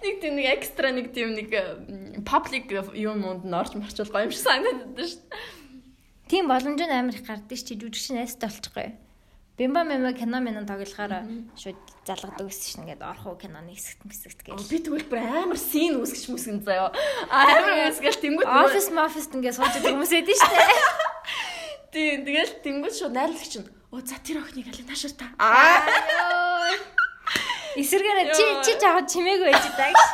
[0.00, 1.48] Нэг тийм нэг экстра нэг тийм нэг
[2.24, 5.60] паблик юм монд нь орж марчвал гоё юм шиг санагдаад шүү дээ.
[6.30, 8.96] Тийм боломж нь амар их гардыг чи жүжигчин найстай болчихгоо.
[9.60, 11.76] Бимба мема кино минь тоглохоор шууд
[12.08, 14.56] залгадаг гэсэн чинь ингээд орох уу киноны хэсэгт хэсэгт гэж.
[14.72, 16.96] Би тэгвэл бүр амар син үсгэж мүсгэн заяа.
[17.28, 20.64] Амар үсгэж тэнгууд Офис мофист ингээд сууж байгаа хүмүүс эдэн штэ.
[21.92, 23.68] Тийм тэгэл тэнгууд шууд найрлагч нь.
[23.90, 25.26] Оо за тэр охиныг аль наашир та.
[25.38, 25.82] Аа.
[25.82, 26.78] Аяа.
[27.74, 30.06] Эсэргээрээ чи чи жаахан чимээгүй байж даа гэж.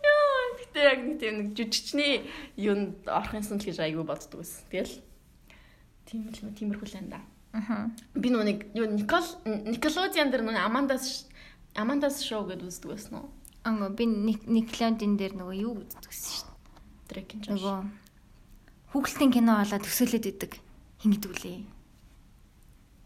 [0.00, 2.12] Яа, гэтээ яг нэг тийм нэг жүжигчний
[2.56, 4.64] юунд орох юмсан л гэж айгүй боддог ус.
[4.72, 4.96] Тэгэл
[6.08, 7.20] тийм л юм тиймэрхүү л энэ да.
[7.52, 7.92] Аа.
[8.16, 11.28] Би нөө нэг юу Никол Николодиан дээр нөө Амандас
[11.76, 13.28] Амандас шоу гэдэг үздэг байсан уу?
[13.64, 16.60] Ангу би Никлондин дээр нөгөө юу үздэг гэсэн шүү дээ.
[17.12, 17.52] Дрекин Жош.
[17.60, 17.76] Нөгөө
[18.94, 20.52] хүүхэлтийн кино болоод төсөөлөд идэг.
[21.00, 21.60] Хин гэдэг үлээ.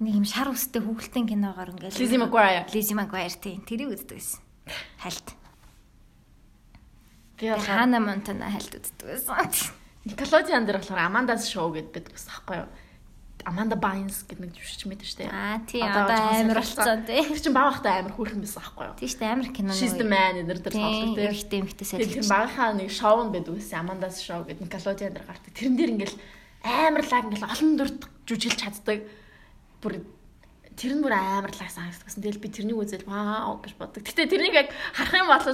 [0.02, 2.66] Нэг юм шар үстэй хүүхэлтийн киногоор ингээд Lizzie McGuire.
[2.74, 4.42] Lizzie McGuire тийм тэрийг үздэг гэсэн.
[4.98, 5.28] Хальт.
[7.38, 9.72] Би болохоор Хана Монтана хальт үздэг байсан.
[10.04, 12.68] Николодиан дээр болохоор Амандас шоу гэдэг байсан байхгүй юу?
[13.44, 15.28] Аманда Байнс гэдэг нэг жүжигч шүү дээ.
[15.28, 17.20] Аа тий Одоо амар болцсон тий.
[17.28, 18.96] Тэр чинь багахтай амар хүүхэн байсан байхгүй юу?
[18.96, 19.72] Тийм шүү дээ амар кино.
[19.76, 21.18] She's the man энэ дээр тоглодог тийм.
[21.20, 22.32] Эрэгтэй эмэгтэй Тэгээд тэр салхич.
[22.32, 23.78] багахаа нэг шоу нь байдаг байсан.
[23.84, 25.52] Амандас шоу гэдэг Николодиан дээр гардаг.
[25.52, 26.16] Тэрэн дээр ингээл
[26.64, 29.04] амар лаг ингээл олон дүрт жүжиглж чаддаг.
[29.84, 30.00] Бүр
[30.74, 32.24] тэр нь бүр амар лаг санагдсан.
[32.24, 34.02] Тэгэл би тэрнийг үзэл вау гэж боддог.
[34.02, 35.46] Гэтэ тэрнийг яг харах юм бол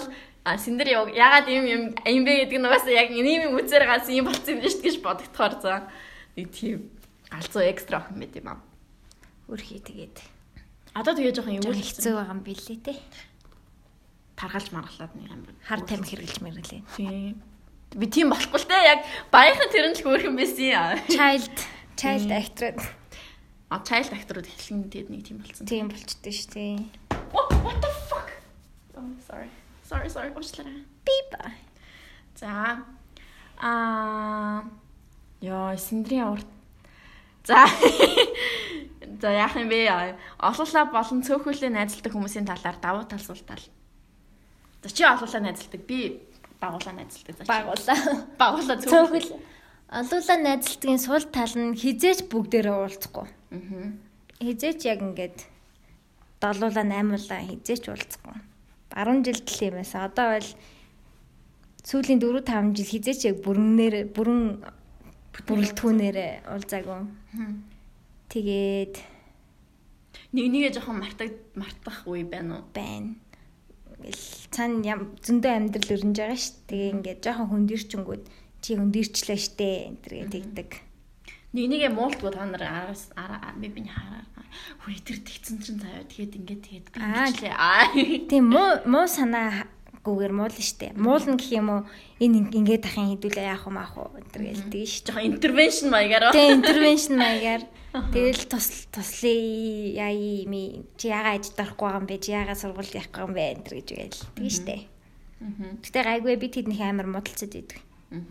[0.44, 4.08] а синдер ягаад юм юм юм бэ гэдэг нь угаасаа яг ийм юм үзээр ганц
[4.08, 5.90] юм болцсон юм шүү дээ гэж бодогдохоор за
[6.38, 6.88] нэг тийм
[7.28, 8.62] галзуу экстра охин мэт юм аа.
[9.50, 10.16] Үрхий тэгээд.
[10.96, 12.94] Одоо тэгээ жоохон юм хэцүү байгаа юм билээ те.
[14.40, 16.82] таргалж маргалаад нэг амар Хар тамхи хэрэглэж мэрэглээ.
[16.96, 17.36] Тийм.
[17.90, 19.02] Би тийм болохгүй л те яг
[19.34, 20.98] баяхан тэр нь л хөөрхөн байсан юм.
[21.10, 21.56] Child
[21.98, 22.74] child actor
[23.70, 25.66] А child actor-ууд эхлэн тэгээд нэг тийм болсон.
[25.66, 26.78] тийм болчтой шүү дээ.
[27.34, 28.30] What the fuck?
[28.94, 29.50] Oh sorry.
[29.86, 30.30] Sorry sorry.
[30.34, 30.86] Уучлаарай.
[31.06, 31.54] Биба.
[32.38, 32.82] За.
[33.58, 34.66] Аа
[35.42, 36.46] Яа, синдрийн урт.
[37.46, 37.66] За.
[39.20, 40.14] За яах юм бэ?
[40.38, 43.62] Олуулаа болон цөөхөлөө найзалдаг хүмүүсийн талаар давуу тал сул тал.
[44.82, 45.82] За чи олуулаа найзалдаг.
[45.86, 46.22] Би
[46.60, 47.34] багуулаа найзалдаг.
[47.36, 47.50] За, чи.
[47.50, 47.98] Багуулаа.
[48.38, 49.30] Багуулаа цөөхөл.
[49.90, 53.26] Олуулаа найзалтгийн сул тал нь хизээч бүгдээрээ уулзахгүй.
[53.26, 53.88] Аа.
[54.38, 55.38] Хизээч яг ингээд
[56.40, 58.36] долуулаа наймуулаа хизээч уулзахгүй.
[58.94, 60.06] 10 жил л юм байсан.
[60.06, 60.48] Одоо бол
[61.82, 64.62] сүүлийн 4 5 жил хизээч яг бүрэнээр бүрэн
[65.46, 67.00] бүрэлдэхүүнээр уулзаагүй.
[68.30, 68.94] Тэгээд
[70.30, 72.64] Нэг нэгэ жоохон мартаг мартах үе байна уу?
[72.74, 73.14] байна.
[74.00, 76.56] Ингээл цаана ям зөндөө амьдрал өрнж байгаа шүү.
[76.72, 78.22] Тэгээ ингээд жоохон хөндөрчөнгүүд
[78.64, 80.70] чи хөндөрчлээ штэ энэ төр тэгдэг.
[81.52, 84.24] Нэг нэгэ муултгүй та нар араас араа би биний хараа.
[84.88, 87.92] Хөө тэр тэгсэн чинь заяа тэгээд ингээд тэгээд би Аа.
[88.24, 90.96] Тийм муу муу санаагүйгээр муул штэ.
[90.96, 91.80] Муулна гэх юм уу
[92.24, 95.04] энэ ингээд ахын хідүүлээ яах юм аах уу энэ төр гэлдэг шүү.
[95.12, 96.32] Жоохон интервеншн маягаар.
[96.32, 99.34] Тэгээ интервеншн маягаар тэгэл тус туслая
[99.98, 100.14] яа
[100.46, 102.22] ми чи ягаа аж дарахгүй байгаа юм бэ?
[102.22, 103.42] Чи ягаа сургууль явах байгаа юм бэ?
[103.50, 104.22] энэ гэж гээл.
[104.38, 104.76] Тэгээ штэ.
[105.42, 105.74] Аа.
[105.82, 107.82] Гэтэ гайгүй би тэднийх амар муудалцад идэг.
[108.14, 108.22] Аа.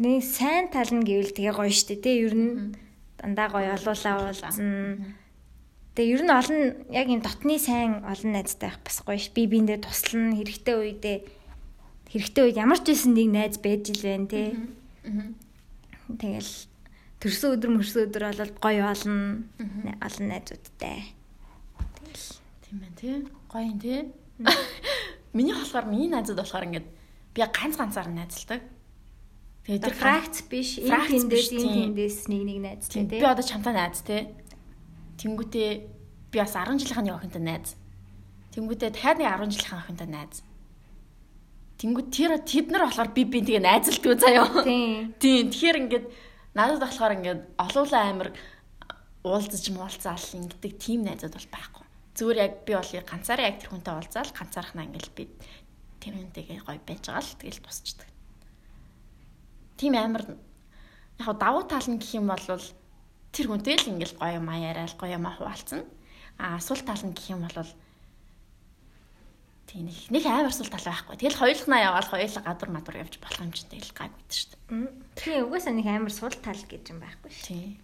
[0.00, 2.72] Нэг сайн тал нь гэвэл тэгээ гоё штэ тий ер нь
[3.20, 5.12] дандаа гоё олуулаа уулзна.
[5.92, 9.28] Тэгээ ер нь олон яг юм дотны сайн олон найзтай байх бас гоё ш.
[9.36, 11.18] Би биэндээ туслана хэрэгтэй үедээ
[12.08, 14.48] хэрэгтэй үед ямар ч байсан нэг найз байж ил байна тий.
[15.04, 15.28] Аа.
[16.16, 16.71] Тэгэл
[17.22, 19.46] төрсөн өдөр мөрсөн өдөр бол гоё олно.
[20.02, 21.14] Олон найзуудтай.
[22.66, 23.22] Тийм байна тий.
[23.46, 24.10] Гоё юм тий.
[25.36, 26.88] Миний болохоор миний найзууд болохоор ингээд
[27.34, 28.60] би ганц ганцаар найзалдаг.
[29.62, 33.22] Тэгээд фракц биш, энэ тэндээс энэ тэндээс нэг нэг найзтай тий.
[33.22, 34.26] би одоо чамтай найз тий.
[35.22, 35.70] Тэнгүүтээ
[36.34, 37.78] би бас 10 жилийнхаа охинтой найз.
[38.58, 40.42] Тэнгүүтээ дахиад нэг 10 жилийнхаа охинтой найз.
[41.78, 44.50] Тэнгүүт тэр тэд нар болохоор би би тэгээ найзалдгүй заяа.
[44.66, 45.14] Тийм.
[45.22, 46.06] Тийм тэгэхээр ингээд
[46.54, 48.28] надад болохоор ингээд олуула амир
[49.24, 51.84] уулзаж муулцаал ингээд тийм найзууд бол байхгүй.
[52.16, 55.24] Зүгээр яг би бол ганцаараа яг тэр хүнтэй уулзаал ганцаархнаа ингээд би
[56.02, 58.08] тэр хүнтэйгээ гоё байж байгаа л тэгэл тусчдаг.
[59.78, 60.22] Тийм амир
[61.22, 62.44] яг давуу тал нь гэх юм бол
[63.32, 65.86] тэр хүнтэй л ингээд гоё юм аяарал гоё юм хуваалцсан.
[66.36, 67.70] А сул тал нь гэх юм бол
[69.72, 71.16] тийм нэг нэг амар сул тал байхгүй.
[71.16, 74.92] Тэгэл хоёулахнаа яваал хоёулаа гадар мадур явж болох юм чинь тэгэл гайгүй шүү дээ.
[75.16, 77.46] Тийм угаасаа нэг амар сул тал гэж юм байхгүй шүү.
[77.48, 77.80] Тийм.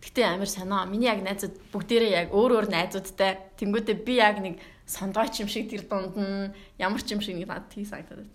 [0.00, 0.88] Гэтэ амар санаа.
[0.88, 3.52] Миний яг найзууд бүгдээрээ яг өөр өөр найзуудтай.
[3.60, 4.56] Тэнгүүдээ би яг нэг
[4.88, 8.30] сондгойч юм шиг тэр дунд нь ямар ч юм шиг нэг над тий санагдаад.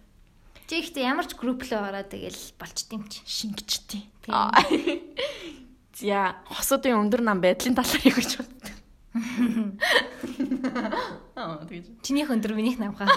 [0.70, 3.26] Чи ихтэй ямар ч групп л байгаараа тэгэл болчт юм чи.
[3.26, 4.06] Шингэчтэй.
[4.22, 4.38] Тийм.
[5.98, 8.83] За, хосуудын өндөр нам байдлын талаар юу гэж боддог.
[11.38, 12.02] Аа, тэгэж.
[12.02, 13.08] Чинийх өндөр минийх намхаа.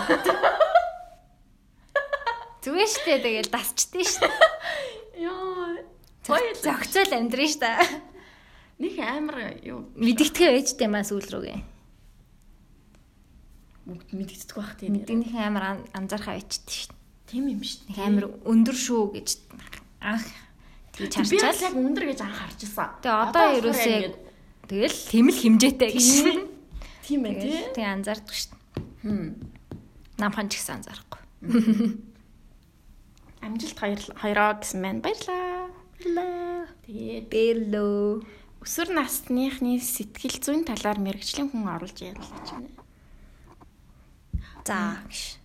[2.60, 4.28] Зүгээр штэ тэгэл дасчтээ штэ.
[5.22, 5.80] Яа.
[6.26, 6.58] Хоёул.
[6.58, 7.78] Зөгцөл амьдрын ш та.
[8.82, 11.58] Нэг амар юу Мэдгэтгэе ээжтэй маа сүүл рүүгээ.
[13.86, 14.98] бүгд мэдгэдэг байх тийм.
[14.98, 16.90] Мэдгэнийхэн амар ан- анзаархаа ичдэг ш.
[17.30, 19.28] Тийм юм Нэг амар өндөр шүү гэж
[20.02, 20.26] анх
[20.98, 21.70] тэгж Би харчаал.
[21.70, 22.90] яг өндөр гэж анх харж ирсэн.
[23.00, 24.25] Тэгээ одоо ерөөсөө
[24.66, 26.08] тэгэл хэмэл хэмжээтэй гэж.
[27.06, 27.56] тийм ээ тий.
[27.74, 28.50] Тэгээ анзаардаг ш.
[29.06, 29.38] Хм.
[30.18, 31.22] Намхан ч гэсэн анзаарахгүй.
[33.46, 35.70] Амжилт хоёр хоёроо гэсэн мэн баярлаа.
[36.02, 36.66] Баярлаа.
[36.86, 38.26] Тэгээд Бэлөө.
[38.66, 42.74] өсвөр насныхны сэтгэл зүйн талаар мэрэгжлийн хүн оруулж ярилцж байна.
[44.66, 44.98] За.
[45.06, 45.38] гэж.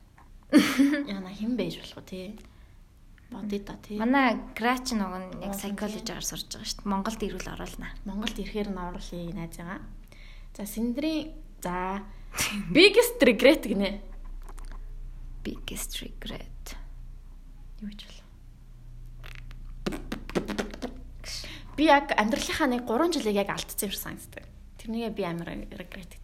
[1.05, 2.27] Яна хэн байж болох вэ тий?
[3.31, 3.95] Бодё та тий.
[3.95, 6.91] Манай грач нөгөө нь яг psychology-аар сурж байгаа шүү дээ.
[6.91, 7.91] Монголд ирүүл оруулнаа.
[8.03, 9.79] Монголд ирэхээр нь оруулъя найзгаа.
[10.51, 11.31] За Синдрийн
[11.63, 12.03] за
[12.75, 14.03] biggest regret гинэ.
[15.47, 16.75] Biggest regret.
[17.79, 18.19] Юу гэж бол?
[21.79, 24.45] Би яг амьдралынхаа нэг 3 жилийг яг алдсан юм шиг санагддаг.
[24.77, 25.49] Тэрнийгээ би амар
[25.79, 26.20] regret.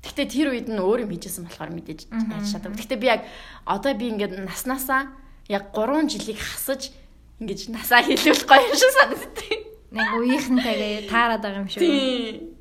[0.00, 2.00] Гэхдээ тэр үед нь өөр юм хийжсэн болохоор мэдээж
[2.48, 2.72] чадав.
[2.72, 3.22] Гэхдээ би яг
[3.68, 5.12] одоо би ингээд наснаасаа
[5.52, 6.92] яг 3 жилийг хасаж
[7.40, 9.60] ингэж насаа хийлүүл гоё юм шиг санагддаг.
[9.92, 11.84] Нэг үеийнхэнтэйгээ таарад байгаа юм шүү.
[11.84, 12.56] Тийм.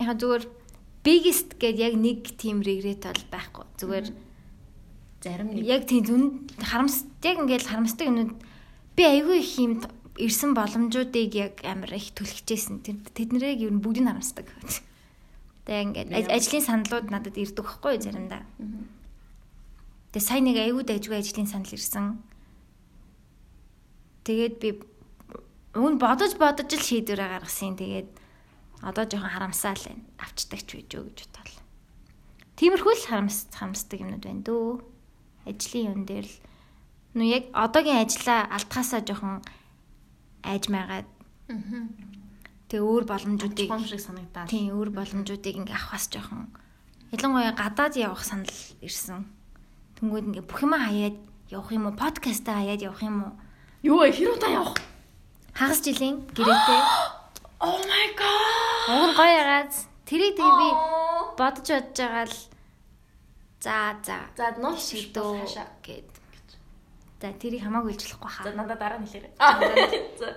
[0.00, 0.44] Яг зүгээр
[1.04, 3.66] biggest гэд яг нэг team regret бол байхгүй.
[3.76, 4.06] Зүгээр
[5.20, 6.22] Зарим нэг яг тийм зүн
[6.64, 8.32] харамс яг ингээл харамсдаг юмнууд
[8.96, 9.72] би айгүй их юм
[10.16, 12.80] ирсэн боломжуудыг яг амар их түлхчихсэн.
[13.12, 14.48] Тэднэрийг ер нь бүгдийг харамсдаг.
[15.70, 18.42] Тэгээ ингээд аж- ажлын саналууд надад ирдэг байхгүй заримдаа.
[20.10, 22.18] Тэгээ сайн нэг айгүй дайжгүй ажлын санал ирсэн.
[24.26, 24.68] Тэгээд би
[25.78, 27.78] өн бодож бодож л шийдвэрээ гаргасан.
[27.78, 28.10] Тэгээд
[28.82, 30.02] одоо жоохон харамсаа л байна.
[30.18, 31.62] Авчдаг ч үү гэж бодлоо.
[32.58, 34.82] Тиймэрхүү л харамс харамсдаг юмнууд байна дөө.
[35.46, 36.36] Ажлын юм дээр л
[37.14, 39.38] нөө яг одоогийн ажлаа алдхаасаа жоохон
[40.42, 41.06] айжмаагаад
[42.70, 44.46] тэгээ өөр боломжуудыг гом шиг санагдаад.
[44.46, 46.48] тийм өөр боломжуудыг ингээ авахаас жоохон
[47.10, 49.26] ялангуяа гадаад явах санал ирсэн.
[49.98, 51.16] Тэнгүүд ингээ бүх юм хаяад
[51.50, 51.98] явах юм уу?
[51.98, 53.32] Подкастаа хаяад явах юм уу?
[53.82, 54.06] Юу?
[54.06, 54.78] Хэрүү та явах?
[55.52, 56.80] Хагас жилийн гэрээтэй.
[57.60, 58.88] Oh my god.
[58.88, 59.74] Уг гоё ягаад
[60.08, 60.68] тэрийг тэгээ би
[61.36, 62.36] бодож бодож байгаа л
[63.60, 65.44] за за За нууц шиг дөө
[65.84, 66.08] гэд.
[67.20, 68.56] За тэрийг хамаагүй илжлэхгүй За хаа.
[68.56, 69.36] надад дараа нь хэлээрэй.
[70.24, 70.28] За.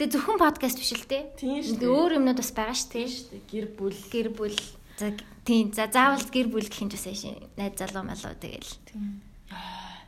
[0.00, 1.28] Тэгээ зөвхөн подкаст биш л те.
[1.36, 2.88] Тийм шүү өөр юмнууд бас байгаа шүү.
[2.88, 3.40] Тийм шүү.
[3.52, 3.98] Гэр бүл.
[4.08, 4.56] Гэр бүл
[4.96, 5.12] за
[5.44, 8.72] тийм за заавал гэр бүл гэх юм бас шин найз залуу малуу тэгэл.
[8.88, 9.20] Тийм.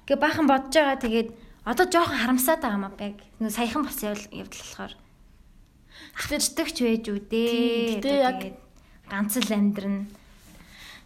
[0.08, 1.28] Гэ баахан бодож байгаа тэгээд
[1.68, 4.92] одоо жоохон харамсаад байгаа юм яг нөө саяхан бас явдал болохоор
[6.16, 8.00] хачдагч байж үү дээ.
[8.00, 8.56] Одоо яг-
[9.12, 10.08] ганц л амьдрна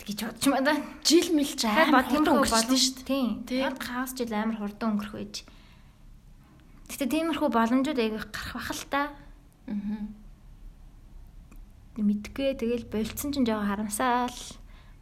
[0.07, 0.79] гэж бодож маа.
[1.03, 3.11] Жил мэлж Хайр амар хурдан болно шүү дээ.
[3.11, 3.31] Тийм.
[3.51, 3.61] Тийм.
[3.67, 5.43] Яг хагас жил амар хурдан өнгөрөх байж.
[6.87, 9.03] Гэтэ тиймэрхүү боломжууд аяг гарах бах л та.
[9.67, 10.07] Аа.
[11.97, 14.39] Мэдгүй тэгэл болцсон чинь жоохон харамсаал.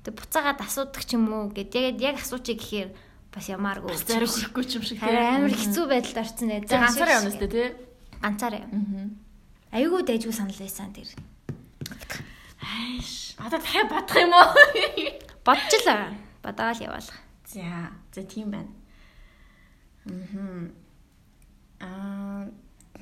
[0.04, 2.90] Тэг буцаагаад асуудаг ч юм уу гэд яг яг асуучих гэхээр
[3.34, 3.90] бас ямааргүй.
[3.90, 4.98] Бас зарим хүрэхгүй ч юм шиг.
[5.02, 6.68] Харин амар хэцүү байдалд орсон ээ.
[6.70, 7.68] За ганцаараа явна сте тий.
[8.22, 8.70] Ганцаараа яв.
[8.70, 9.08] Аа.
[9.74, 11.10] Аюу дайггүй санал байсан тэр.
[12.62, 13.34] Айш.
[13.42, 14.48] Одоо дахиад бодох юм уу?
[15.46, 16.14] Бодчихлаа.
[16.42, 17.10] Бодоол яваал.
[17.50, 18.70] За, за тийм байна.
[20.04, 20.72] Мм.
[21.84, 22.48] Аа,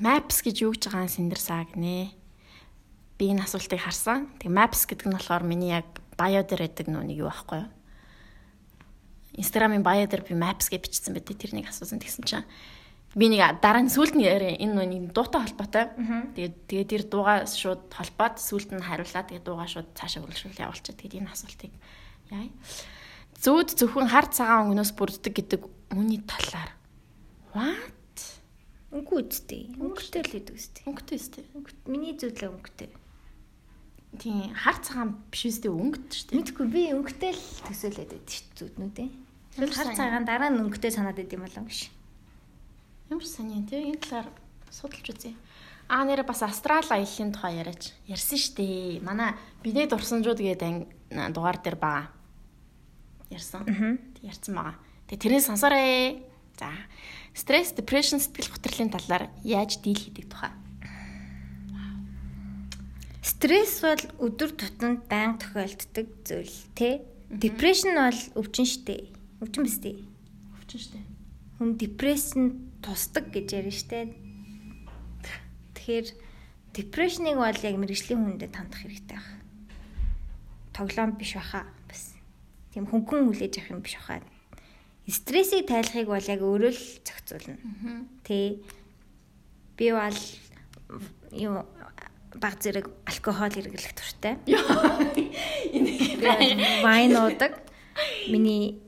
[0.03, 2.11] Maps гэж юу гэж байгаа юм синдэрсаа гинэ.
[3.15, 4.27] Би энэ асуултыг харсан.
[4.43, 5.87] Тэг Maps гэдэг нь болохоор миний яг
[6.19, 7.71] bio дээр байдаг нэг юу байхгүй юу?
[9.39, 11.39] Instagram-ын bio дээр би Maps гэж бичсэн байдаг.
[11.39, 12.49] Тэрнийг асуусан тэгсэн чинь
[13.15, 15.87] би нэг дараа нь сүулт нь энэ нэг дуутай холбоотой.
[16.35, 20.99] Тэгээд тэгээд тэр дуугаа шууд холбоод сүулт нь хариулаад тэгээд дуугаа шууд цаашаа үргэлжлүүл явуулчихад
[20.99, 21.73] тэгээд энэ асуултыг
[22.33, 22.49] яа.
[23.39, 25.61] Зүүд зөвхөн хар цагаан өнгнөөс бүрддэг гэдэг
[25.93, 26.73] үүний талаар.
[27.53, 28.02] What?
[28.93, 29.73] Өнгө үстэй.
[29.81, 30.83] Өнгөтэй л идэв үстэй.
[30.85, 31.45] Өнгөтэй өстэй.
[31.89, 32.91] Миний зүтлээ өнгөтэй.
[34.21, 36.37] Тийм хар цагаан биш үстэй өнгөт шүү дээ.
[36.37, 39.09] Мэдгүй би өнгөтэй л төсөөлөд байдаг шүү зүтнүүдээ.
[39.57, 41.89] Ямар Хар цагаан дараа нь өнгөтэй санаад идэв юм болов гэж.
[43.09, 44.29] Ямар сони тийм энэ талаар
[44.69, 45.33] судалж үзье.
[45.89, 47.97] Аа нэрэ бас астрал аяллаа тухай яриач.
[48.09, 49.01] Ярьсан шүү дээ.
[49.01, 49.33] Манай
[49.65, 52.09] биdet дурсамжууд гэдэг дугаар дээр байгаа.
[53.33, 53.65] Ярьсан.
[54.21, 54.77] Ярьсан байгаа.
[55.09, 56.25] Тэг тэрний сонсоорой.
[56.57, 56.69] За.
[57.33, 60.53] Стресс, depression, сэтгэл хөдлөлийн талаар яаж дийл хийдэг тухай.
[63.23, 67.01] Стресс бол өдөр тутамд байнга тохиолддог зүйл тий.
[67.33, 69.09] Депрешн бол өвчин штэ.
[69.41, 69.97] Өвчин биз дээ.
[70.61, 71.05] Өвчин дээ.
[71.57, 72.45] Хүн депрессэн
[72.83, 74.13] тусдаг гэж ярина штэ.
[75.73, 76.07] Тэгэхээр
[76.75, 79.31] депрешныг бол яг мэрэгжлийн хүндэд хандах хэрэгтэй баг.
[80.77, 82.13] Тоглоом биш баха бас.
[82.75, 84.21] Тийм хөнгөн хүлээж авах юм биш баха.
[85.09, 87.57] Стрессийг тайлахыг бол яг өөрөө л зохицуулна.
[88.23, 88.63] Тэ.
[89.77, 90.19] Би бол
[91.35, 91.67] юу
[92.39, 94.39] баг зэрэг алкогол хэрэглэх туртай.
[96.85, 97.59] Вайн уудаг.
[98.31, 98.79] Миний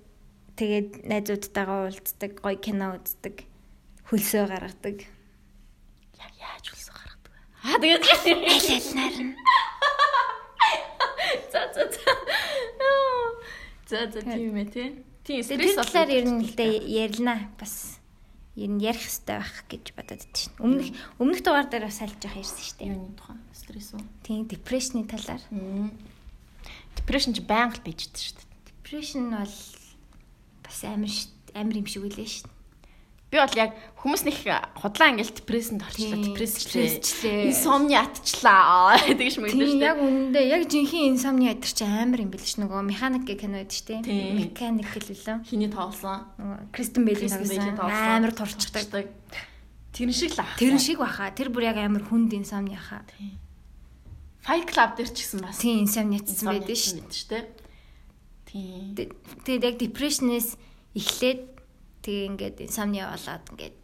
[0.57, 3.45] тэгээд найзуудтайгаа уулздаг, гоё кино үздэг,
[4.07, 5.03] хөлсөө гаргадаг.
[6.15, 7.43] Яг яаж үлсэ гаргадаг вэ?
[7.69, 8.23] Аа тэгээд Аль
[8.79, 9.35] алнаар нь.
[11.53, 12.13] за за за.
[13.91, 14.89] За за тийм ээ тий.
[15.25, 17.97] Тийм стресс талаар ер нь л дээ ярилнаа бас.
[18.61, 20.53] Ер нь ярих хэрэгтэй байх гэж бодоод байна.
[20.61, 22.93] Өмнөх өмнөх дугаар дээр бас альж явах ярьсан шүү дээ.
[22.93, 24.05] юуны тухай стресс үү?
[24.21, 25.41] Тийм депрешны талаар.
[26.93, 28.53] Депрешн ч байнга л бийждэг шүү дээ.
[28.69, 29.57] Депрешн бол
[30.61, 31.13] бас амар
[31.57, 32.54] амар юм шиг үлээ шүү.
[33.35, 34.37] Би бол яг хүмүүс нэг
[34.79, 37.51] худлаа ингээл депрессэнд Тийм, депрессчлээ.
[37.51, 38.95] Инсомни атчлаа.
[39.11, 42.79] Тэгэж мэгдэж шүү яг үнэндээ яг жинхэнэ инсомни ядэр чи амар юм бэл ш нөгөө
[42.87, 44.39] механик гэх кино байдаг шүү дээ.
[44.39, 45.43] Механик гэлээ.
[45.51, 45.67] Хиний.
[45.67, 49.11] Нөгөө Кристен Бэйлийн тоглосон амар турчдаг.
[49.91, 50.55] Тэр шиг л ах.
[50.55, 51.35] Тэр шиг баха.
[51.35, 52.79] Тэр бүр яг амар хүнд инсомни.
[53.19, 53.35] Тийм.
[54.47, 57.03] Fight Club дээр ч гэсэн бас Тийм инсомни ятсан байдаг шүү.
[57.03, 57.51] дээ.
[58.47, 58.95] Тийм.
[58.95, 59.11] Тэ-
[59.43, 60.55] Тэгээд яг депрешнээс
[60.95, 61.54] эхлээд
[62.05, 63.77] тэгээ ингээд инсомни болоод ингээд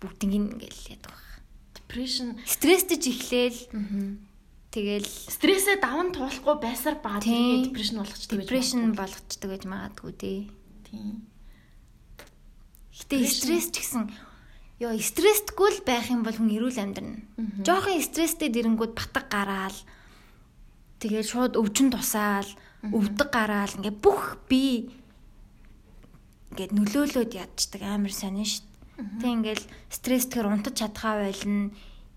[0.00, 1.28] бүгдийг ингээд яадаг баг.
[1.76, 3.60] Depression Стресстэй ч эхлээл
[4.72, 8.46] тэгэл стрессээ даван туулахгүй байсаар баа тэгээд депрешн болгочтой гэж.
[8.48, 10.40] депрешн болгочдөг гэж магадгүй дээ.
[10.88, 11.14] Тийм.
[12.94, 14.04] Гэтэ стресс ч гэсэн
[14.80, 17.20] ёо стрессдгүй л байх юм бол хүн эрүүл амьдрна.
[17.66, 19.78] Жохон стресстэй дэрэнгүүд батг гараал
[21.02, 22.48] тэгээд шууд өвчин тусаал,
[22.86, 24.94] өвдөг гараал ингээ бүх би
[26.50, 29.22] ингээд нөлөөлөд ядчихдаг амар сонин шүү дээ.
[29.22, 31.70] Тэг ингээл стресс тэр унтаж чадхаа байлна.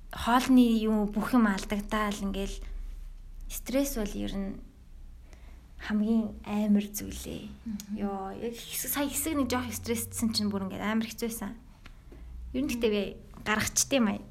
[0.10, 2.58] Хоолны юу бүх юм алдагдаал ингээл
[3.46, 4.58] стресс бол ер нь
[5.86, 7.46] хамгийн амар зүйлээ.
[7.94, 11.54] Йоо, яг хэсэг сая хэсэг нэг жоох стрессдсэн чинь бүр ингээд амар хэцүүсэн.
[12.58, 14.26] Ер нь гэхдээ би гаргачдээ маяг.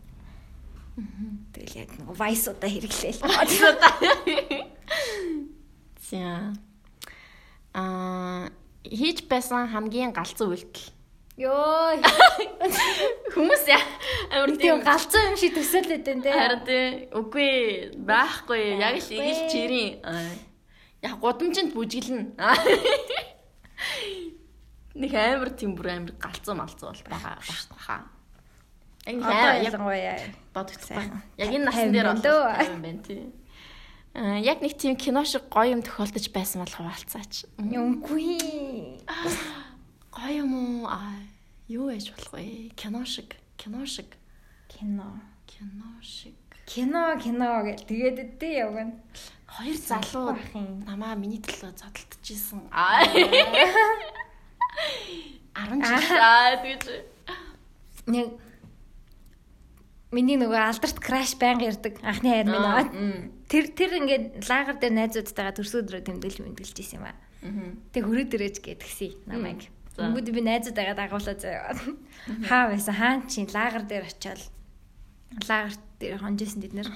[1.54, 3.22] Тэгэл яг нэг вайс удаа хэрэглээл.
[6.10, 6.52] За.
[7.72, 8.52] Аа
[8.86, 10.90] хийж байсан хамгийн галзуу үйлдэл.
[11.32, 11.96] Йоо,
[13.34, 13.80] Хүмүүс яа
[14.36, 16.28] амар тийм галзуу юм шиг төсөөлөд энэ тэ.
[16.28, 17.52] Харин тий үгүй
[18.04, 19.96] байхгүй яг л ийг л чирийн
[21.00, 22.36] яг гудамжинд бүжиглэн
[25.00, 27.96] нэг амар тийм бүр амар галзуу малзуу бол байгаа баха.
[29.08, 30.20] Яг ялангуяа.
[30.54, 31.16] бодогдсон.
[31.40, 33.32] Яг энэ насан дээр бол тайван байна тий.
[34.14, 37.48] Аа яг нэг тийм кино шиг гоё юм тохиолдож байсан бол хуваалцаач.
[37.56, 38.36] Үгүй.
[40.12, 40.86] Гоё юм уу?
[40.88, 41.16] Аа
[41.68, 42.76] юу яж болох вэ?
[42.76, 44.12] Кино шиг, кино шиг,
[44.68, 45.16] Кино.
[45.48, 46.36] кино шиг.
[46.66, 48.94] Кино, кино гэл тэгээд өдөө явгана.
[49.48, 50.36] Хоёр залуу
[50.84, 52.68] намаа миний төлөө зодтолдчихсэн.
[52.72, 53.04] Аа.
[55.56, 56.84] 10 жил аа тэгэж.
[58.08, 58.28] Нэг
[60.12, 62.84] Миний нөгөө алдарт краш байнга ярддаг анхны хайр минь аа.
[63.48, 67.16] Тэр тэр ингээд лагер дээр найзуудтайгаа төрс өдрөө тэмдэглэж мэмдэглэж исэн юм аа.
[67.96, 69.72] Тэг хүрээ дээрэж гэдгсэн намайг.
[69.96, 71.72] Өнгөд би найзуудтайгаа дагуулаад заяа.
[72.44, 74.40] Хаа байсан хаан чи лагер дээр очиод
[75.48, 76.88] лагер дээр хонжсэн тэд нэр.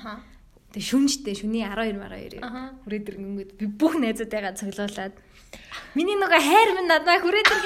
[0.77, 2.77] Тэг шүнжтэй шүний 12 12 Аха.
[2.85, 5.17] хүрээ дээр өнгөд би бүх найзуудтайгаа цоглуулад
[5.97, 7.65] миний нөгөө хайр минь надад хүрээ дээр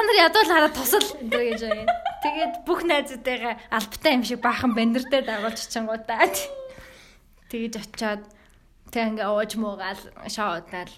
[0.00, 1.96] Та нар ядуул хараад тусал энэ гэж байгаа.
[2.24, 6.36] Тэгээд бүх найзуудтайгаа албатай юм шиг баахан бандер дээр дагуулж чингуудаад
[7.52, 8.24] тэгэж очиод
[8.88, 10.88] тэг ингээ ууж муугаал шоудаал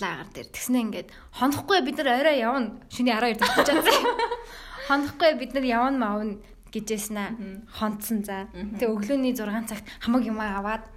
[0.00, 4.00] лагер дээр тэгснэ ингээд хонохгүй бид нар орой явна шүний 12 татчих чадсан.
[4.88, 6.40] Хонохгүй бид нар явна маавна
[6.72, 8.48] гэжсэн хонцсон за.
[8.80, 10.88] Тэг өглөөний 6 цагт хамаг юм аваад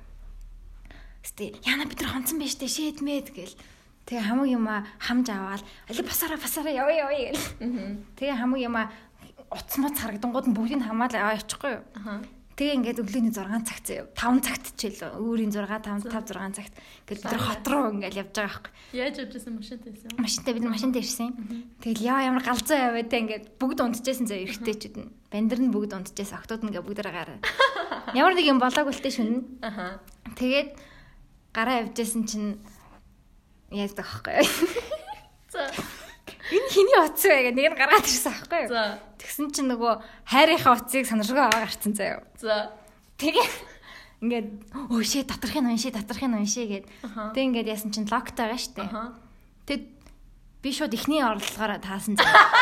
[1.28, 3.60] Сте яна бид нар хонцсон байж тээ шэдмэд гэл.
[4.06, 4.66] Тэгээ хамаг юм
[5.02, 7.46] хамж аваад али басараа басараа яваа яваа гэл.
[8.18, 8.78] Тэгээ хамаг юм
[9.50, 11.84] утасмац харагдангууд нь бүгдийг хамаал аваа явчихгүй юу.
[12.56, 16.56] Тэгээ ингээд өглөөний 6 цагт заяа 5 цагт ч илүү өөрийн 6 5 5 6
[16.56, 18.72] цагт ингээд бид хот руу ингээд явж байгаа байхгүй.
[18.96, 20.10] Яаж явжсэн машинтай байсан?
[20.16, 21.36] Машинтай бид машинтай ирсэн.
[21.84, 25.12] Тэгэл яа ямар галзуу яваа те ингээд бүгд унтчихсэн заяа эргэжтэйчүүд нь.
[25.36, 27.44] Бандер нь бүгд унтчихсан октод нь ингээд бүгд гараа.
[28.16, 29.60] Ямар нэг юм болоог үлтэй шүн.
[29.60, 30.00] Аха.
[30.40, 30.80] Тэгээд
[31.52, 32.56] гараа явжсэн чинь
[33.72, 34.44] яадаг аахгүй.
[35.54, 35.70] За.
[36.52, 38.64] Энэ хиний утас вэ гэх нэг нь гаргаад ирсэн аахгүй.
[38.70, 39.00] За.
[39.18, 39.94] Тэгсэн чинь нөгөө
[40.30, 42.22] хайрынхаа утсыг санаршгүй аваа гарцсан заяа.
[42.38, 42.76] За.
[43.18, 43.48] Тэгээ
[44.22, 44.48] ингээд
[44.94, 46.86] өө шээ татрахын уншээ татрахын уншээ гэд.
[47.34, 48.86] Тэг ингээд яасан чинь локтой байгаа штэ.
[49.66, 49.80] Тэг
[50.62, 52.46] би шууд ихний орлогоороо таасан заяа.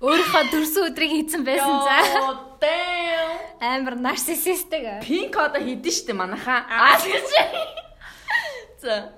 [0.00, 1.96] Өөрийнхөө төрсөн өдрийг хийцэн байсан за.
[3.60, 5.04] Амар нарциссистик.
[5.04, 6.64] Пинк одоо хийдэн штэ манайхаа.
[6.64, 7.28] Аа тэгэж.
[8.80, 9.12] За.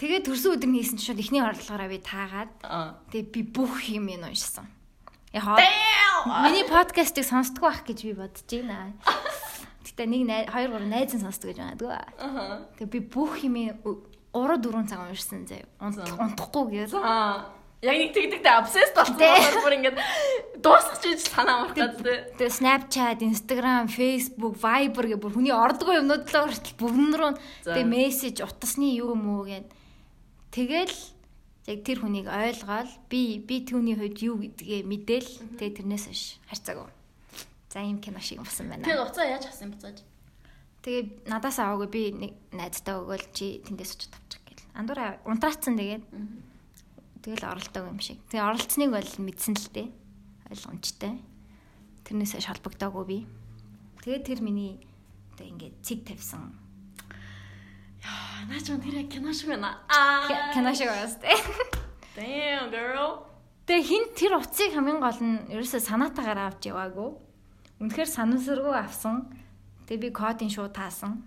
[0.00, 2.96] Тэгээ төрсөн өдөр нь хийсэн чинь шууд эхний орлогоороо би таагаад Аа.
[3.12, 4.64] тэгээ би бүх юм нь уншсан.
[5.36, 5.44] Яг
[6.24, 8.96] миний подкастыг сонсдгоо ах гэж би бодож байна.
[9.84, 11.76] Гэтэ нэг най- хоёр гурав найз нь сонсдог гэж байна.
[12.16, 12.64] Аа.
[12.80, 13.60] Тэгээ би бүх юм
[14.32, 15.68] 3 4 цаг уншсан заяа.
[15.92, 16.08] За.
[16.16, 16.88] Унтахгүй.
[17.04, 17.52] Аа.
[17.80, 19.96] Яг нэг тэгдэгтэй obsessed болсон бүр ингээд
[20.60, 22.36] дуусах гэж санаа мархаад тэ.
[22.36, 27.32] Тэгээ Snapchat, Instagram, Facebook, Viber гэх бүр хүний ордгоо юмнууд л хүртэл бүгд рүү
[27.64, 29.64] тэгээ мессеж утасны юу юм уу гэд.
[30.50, 30.94] Тэгэл
[31.70, 36.90] яг тэр хүнийг ойлгоод би би түүний хувьд юу гэдгээ мэдээл тэгээ тэрнээс хойш харьцаагүй.
[37.70, 38.82] За ийм кино шиг болсон байна.
[38.82, 40.02] Тэгээд уцаа яаж авсан буцааж?
[40.82, 44.66] Тэгээ надаас аваагүй би нэг найзтай өгөөл чи тэндээс очиж тавчих гэл.
[44.74, 46.02] Андуура унтраацсан тэгээд
[47.22, 48.18] тэгэл оролдог юм шиг.
[48.34, 49.88] Тэгээ оролцсныг бол мэдсэн л дээ.
[50.50, 51.14] Ойлгомжтой.
[52.02, 53.18] Тэрнээс хойш холбогдоогүй би.
[54.02, 54.82] Тэгээд тэр миний
[55.30, 56.58] одоо ингээд цэг тавьсан
[58.04, 59.80] Аа, наач мөн тэр кино шиг байна.
[59.88, 60.52] Аа.
[60.54, 61.36] кино шиг байгаас тээ.
[62.16, 63.26] Damn girl.
[63.68, 67.10] Тэгээ хин тэр утсыг хамгийн гол нь ерөөсөө санаатаагаар авч яваагүй.
[67.80, 69.30] Үнэхээр санамсаргүй авсан.
[69.86, 71.22] Тэгээ би кодын шууд таасан.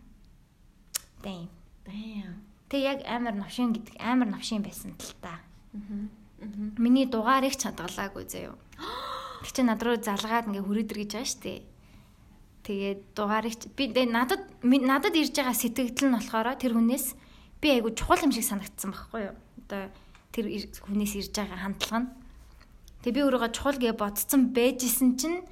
[1.24, 1.48] Дэм.
[1.88, 2.44] Damn.
[2.68, 5.40] Тэгээ яг амар новшин гэдэг амар новшин байсан л та.
[5.74, 6.76] Мгм.
[6.78, 8.58] Миний дугаарыг ч хадгалаагүй заяо.
[9.48, 11.54] Тэг чи над руу залгаад ингээ хүрээдэр гэж байгаа штэ.
[12.64, 17.16] Тэгээд дугаарыг би надад надад ирж байгаа сэтгэл нь болохоор тэр хүнээс
[17.60, 19.36] би айгу чухал юм шиг санагдсан байхгүй юу.
[19.68, 19.92] Одоо
[20.32, 20.46] тэр
[20.88, 22.10] хүнээс ирж байгаа хандлага нь.
[23.04, 25.44] Тэгээ би өөрийгөө чухал гэж бодсон байжсэн чинь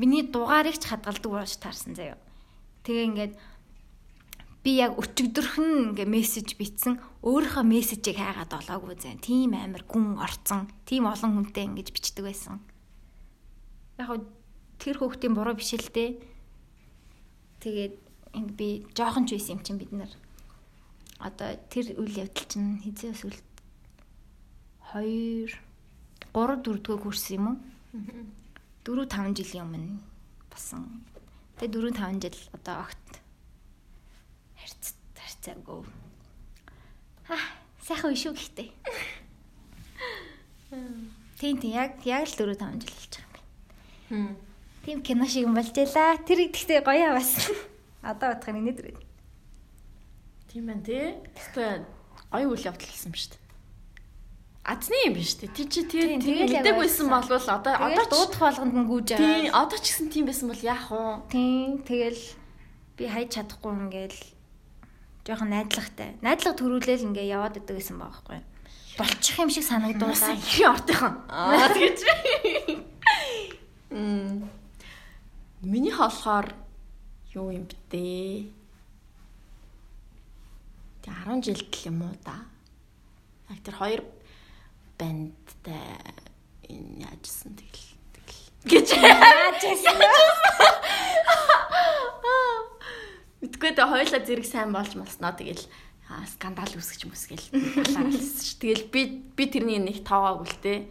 [0.00, 2.16] миний дугаарыг ч хадгалдаг болж таарсан заяо.
[2.88, 3.34] Тэгээ ингээд
[4.64, 9.20] би яг өчигдөрхөн ингээ мессеж бичсэн өөрийнхөө мессежийг хайгаад олоогүй зэн.
[9.22, 10.66] Тим амар гүн орцсон.
[10.88, 12.64] Тим олон хүнтэй ингэж бичдэг байсан.
[14.00, 14.24] Яг хөө
[14.82, 16.35] тэр хүүхдийн буруу биш л дээ.
[17.66, 17.98] Тэгээд
[18.38, 20.12] ингэ би жоохон ч байсан юм чинь бид нар
[21.18, 23.34] одоо тэр үйл явдал чинь хизээс үл
[24.94, 25.50] 2
[26.30, 27.58] 3 4 дэх курс юм уу?
[28.86, 29.98] 4 5 жилийн өмнө
[30.46, 31.02] басан.
[31.58, 33.10] Тэгээ 4 5 жил одоо огт
[34.62, 35.82] харьц харьцаагүй.
[37.34, 37.50] Аа,
[37.82, 38.70] сайхан үе шүү гэхдээ.
[41.42, 43.42] Тийм тийм яг яг л 4 5 жил болж байгаа
[44.14, 44.22] юм.
[44.30, 44.45] Хм.
[44.86, 46.14] Тийм кино шиг юм болж байлаа.
[46.22, 47.50] Тэр ихтэй гоё бас.
[48.06, 48.94] Одоо бодох нь өнөдөр.
[50.46, 51.18] Тийм байна тий.
[51.34, 51.82] Гэхдээ
[52.30, 53.42] гоё үйл явдал болсон юм шүү дээ.
[54.62, 55.50] Азны юм биш үү?
[55.50, 57.10] Ти чи яг мэдээгүйсэн байсан.
[57.10, 59.58] болвол одоо одоо дуудах болгонд нь гүйж тий байгаа.
[59.66, 61.34] одоо ч гэсэн тийм байсан бол яах вэ?
[61.34, 62.22] Тийм тэгэл
[62.94, 64.18] би хайж чадахгүй ингээл
[65.26, 66.14] жоохон найдлагатай.
[66.22, 68.38] Найдлага төрүүлээл ингээ яваад идэг гэсэн баахгүй.
[68.98, 70.34] Болчих юм шиг санагдуулаа.
[70.34, 71.14] Ихэн ортынхан.
[71.26, 71.98] Аа тэгэж.
[73.90, 74.50] Мм.
[75.66, 76.54] Миний болохоор
[77.34, 78.46] юу юм бтэ?
[81.02, 82.46] Тэ 10 жилд л юм уу да.
[83.50, 84.06] Яг тэр хоёр
[84.94, 85.98] бандтай
[86.70, 87.82] энэ яажсан тэгэл
[88.14, 89.98] тэгэл гэж Яажсэн.
[93.42, 95.66] Мэдгүй тэ хоёлаа зэрэг сайн болж молсноо тэгэл
[96.30, 97.42] скандал үүсгэж мүсгэл
[97.82, 98.54] балааралсан ш.
[98.62, 100.86] Тэгэл би би тэрний нэг тоогоогүй л те.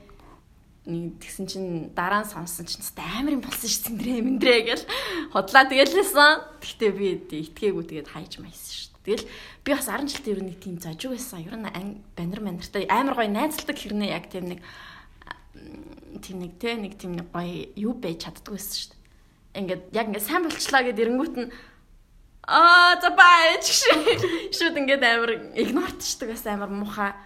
[0.85, 3.81] Тэгсэн чинь дараа нь сонсон чинь амар юм болсон ш.
[3.89, 4.85] Цэндрээ мэндрээ гэл
[5.33, 6.61] хотлаа тэгэлсэн.
[6.61, 8.93] Гэхдээ би итгээгүй тэгээд хайж майсан ш.
[9.01, 9.25] Тэгэл
[9.65, 11.41] би бас 10 жилийн ер нь нэг тийм зожиг байсан.
[11.41, 14.61] Ер нь ан- банер манартай амар гоё найзалдаг хэрнээ яг тийм нэг
[16.21, 18.93] тийм нэг те нэг тийм нэг гоё юу байж чаддгүй байсан ш.
[19.57, 21.49] Ингээд яг ингээд сайн болчлаа гэд эрэнгүүт нь
[22.45, 23.89] Аа за баач
[24.53, 27.17] шүүд ингээд амар игнортчдаг бас амар муха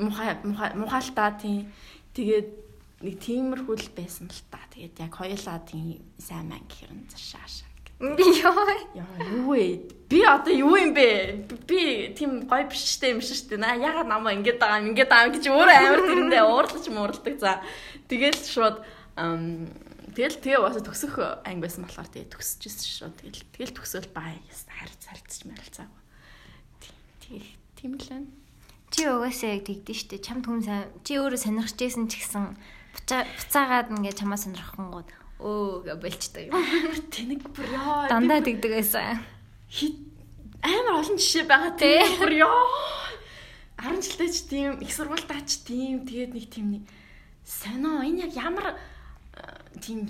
[0.00, 1.68] муха муха мухалтаа тийм
[2.16, 2.65] тэгээд
[3.04, 7.76] нэг тиймэрхүү л байсан л та тэгээд яг хоёулаа тийм сайн мэн гэхэр нь цаашаа
[7.96, 8.68] Йоо.
[8.92, 13.56] яа юу вэ би одоо юу юм бэ би тийм гоё биш штэ юм шүү
[13.56, 16.84] дээ на ягаад намаа ингээд байгаа юм ингээд байгаа юм гэж өөрөө амар тэрэндээ уурлаж
[16.92, 17.64] муурладаг за
[18.04, 18.76] тэгэл шууд
[20.16, 23.10] Тэгэл тэгээ бас төгсөх анги байсан болохоор тэгээ төгсөжсэн шүү.
[23.20, 26.02] Тэгэл тэгэл төгсөөл баа яста харц харцч марилцаагүй.
[27.20, 27.44] Тэгээ
[27.76, 28.28] тийм л байна.
[28.92, 30.24] Чи угаасаа яг тэгдэж штэ.
[30.24, 32.44] Чамд хүн сайн чи өөрөө сонирхчихсэн ч гэсэн
[33.04, 35.08] буцаагаад ингээ чамаа сонирхонгууд
[35.40, 36.56] өө гэж болчтой юм.
[37.12, 38.08] Тэнэг бүр ёо.
[38.08, 39.20] Дандаа тэгдэг байсан.
[40.64, 42.64] амар олон жишээ байгаа тийм бүр ёо.
[43.76, 46.84] 10 жилдээ ч тийм их сургуультаа ч тийм тэгээд нэг тийм нэг
[47.44, 49.44] сонио энэ яг ямар э,
[49.84, 50.08] тийм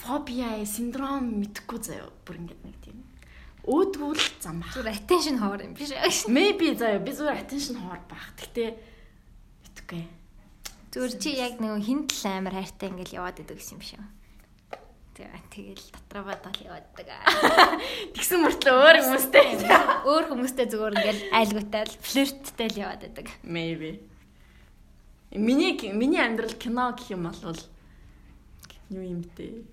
[0.00, 2.98] фобиа синдром мэдхгүй заяа бүр ингээд нэг тийм
[3.68, 4.72] өөдгүүл зам ах.
[4.72, 5.92] Зүр attention хоор юм биш.
[6.26, 8.24] Maybe заяа би зүгээр attention хоор баг.
[8.40, 8.80] Гэтэ
[9.68, 10.21] мэдгүй.
[10.92, 14.04] Зүгээр чи яг нэг хинт л амар хайртай ингээл яваад идэг гэсэн юм шиг.
[15.48, 17.08] тэгэл дотроо бодол явааддаг.
[18.12, 19.44] Тэгсэн мөртлөө өөр хүмүүстэй
[20.08, 23.26] Өөр хүмүүстэй зүгээр ингээл айлгуутай л флирттэй л яваад байдаг.
[23.40, 24.04] maybe.
[25.32, 27.60] Миний миний амьдрал кино гэх юм бол
[28.92, 29.64] юу юм бэ?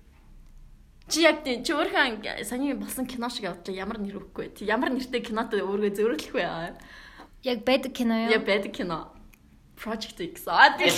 [1.12, 4.64] Чи яг тийм чи өөрхөн саний болсон кино шиг явдлаа ямар нэр өгөхгүй.
[4.64, 6.80] Ямар нэртэй кинотой өөргөө зөрүүлэх вэ?
[7.44, 8.32] Яг байдаг кино юу?
[8.32, 9.19] Я бэд кино.
[9.80, 10.44] Project X.
[10.46, 10.92] Аа тийм.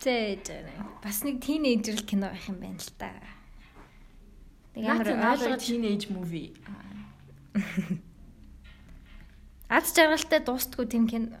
[0.00, 0.40] Зээ.
[1.04, 3.12] Бас нэг тийнейжер кино байх юм байна л та.
[4.72, 6.56] Нэг амар ойлгож teenage movie.
[9.68, 11.36] аз жаргалтай дуустгүй тийм кино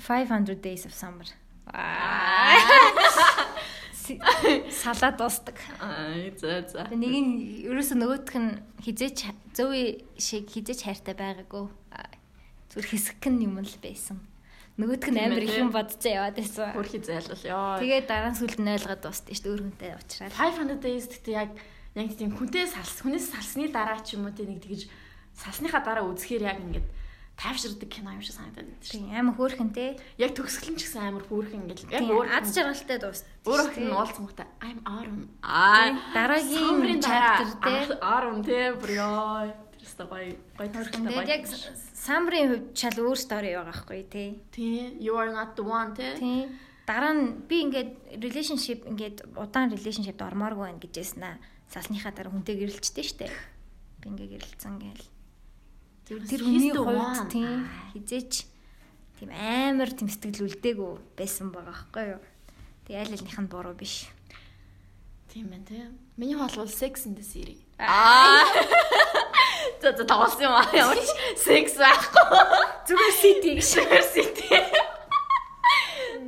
[0.00, 1.28] 500 Days of Summer.
[1.68, 2.56] Аа.
[4.80, 5.60] Салаа дуустдаг.
[6.40, 6.88] За за.
[6.88, 11.68] Нэг нь ерөөсөө нөгөөх нь хизээч зөви шиг хизээч хайртай байгаагүй.
[12.70, 14.18] Зүгээр хэсэг нь юм л байсан.
[14.78, 16.72] Нөгөөх нь амар их юм бодцоо яваад байсан.
[16.72, 17.82] Хөрхи зайлал ёо.
[17.82, 20.32] Тэгээ дараа нь сүлд нь ойлгоод дуустсан шүү дээ өөрхөнтэй уулзраад.
[20.38, 21.50] 500 days гэхдээ яг
[21.98, 24.86] яг тийм хүнтэй салс хүнээс салсны дараа ч юм уу тийм нэг тэгж
[25.34, 26.88] салсныхаа дараа үзэхээр яг ингээд
[27.40, 28.94] тайвширдаг кино юм шиг санагдаад байна шүү.
[28.94, 29.86] Тийм амар хөөрхөн те.
[30.20, 33.28] Яг төгсгөл нь ч гэсэн амар хөөрхөн ингээд яг өөр аз жаргалтай дуустсан.
[33.48, 35.24] өөр их нь уулзсан мөхтэй I'm Autumn.
[35.40, 37.74] Аа дараагийн chapter те.
[37.98, 39.50] Autumn те бүр ёо.
[39.80, 41.44] Тэрс гоё гоё төгсгөлтэй Тэгээд яг
[42.00, 44.24] самрын хувьд шал өөр стори байгаа байхгүй те.
[44.56, 46.16] Тийм you are not the one те.
[46.16, 46.56] Тийм.
[46.88, 51.36] Дараа нь би ингээд relationship ингээд удаан relationship-д ормооргүй байна гэжсэн аа.
[51.68, 53.28] Салсныхаа дараа хүнтэй гэрэлцдэг штэ.
[54.00, 55.06] Би ингээ гэрэлцэн гээл.
[56.08, 58.48] Тэр хүний хувьд тийм хизээч
[59.20, 62.22] тийм амар тийм сэтгэл үлдээгүй байсан байгаа байхгүй юу.
[62.88, 64.08] Тэг аль алинх нь буруу биш.
[65.30, 65.92] Тийм байна те.
[66.16, 67.62] Миний хол бол Sex in the City.
[67.78, 68.42] Аа.
[69.90, 70.70] За за тоглосон юм аа.
[70.70, 72.22] Ямар ч секс байхгүй.
[72.86, 73.66] Зүгээр city гэж.
[73.66, 74.46] Sugar City.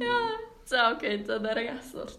[0.02, 0.34] Яа.
[0.66, 2.18] За окей, за дараагийн асуулт.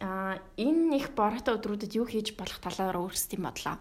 [0.00, 3.76] Аа, энэ их бороотой өдрүүдэд юу хийж болох талаар өөрсдийн бодлоо.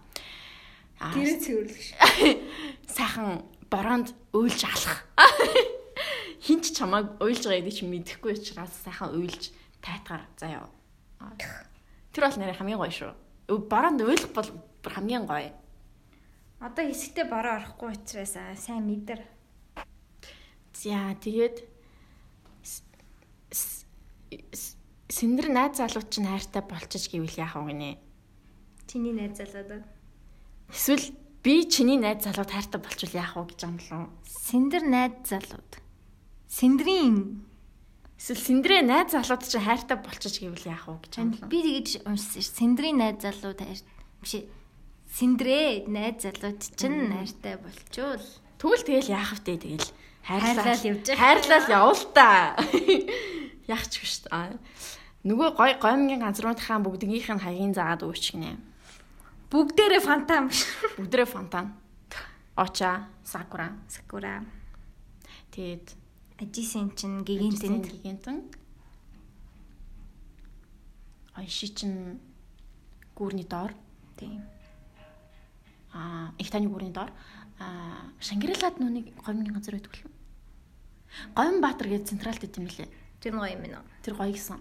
[1.00, 1.96] Аа, цэвэрлэг ш.
[2.92, 5.08] сайхан бороонд уйлж алах.
[6.44, 10.68] Хинч чамайг уйлж байгаа гэдэг чинь мэдэхгүй учраас сайхан уйлж тайтгаар заяа.
[12.12, 13.12] Тэр бол нэрээ хамгийн гоё шүү.
[13.72, 14.50] Бороонд уйлах бол
[14.84, 15.52] хамгийн гоё.
[16.60, 19.24] Одоо хэсэгтээ бороо орохгүй учраас аа, сайн мэдэр.
[20.76, 21.66] За тэгээд
[25.12, 28.00] Синдэр найз залууд чинь хайртай болчих гэвэл яах вэ гинэ?
[28.88, 29.84] Чиний найз залууд.
[30.72, 31.12] Эсвэл
[31.44, 34.08] би чиний найз залууд хайртай болчихвол яах вэ гэж болов?
[34.24, 35.72] Синдэр найз залууд.
[36.48, 37.44] Синдрийн
[38.22, 41.49] Эсвэл Синдрээ найз залууд чинь хайртай болчих гэвэл яах вэ гэж болов?
[41.49, 42.53] би тэгж уншсан ш.
[42.53, 43.81] Синдрийн найз залууд хайр
[44.22, 44.45] биш ээ.
[45.10, 48.22] Синдрээ найз залууд чинь найртай болчвол
[48.61, 49.89] Тэгвэл тэгэл яах вэ тэгэл
[50.22, 51.10] Хайрлал явж.
[51.18, 52.53] Хайрлал явуул та.
[53.65, 54.22] Яах ч биш.
[55.26, 58.57] Нөгөө гой гомгийн газруудынхаа бүгднийх нь хаягийн заагаад өгч гинэ.
[59.49, 60.69] бүгдээрээ фантам биш.
[60.98, 61.73] Бүгдрээ фонтан.
[62.53, 63.73] Оча, сакура.
[63.89, 64.45] Сакура.
[65.49, 65.98] Тэгээд
[66.42, 68.38] Ажисэн чинь гигинтэнд гигантэн.
[71.38, 72.20] Айши чин
[73.16, 73.74] гүрний доор.
[74.18, 74.42] тийм.
[75.94, 77.12] Аа, их таны гүрний доор.
[77.60, 80.10] Аа, Шангрилад нүуний гомгийн газар байдаг л.
[81.36, 82.90] Гомб Баатар гэж централд идэм билээ.
[83.22, 83.84] Тэр гоё юм нөө.
[84.02, 84.60] Тэр гоё гисэн.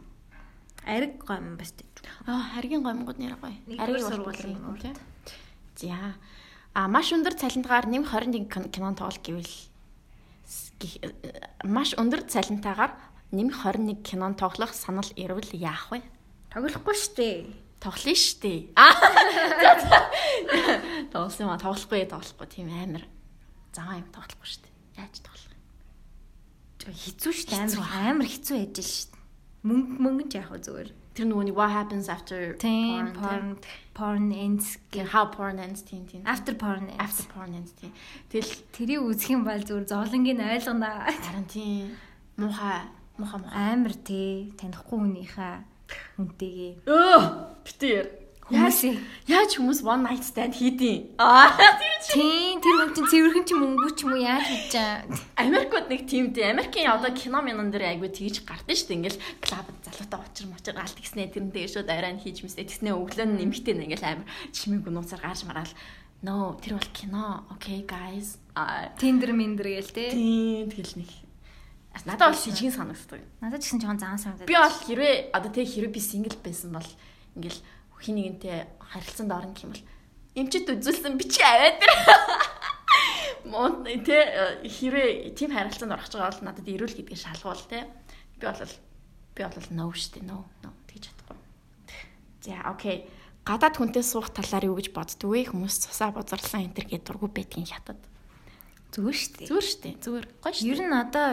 [0.85, 1.89] Ариг юм бас тийм.
[2.27, 3.57] Аа, харгийн гомгууд нэр гоё.
[3.67, 4.83] Бол сургуулийн урд.
[4.85, 4.97] тийм.
[5.77, 6.15] За.
[6.75, 9.49] А маш өндөр цалинтгаар нэм 21 кин- кинон тоглох гэвэл
[11.65, 12.93] маш өндөр цалинтаагаар
[13.33, 16.03] нэм 21 кинон тоглох санал ирвэл яах вэ?
[16.51, 17.29] Тоглохгүй штэ.
[17.81, 18.75] Тоглоно штэ.
[18.75, 18.93] Аа.
[21.13, 23.05] Тоглосон юм а тоглохгүй тоглохгүй тийм амар.
[23.73, 24.69] Заваа юм тоглохгүй штэ.
[24.99, 25.63] Яаж тоглох юм?
[26.91, 27.81] Хэцүү штэ Хэцүү.
[27.81, 29.17] амар амар хэцүү ажил штэ.
[29.63, 30.91] Мөнгө мөнгө ч яах вэ зүгээр.
[31.11, 33.47] Тэр нөгөө нэг what happens after porn, porn
[33.95, 35.07] porn ends тийм.
[35.11, 36.23] how porn ends тийм тийм.
[36.25, 37.03] after porn ends.
[37.03, 37.91] after porn ends тийм.
[38.31, 41.11] Тэгэл Тэрийг үзэх юм бол зүгээр зовлонгийн ойлгоно.
[41.11, 41.99] харин тийм
[42.39, 42.87] муухай
[43.19, 43.75] муухай муухай.
[43.75, 45.55] Амар тий танихгүй хүнийхээ
[46.17, 46.73] хүнтэйгээ.
[46.87, 47.19] Өө
[47.67, 48.07] битэр.
[48.51, 48.99] Яаж
[49.31, 53.63] яаж хүмүүс one night stand хийдیں۔ Аа тэр тий тэр хүн чинь цэвэрхэн ч юм
[53.63, 55.07] өнгөө ч юм уу яаж хийж чаа.
[55.39, 56.51] Америкууд нэг тийм дээ.
[56.51, 58.99] Америкийн одоо кино минон дээр айгүй тэгж гардаг шүү дээ.
[58.99, 62.67] Ингээл клабд залуутай учир мочир галт гиснэ тэрнтэй шууд арай нь хийж мэсэ.
[62.67, 65.73] Тэснэ өглөө нь нэмэгтэй нэг ингээл амар чимээг нууцаар гарч мараал.
[66.27, 67.47] No, тэр бол кино.
[67.55, 68.37] Okay guys.
[68.59, 70.11] Аа Тиндер миндер гээл тий.
[70.11, 71.11] тийм тэгэл нэг
[72.07, 73.21] Надад бол шижгэн санагддаг.
[73.43, 74.49] Надад ч гэсэн жоохон заан санагдаад.
[74.49, 76.87] Би бол хэрвээ одоо тэг хэрвээ би сингл байсан бол
[77.35, 77.61] ингээл
[78.01, 79.87] хин нэгэнтэй харилцаанд орно гэх юм бол
[80.35, 81.93] эмчит үзүүлсэн би чи аваад тэр.
[83.51, 87.87] Мон тэ хэрэг тийм харилцаанд орох гэж байгаа бол надад ирүүл гэдгийг шалгуул тэ.
[88.41, 88.63] Би бол
[89.37, 91.39] би бол нөө штэ нөө нөө тэгж чадахгүй.
[92.47, 93.07] За окей.
[93.45, 97.67] Гадаад хүнтэй суух талаар юу гэж боддгоо хүмүүс цусаа бозарлан энэ төр гэдэг дургу байдгийн
[97.67, 98.01] хятад.
[98.93, 99.49] Зүгээр дээ.
[99.49, 99.91] Зүгээр штэ.
[100.03, 100.69] Зүгээр гоё штэ.
[100.69, 101.29] Ер нь одоо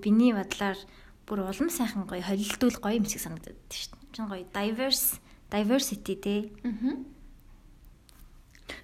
[0.00, 0.78] биний бодлоор
[1.26, 4.14] бүр улам сайхан гоё холилдвол гоё юм шиг санагдаад байна шүү дээ.
[4.14, 5.18] Чин гоё diverse
[5.50, 6.40] diversity тий.
[6.64, 6.96] Аа.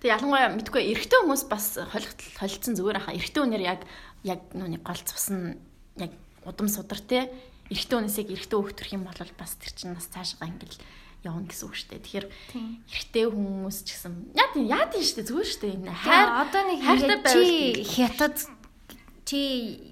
[0.03, 3.15] Тэг ялангуяа мэдгүй эрэгтэй хүмүүс бас холилцсон зүгээр хаа.
[3.15, 3.81] Эрэгтэй хүнээр яг
[4.27, 5.57] яг нүуний гол цус нь
[5.97, 6.13] яг
[6.43, 7.31] удам судар те.
[7.71, 10.83] Эрэгтэй хүнээс яг эрэгтэй хөөх төрх юм бол бас тэр чинь бас цаашгаа ингээл
[11.27, 12.03] явна гэсэн үг шүү дээ.
[12.03, 12.27] Тэгэхээр
[12.91, 15.75] эрэгтэй хүмүүс ч гэсэн яа тийм яа тийм шүү дээ зүгээр шүү дээ.
[16.03, 16.79] Хайр одоо нэг
[17.31, 17.47] чи
[17.87, 18.37] хятад
[19.27, 19.41] чи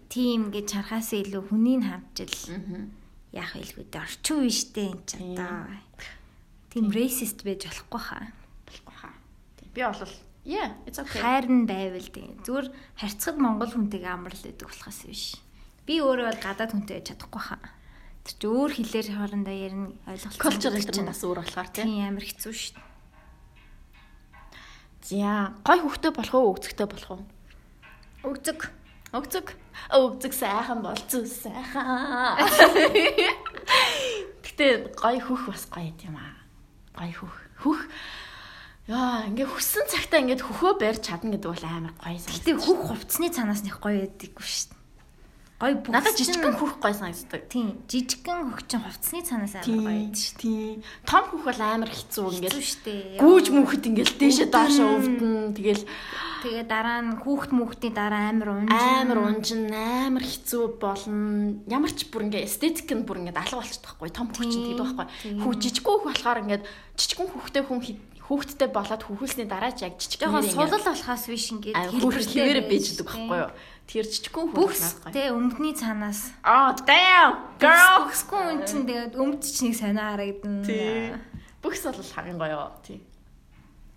[0.07, 2.35] тийм гэж харахаас илүү хүнийг хамжил
[3.35, 5.67] яах дээ орчин үе шүү дээ энэ ч одоо.
[6.75, 8.35] Тийм racist байж болохгүй хаа.
[8.67, 9.15] Болохгүй хаа.
[9.71, 10.11] Би бол
[10.43, 11.23] yeah it's okay.
[11.23, 12.35] Хайр нь байвал тийм.
[12.43, 12.67] Зүгээр
[12.99, 15.39] харьцахад монгол хүнтэйгээ амрал гэдэг болохоос биш.
[15.87, 17.63] Би өөрөө бол гадаад хүнтэй байж чадахгүй хаа.
[18.27, 20.43] Тэр чи өөр хэлээр хоорондоо ярина ойлголцсон.
[20.43, 22.91] Culture гэдэг нь бас өөр болохоор тийм амар хэцүү шүү дээ.
[25.05, 27.23] За, гой хөхтэй болох уу, өгцөгтэй болох уу?
[28.25, 28.73] Өгцөг.
[29.15, 29.47] Өгцөг.
[29.95, 32.41] Өгцөг сайхан болцсон сайхан.
[34.49, 36.34] Гэтэ гой хөх бас гоё юм аа.
[36.95, 37.35] Гой хөх.
[37.62, 37.81] Хөх
[38.85, 42.21] Яа, ингээ хүссэн цагтаа ингээд хөхөө барьж чадна гэдэг бол амар гоё.
[42.21, 44.84] Гэтэ хөх хувцсны цанаас нэг гоё байдаггүй шүү дээ
[45.55, 47.47] гой бүх надад жижигхэн хөх гой санагддаг.
[47.47, 47.78] Тийм.
[47.86, 50.36] Жижигхэн хөх чинь хувцсны цаанаас амар гоё байдаг шүү.
[50.43, 50.82] Тийм.
[51.06, 52.55] Том хөх бол амар хэцүү ингээд.
[52.59, 53.18] Хэцүү шүү дээ.
[53.22, 55.55] Гүүж мүхэд ингээд дээшээ доошоо өвдөн.
[55.55, 55.85] Тэгэл
[56.43, 61.62] тэгээ дараа нь хүүхд мүхтийн дараа амар унж амар унжин амар хэцүү болно.
[61.70, 64.10] Ямар ч бүр ингээд эстетик нь бүр ингээд алга болчихдог байхгүй.
[64.10, 65.06] Том хөх чинь тийм байхгүй.
[65.39, 66.62] Хүү жижигхэн хөх болохоор ингээд
[66.98, 67.81] жижигхэн хөхтэй хүн
[68.24, 73.39] хүүхдтэй болоод хөхөлсний дараа ч яг жижиг яг сулал болохоос биш ингээд хэлбэрээр бийждэг байхгүй
[73.44, 73.52] юу.
[73.85, 79.77] Тэр жижигхэн хүүхднээс тий өмдний цаанаас аа damn girl бүхсгүй үн чин тэгээд өмд чичнийг
[79.77, 80.65] сонио харагдана.
[80.65, 81.12] Тий.
[81.61, 82.73] Бүхс бол хамгийн гоё.
[82.81, 83.05] Тий.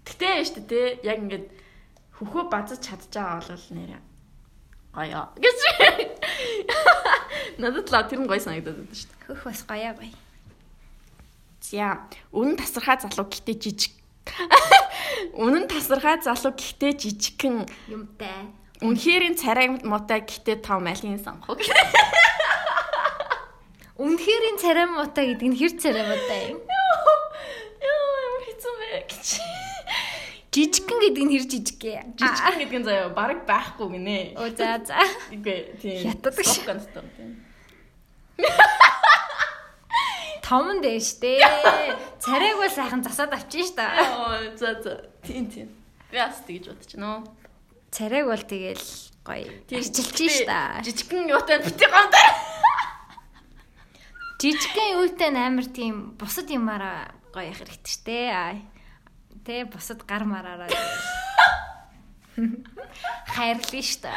[0.03, 1.47] Гэтэ штэ тий яг ингээд
[2.19, 4.01] хөхөө базаж чадчихаа бол нэрээ
[4.97, 5.59] гоё гэж.
[7.61, 9.26] Надад л тэр нь гоё санагдаад байна шүү дээ.
[9.30, 10.14] Хөх бас гоё гоё.
[11.61, 12.01] За,
[12.34, 13.93] үнэн тасархаа залуу гэхдээ жижиг.
[15.43, 18.49] Үнэн тасархаа залуу гэхдээ жижигхэн юмтай.
[18.78, 21.58] Үнэхэрийн царай муутай гэхдээ тав малын сонгох.
[23.98, 26.62] Үнэхэрийн царай муутай гэдэг нь хэр царай муутай юм?
[26.62, 27.18] Йоо,
[27.82, 29.26] ямар хэцүү бэ гэж.
[30.54, 32.22] Жижигхэн гэдэг нь хэр жижиг гээ?
[32.22, 34.38] Жижигхэн гэдэг нь заяа баг байхгүй гинэ.
[34.38, 35.02] Оо за за.
[35.34, 36.14] Үгүй тийм.
[36.14, 36.70] Хятад гэж.
[40.45, 41.41] Том дээ штэ.
[42.22, 43.90] Царайг бол сайхан засаад авчин штэ.
[43.90, 45.10] Оо за за.
[45.26, 45.74] Тийм тийм.
[46.14, 47.26] Би бас тэгж бодчихно
[47.98, 48.86] царайг бол тэгэл
[49.26, 50.86] гоё арчилж шта.
[50.86, 52.30] Жижигхэн юутай бити гомдоо.
[54.38, 58.61] Жижигхэн юутай амар тийм бусад юмараа гоё их хэрэгтэй штэ.
[59.41, 60.69] Тэ бусад гар мараараа.
[63.34, 64.14] Хайрлаа штэ.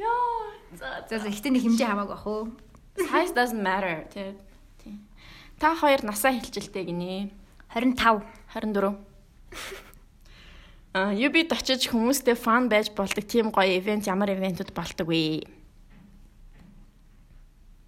[0.00, 0.48] Йоо.
[0.80, 2.56] За за ихтэй нэг хэмжээ хамаагүй бах уу?
[2.96, 4.08] Size doesn't matter.
[4.08, 4.32] Тэ.
[5.60, 7.36] Та хоёр насаа хэлжилтэй гинэ.
[7.76, 8.24] 25,
[8.56, 8.96] 24.
[10.94, 15.42] А UB-д очиж хүмүүстэй фан байж болдог тийм гоё ивент ямар ивентүүд болдог вэ?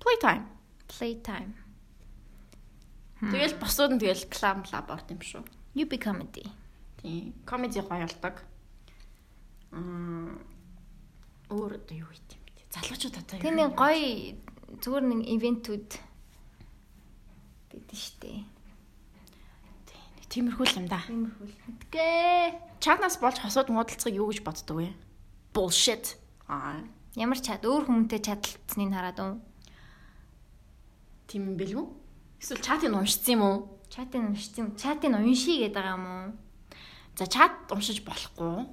[0.02, 0.42] Playtime.
[0.90, 1.54] Playtime.
[3.22, 5.46] Тэгэл босууд нь тэгэл club lab орд юм шүү.
[5.78, 6.50] UB comedy.
[6.98, 7.30] Тийм.
[7.46, 8.42] Comedy гоё болдог.
[9.70, 10.34] Аа
[11.54, 12.58] өөр одоо юу хийх юм бэ?
[12.74, 13.44] Залуучууд одоо юу?
[13.46, 14.34] Тэний гоё
[14.82, 15.90] зүгээр нэг ивентүүд
[17.70, 18.55] гэдэг штеп.
[20.36, 21.00] Тиймэрхүү юм да.
[21.08, 21.48] Тиймэрхүү.
[21.64, 22.76] Мэдгээ.
[22.84, 24.92] Чатнаас болж хосууд муудалцахыг юу гэж боддог вэ?
[25.56, 26.20] Bullshit.
[26.44, 26.84] Аа.
[27.16, 29.34] Ямар чад өөр хүнтэй чадалцсныг хараад уу?
[31.24, 31.86] Тийм юм бэл үү?
[32.36, 33.56] Эсвэл чатыг уншсан юм уу?
[33.88, 34.68] Чатыг уншсан юм.
[34.76, 36.28] Чатыг уншия гэдэг байгаа юм уу?
[37.16, 38.68] За чат уншиж болохгүй.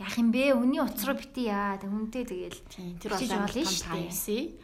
[0.00, 0.56] Яах юм бэ?
[0.56, 1.76] Хүний утас руу битээ яа.
[1.76, 2.60] Тэг хүнтэй тэгэл.
[2.72, 4.56] Тийм тэр бол дээ.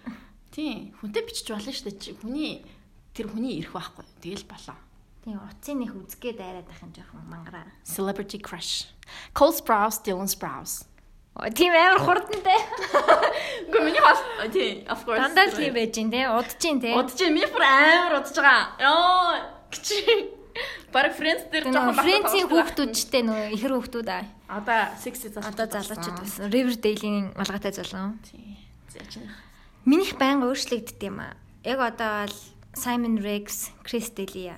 [0.48, 2.16] Тийм хүнтэй бичиж болно шүү дээ.
[2.24, 2.64] Хүний
[3.12, 4.08] тэр хүний ирэх байхгүй.
[4.24, 4.87] Тэгэл болоо.
[5.28, 7.68] Тийм утсын нэх үзгээ дайраад байх юм жоохон мангараа.
[7.84, 8.88] Celebrity crush.
[9.36, 10.88] Cole Sprouse, Dylan Sprouse.
[11.36, 12.56] Оо тийм амар хурдантай.
[13.68, 15.20] Гэхдээ миний хол тийм of course.
[15.20, 16.24] Дандаа тийм байж ин тий.
[16.24, 16.96] Удаж ин тий.
[16.96, 18.72] Удаж ин миний бүр амар удаж байгаа.
[18.80, 20.32] Йоо.
[20.96, 24.24] Бараг Friends дээр жоохон Friends-ийн хүүхдүүдтэй нөө ихэр хүүхдүүд аа.
[24.48, 25.52] Одоо sexy залуу.
[25.52, 26.48] Одоо залуучууд байсан.
[26.48, 28.16] Riverdale-ийн малгайтай залуу.
[28.24, 28.56] Тийм.
[29.84, 31.36] Минийх байнга өөрчлөгддөг юм аа.
[31.68, 32.36] Яг одоо бол
[32.72, 34.56] Simon Rex, Chris D'Elia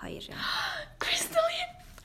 [0.00, 0.24] хоёр.
[0.98, 1.48] Crystal.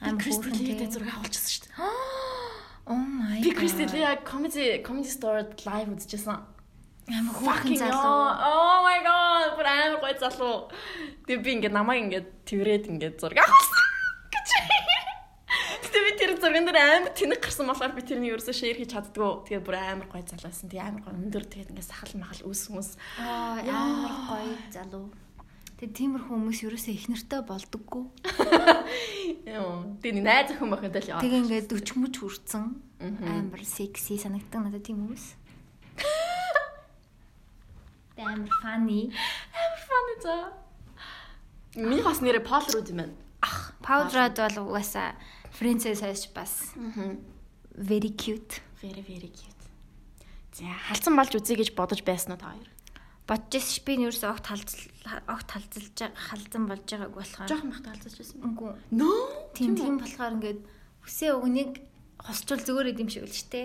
[0.03, 1.73] Ам Crystal-тэй зураг авалчихсан шүү дээ.
[2.85, 3.57] Oh my Би god.
[3.57, 6.37] Кристэлия comedy comedy store live үзчихсэн.
[7.09, 8.29] амар хүүхэн залуу.
[8.45, 9.57] Oh my god.
[9.57, 10.69] Бүр амар гоё залуу.
[11.25, 13.81] Тэгээ би ингээд намайг ингээд тэрвэрэд ингээд зураг авсан.
[14.33, 14.49] гэж.
[15.81, 19.49] Гэтэ би тэр зурган дээр амар тэнэг гарсан болохоор би тэрний ерөөсөө шеэр хийж чаддгүй.
[19.49, 20.69] Тэгээ бүр амар гоё залуу байсан.
[20.69, 22.89] Тэгээ амар гоё өндөр тэгээд ингээд сахал махал үс хүмүүс.
[23.17, 25.09] Аа амар гоё залуу.
[25.75, 28.03] Тэгээ тиймэрхүү хүмүүс ерөөсөө их нэртэй болдоггүй.
[29.99, 31.19] Тэгээ найз охин бохинтой л яа.
[31.19, 35.35] Тэгээ ингээд өчмөж хүрцэн амар секси санагддаг надад тийм хүмүүс.
[38.15, 39.11] Тэгээ амар funny.
[39.51, 40.35] амар фан за.
[41.75, 43.15] Миний бас нэрэ Пол Руд юм байна.
[43.43, 45.19] Ах, Powder-д бол угаасаа
[45.59, 46.71] Friends-ээс хойш бас
[47.75, 48.63] very cute.
[48.79, 49.63] Very very cute.
[50.55, 52.71] За халдсан болж үзье гэж бодож байсан уу та хоёр?
[53.27, 57.49] Бодож би нь ерөөсөө огт халзал огт халзалж халзан болж байгааг болохоор.
[57.49, 58.37] Жохон бахта халдсаж байсан.
[58.41, 58.73] Үгүй.
[58.91, 59.11] No.
[59.53, 60.61] Тийм тийм болохоор ингээд
[61.05, 61.71] хүсээ өгнийг
[62.19, 63.61] хосчул зүгээр идэм шиг л ч те.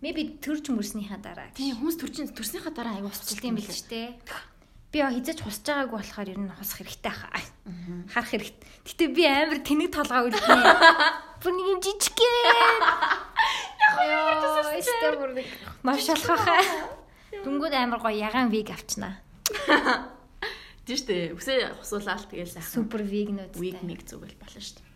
[0.00, 1.50] Maybe төрж мөрснийхаа дараа.
[1.56, 4.14] Тийм хүмүүс төрчин төрснийхаа дараа аяг хосчил юм бэл ч те.
[4.94, 7.42] Би хизэж хусж байгаагүй болохоор ер нь хусах хэрэгтэй хаа.
[8.12, 8.68] Харах хэрэгтэй.
[8.86, 10.46] Гэтэ би амар тэнэг толгой үлдээ.
[11.42, 12.80] Бүр нэг юм жижигхэн.
[14.08, 15.46] Яа, өстө бүр нэг
[15.84, 16.64] маш шалхахаа.
[17.44, 19.20] Дүнгууд амар гоё ягаан виг авчнаа.
[20.86, 21.34] Тийм шүү дээ.
[21.34, 22.70] Үсээ хусуулаад тэгэл сайхан.
[22.70, 23.58] Супер вигнүүд.
[23.58, 24.86] Wig mig зүгэл болно шүү дээ.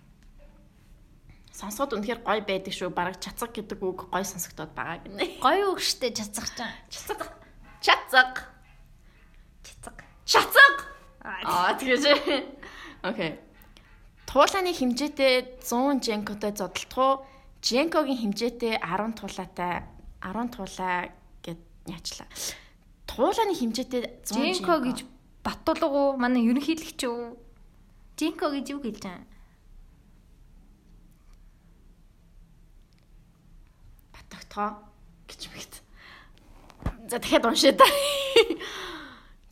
[1.50, 2.94] Сонсоход үнэхээр гоё байдаг шүү.
[2.94, 5.42] Бараг чацаг гэдэг үг гоё сонсогдоод байгаа гинэ.
[5.42, 6.70] Гоё үг штэ чацах чаа.
[6.86, 7.20] Чацаг.
[7.82, 8.32] Чацаг.
[9.66, 9.96] Чацаг.
[10.22, 10.76] Чацаг.
[11.26, 12.06] Аа тэгэж.
[13.02, 13.42] Окей.
[14.30, 17.26] Туулааны хэмжээтэй 100 женкотой зодтолтгоо
[17.60, 19.90] Женкогийн хэмжээтэй 10 туулаатай
[20.22, 21.10] 10 туулаа
[21.42, 21.60] гэд
[21.90, 22.30] яачлаа.
[23.10, 24.98] Туулааны хэмжээтэй 100 Женко гэж
[25.44, 27.20] Баттулгуу манай ерөнхийлөгч үү?
[28.20, 29.30] Женко гэж юу гэлж байгаа?
[34.30, 34.78] батагтаа
[35.28, 35.82] гэж мэгт.
[37.10, 37.86] За дахиад уншаа та.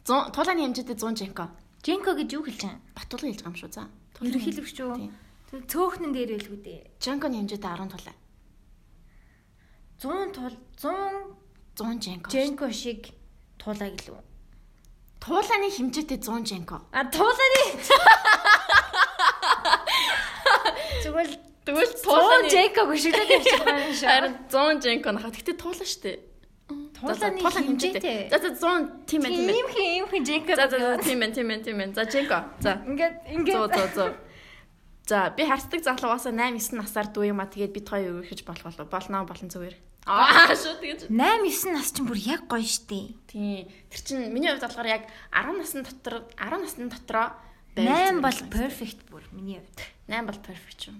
[0.05, 1.51] 100 туулааны хэмжээтэй 100 женко.
[1.83, 2.81] Женко гэж юу гэлж байгаа?
[2.95, 3.83] Батулгын хэлж байгаа юм шүү за.
[4.23, 4.79] Ерөнхийлөгч.
[5.49, 6.81] Тэр цөөхнөн дээр байлгүй дээ.
[7.01, 8.17] Женконы хэмжээтэй 10 тулаа.
[9.99, 11.37] 100 тул 100
[11.77, 12.29] 100 женко.
[12.31, 13.13] Женко шиг
[13.59, 14.28] туулаа гэлөө.
[15.19, 16.87] Туулааны хэмжээтэй 100 женко.
[16.93, 17.63] А туулааны
[21.05, 21.37] Зүгээр л
[21.69, 24.09] Тэгвэл 100 Женко гүшгэлээд явчих юм шиг.
[24.09, 25.37] Харин 100 женко нахаа.
[25.37, 26.25] Гэтэ туулаа штэ.
[26.97, 28.33] Туулааны хэмжээтэй.
[28.33, 29.53] За за 100 тийм ээ тийм ээ.
[29.53, 30.57] Ийм хин ийм хин Женко.
[30.57, 31.93] За за тийм ээ тийм ээ тийм ээ.
[31.93, 32.49] За женко.
[32.65, 32.81] За.
[32.89, 34.17] Ингээд ингээд 100 100 100.
[35.13, 38.65] За би харцдаг залуугаасаа 8 9 насаар дүү юм а тэгээд бид хоёр өргөж болох
[38.65, 39.77] болов болно болон зүгээр.
[40.09, 41.01] Аа шүү тэгэж.
[41.13, 43.13] 8 9 нас чинь бүр яг гоё штэ.
[43.29, 43.69] Тийм.
[43.93, 45.05] Тэр чин миний хувьд болохоор яг
[45.37, 47.37] 10 насны дотор 10 насны дотроо
[47.77, 49.79] 8 бол perfect бүр миний хувьд.
[50.09, 50.97] 8 бол perfect шүү.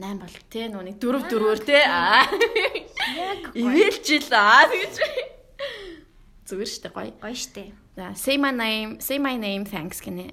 [0.00, 1.84] 8 бол те нүуний 4 4-өөр те.
[1.84, 2.24] Аа.
[3.20, 4.96] Яг Ивэлжил аа тэгэж.
[6.48, 7.12] Зүгээр штэ гоё.
[7.20, 7.76] гоё штэ.
[7.96, 10.32] За say my name, say my name thanks гинэ.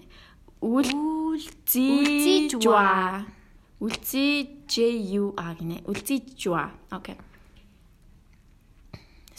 [0.64, 3.28] Үл Үлзий жуа.
[3.84, 5.84] Үлзий J U A гинэ.
[5.84, 6.72] Үлзий жуа.
[6.92, 7.20] Окей.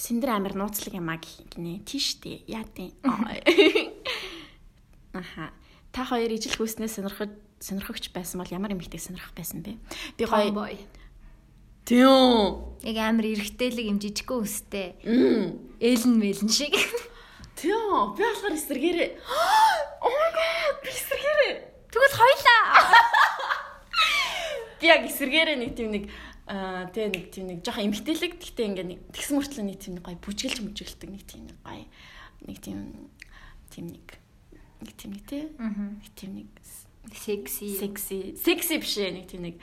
[0.04, 1.80] Синдэр амир нууцлаг юм а гинэ.
[1.88, 2.44] Тийш дээ.
[2.44, 2.92] Яа дээ.
[5.16, 5.48] Аха.
[5.96, 9.80] Та хоёр ижил хүүснээ сонирхож сонирхогч байсан бол ямар эмэгтэй сонирхох байсан бэ?
[10.20, 10.76] Би гоё.
[11.88, 12.76] Тийм.
[12.84, 14.92] Яг амар эргэтэйлэг юм жижигхэн өстэй.
[15.08, 15.72] Мм.
[15.80, 16.76] Элен мэлэн шиг.
[17.56, 18.12] Тийм.
[18.12, 19.10] Би болохоор эсэргээрээ.
[20.04, 20.84] Oh my god.
[20.84, 21.52] Би эсэргээрээ.
[21.88, 22.60] Тэгвэл хоёлаа.
[24.80, 26.04] Би яг эсэргээрээ нэг тийм нэг
[26.44, 30.04] аа тэгээ нэг тийм нэг жоохон эмхтэлэг гэхдээ ингээ нэг тэгсэн мөртлөө нэг тийм нэг
[30.04, 31.84] гоё бүжгэлж мүжгэлдэг нэг тийм нэг гоё
[32.44, 32.78] нэг тийм
[33.72, 34.06] тийм нэг
[34.84, 36.48] нэг тийм нэг тий нэг тийм нэг
[37.04, 37.68] Секси.
[37.76, 39.56] секси секси биш нэг тийм нэг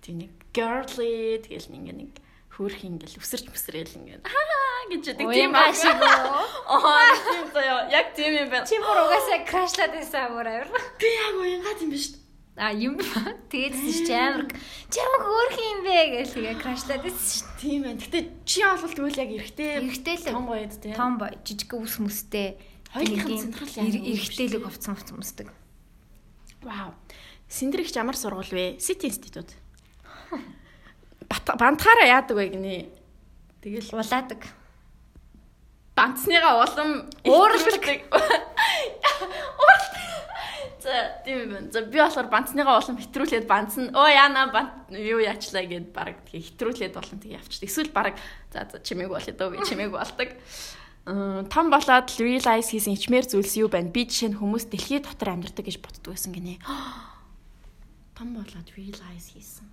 [0.00, 2.12] тийм нэг girly тэгэл ингээ нэг
[2.52, 6.44] хөөх ингээл өсөрч өсрөөл ингээ аа гэж яадаг тийм Уян шиг үү?
[6.68, 8.68] Аа тийм заяа яг тийм юм байна.
[8.68, 10.68] Чи бүр угаасаа крашлаад байсан бүр авир.
[11.00, 12.12] Би яг уянгаа тийм биш.
[12.56, 13.04] А юм ба.
[13.48, 13.74] Тэгээд
[14.06, 14.44] чи амар
[14.92, 17.48] чи ямар хөөх юм бэ гэж тэгээ крашлаад байсан шүү.
[17.56, 18.00] Тийм байна.
[18.04, 20.92] Гэтэ чи бол тэгвэл яг эргэтэй Эргэтэй л том гоёд тийм.
[20.94, 22.60] том бой жижиг ус мүстэй.
[22.92, 23.88] Хоёулынх нь Нэг юм сонирхол яа.
[23.88, 25.48] эр- Эргэтэйлэг овцсон овцсон өмсдөг.
[26.60, 26.92] Вау.
[27.48, 28.76] Синдрэгч ямар сургууль вэ?
[28.76, 29.56] City Institute.
[31.56, 32.76] Бантахаараа яадаг вэ гинэ.
[33.64, 34.44] Тэгэл Улаадаг.
[35.96, 37.08] бантсныгаа улам.
[37.24, 38.04] Уурладаг.
[40.82, 41.70] За тийм юм байна.
[41.70, 43.94] За би болохоор бантсныгаа улам хэтрүүлээд бантсан.
[43.94, 47.68] Оо яана бант юу яачлаа гэд баг тэгээ хэтрүүлээд болон тэгээ явчихдаг.
[47.70, 48.14] Эсвэл баг
[48.50, 50.30] за за чимээг болоо дөө гэж чимээг болдог.
[51.06, 53.94] Том болоод realize хийсэн ичмэр зүйлс юу байна?
[53.94, 56.58] Би жишээ нь хүмүүс дэлхий дотор амьдардаг гэж боддог байсан гинэ.
[58.18, 59.66] Том болоод realize хийсэн.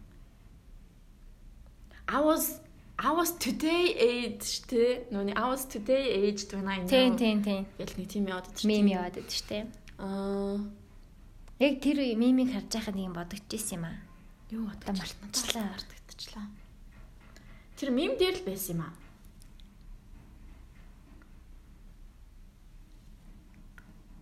[2.10, 2.62] I was
[2.98, 6.90] I was today aged те нүуний I was today aged when I know.
[6.90, 7.66] Тийм тийм тийм.
[7.78, 8.66] Гэл нэг тийм яваад идэж.
[8.66, 9.70] Мем яваад байдаг шүү.
[10.02, 10.58] Аа
[11.60, 14.00] Яг тэр үе мемийг харж байхад нэг юм бодогдчихсэн юм аа.
[14.48, 15.76] юу Одоо мартчихлаа.
[15.76, 16.48] мартагдчихлаа.
[17.76, 18.96] Тэр мем дээр л байсан юм аа.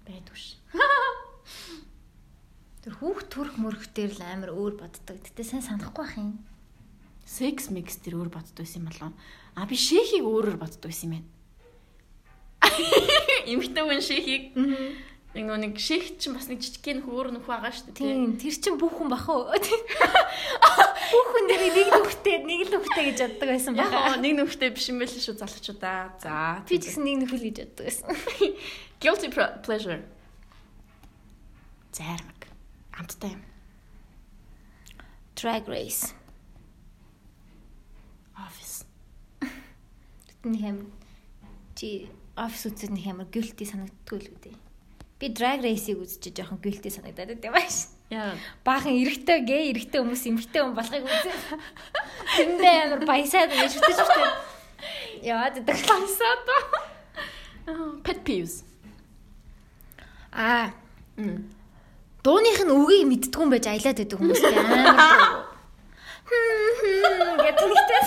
[0.09, 0.57] Байдгүй ш.
[2.81, 5.21] Тэр хүүхд төрх мөрөх дээр л амар өөр боддог.
[5.21, 6.41] Гэтэ сайн санахгүй бах юм.
[7.21, 9.13] Sex mix тэр өөр боддог байсан юм болов.
[9.53, 11.29] А би шейхийг өөрөөр боддог байсан юм байна.
[13.53, 15.06] Имхтэй хүн шейхийг нэг
[15.45, 18.01] нөө нэг шейх чинь бас нэг жижигхэн хөөр нөх байгаа шүү дээ.
[18.01, 19.45] Тийм тэр чин бүх хүн бах уу?
[21.07, 24.11] Бүх хүн дээр нэг нүхтэй нэг л нүхтэй гэж боддог байсан Яг баха.
[24.11, 26.15] гоо нэг нөхтэй биш юм байл шүү залхачудаа.
[26.19, 26.63] За.
[26.67, 28.07] Би ч гэсэн нэг нөхөл гэж боддог байсан.
[29.01, 29.27] Guilty
[29.63, 30.01] pleasure.
[31.95, 32.41] Зармаг.
[32.97, 33.41] Амттай юм.
[35.37, 36.11] Drag race.
[38.35, 38.83] Office.
[40.43, 40.89] Нэг амар
[41.77, 44.66] чи офис үзээд нэг амар guilty санагддгүй л үү?
[45.17, 47.89] Би drag race-ийг үзчихэж жоохон guilty санагдаад байт юм ааш.
[48.13, 48.37] Яа.
[48.61, 51.35] Баахан эрэгтэй гээ эрэгтэй хүмүүс эмэгтэй хүн болохыг үзээ.
[52.37, 54.31] Тэндээ амар баясаад шүтэж шүтээ.
[55.25, 55.73] Яваад идэг.
[55.73, 56.45] Баясаад.
[58.05, 58.61] Pet peeves.
[60.31, 60.69] Аа,
[62.23, 65.49] дууных нь үгийг мэддгүй юм байж аялаад байдаг хүмүүстэй амар.
[67.41, 68.01] Гэт нэгтэй.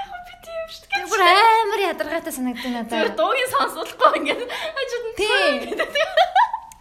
[0.00, 1.04] Яг би тийм шүү дээ.
[1.20, 3.16] Бүр амар ядаргаатай санагдав Тэр надад.
[3.20, 5.52] дуугийн сонсуулахгүй ингээд хажууд нь Тийм.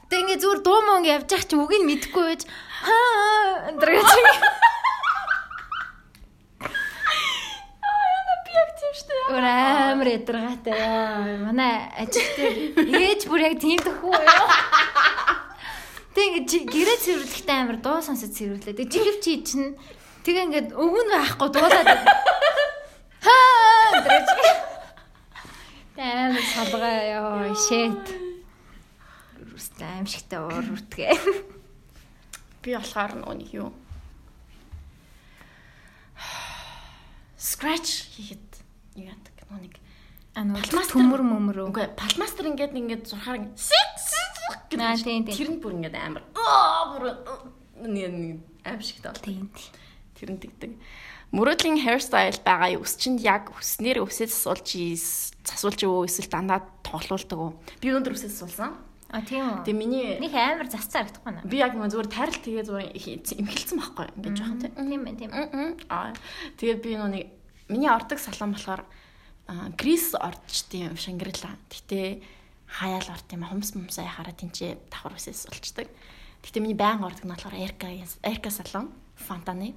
[0.10, 2.42] Тэг ингээ зүгээр дуу мөн явж байгаа чи үгийг мэдгүй байж
[2.88, 4.10] хаа энэ гэж.
[9.30, 11.38] Бүр амар ядаргаатай яа.
[11.46, 12.56] Манай ажил дээр
[12.90, 14.48] ээж бүр яг тийм төхөө юу.
[16.18, 18.74] Тэг ингээ чи гэрээ цэвэрлэхдээ амар дуу сонсож цэвэрлээ.
[18.74, 19.78] Тэг чихв чи чинь
[20.26, 22.02] тэгээ ингээд өвгөн байхгүй дуулаад.
[23.22, 24.28] Хаа энэ гэж.
[26.00, 28.06] Амар салгаа ёо shit.
[29.50, 31.14] Рүст аимшигтай уур үртгээ.
[32.66, 33.70] Би болохоор нөгөө юу
[37.40, 38.48] scratch хийхэд
[39.00, 39.76] юу яадаг нөгөө нэг
[40.36, 44.34] А нөгөө Палмастер- төмөр мөмөр үгүй палмастер ингээд ингээд зурхаар ингээд сик сик
[44.70, 45.36] гэдэг тийм, тийм.
[45.36, 47.04] тэр нь бүр ингээд амар аа бүр
[47.88, 48.38] нэг нэг
[48.68, 49.72] аим шигтэй бол Тийм тийм.
[50.20, 50.72] тэр нь тэгдэг
[51.36, 57.38] мөрөөдлийн hairstyle байгаа юу өсчөнд яг өснөр өсөж засуулж ийс- засуулж өвөө эсвэл дандаа тоглуулдаг
[57.38, 57.52] уу
[57.82, 58.74] би өнөөдөр өсөж засуулсан
[59.10, 59.66] А тийм үү.
[59.66, 61.42] тэгээ миний Нэг амар засцаа харагдахгүй наа.
[61.50, 62.90] би яг нэг зүгээр тарил тэгээ зүгээр
[63.42, 65.32] имхэлсэн байхгүй ингээд жоохон тийм Тийм байх тийм.
[65.90, 66.14] Аа
[66.62, 67.26] тэгээ би нэг
[67.74, 68.86] миний ордог салон болохоор
[69.82, 71.58] грис орчдیں۔ Шангрила.
[71.74, 72.22] Гэтэ
[72.70, 75.90] хаяал орд юм хумс мумсаа яхаараа тэнцээ давхар үсээс болчдөг.
[76.46, 77.90] Гэтэ миний баян ордог нь болохоор Эрка
[78.22, 79.74] Эрка салон фонтаны.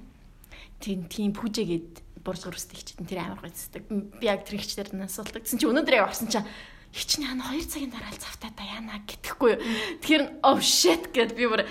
[0.83, 3.87] Тийм тийм пүүжэгээд бурж гөрөстэй хичээд тэр амар гоцдаг.
[3.87, 5.47] Би яг тэр хичээр насуулдаг.
[5.47, 6.43] Тэсэн чи өнөөдөр яг орсон чаа
[6.91, 9.63] хичнээн хана 2 цагийн дараа л завтаа та яана гэтгэхгүй юу.
[10.03, 11.63] Тэгэхээр oh shit гэд би бүр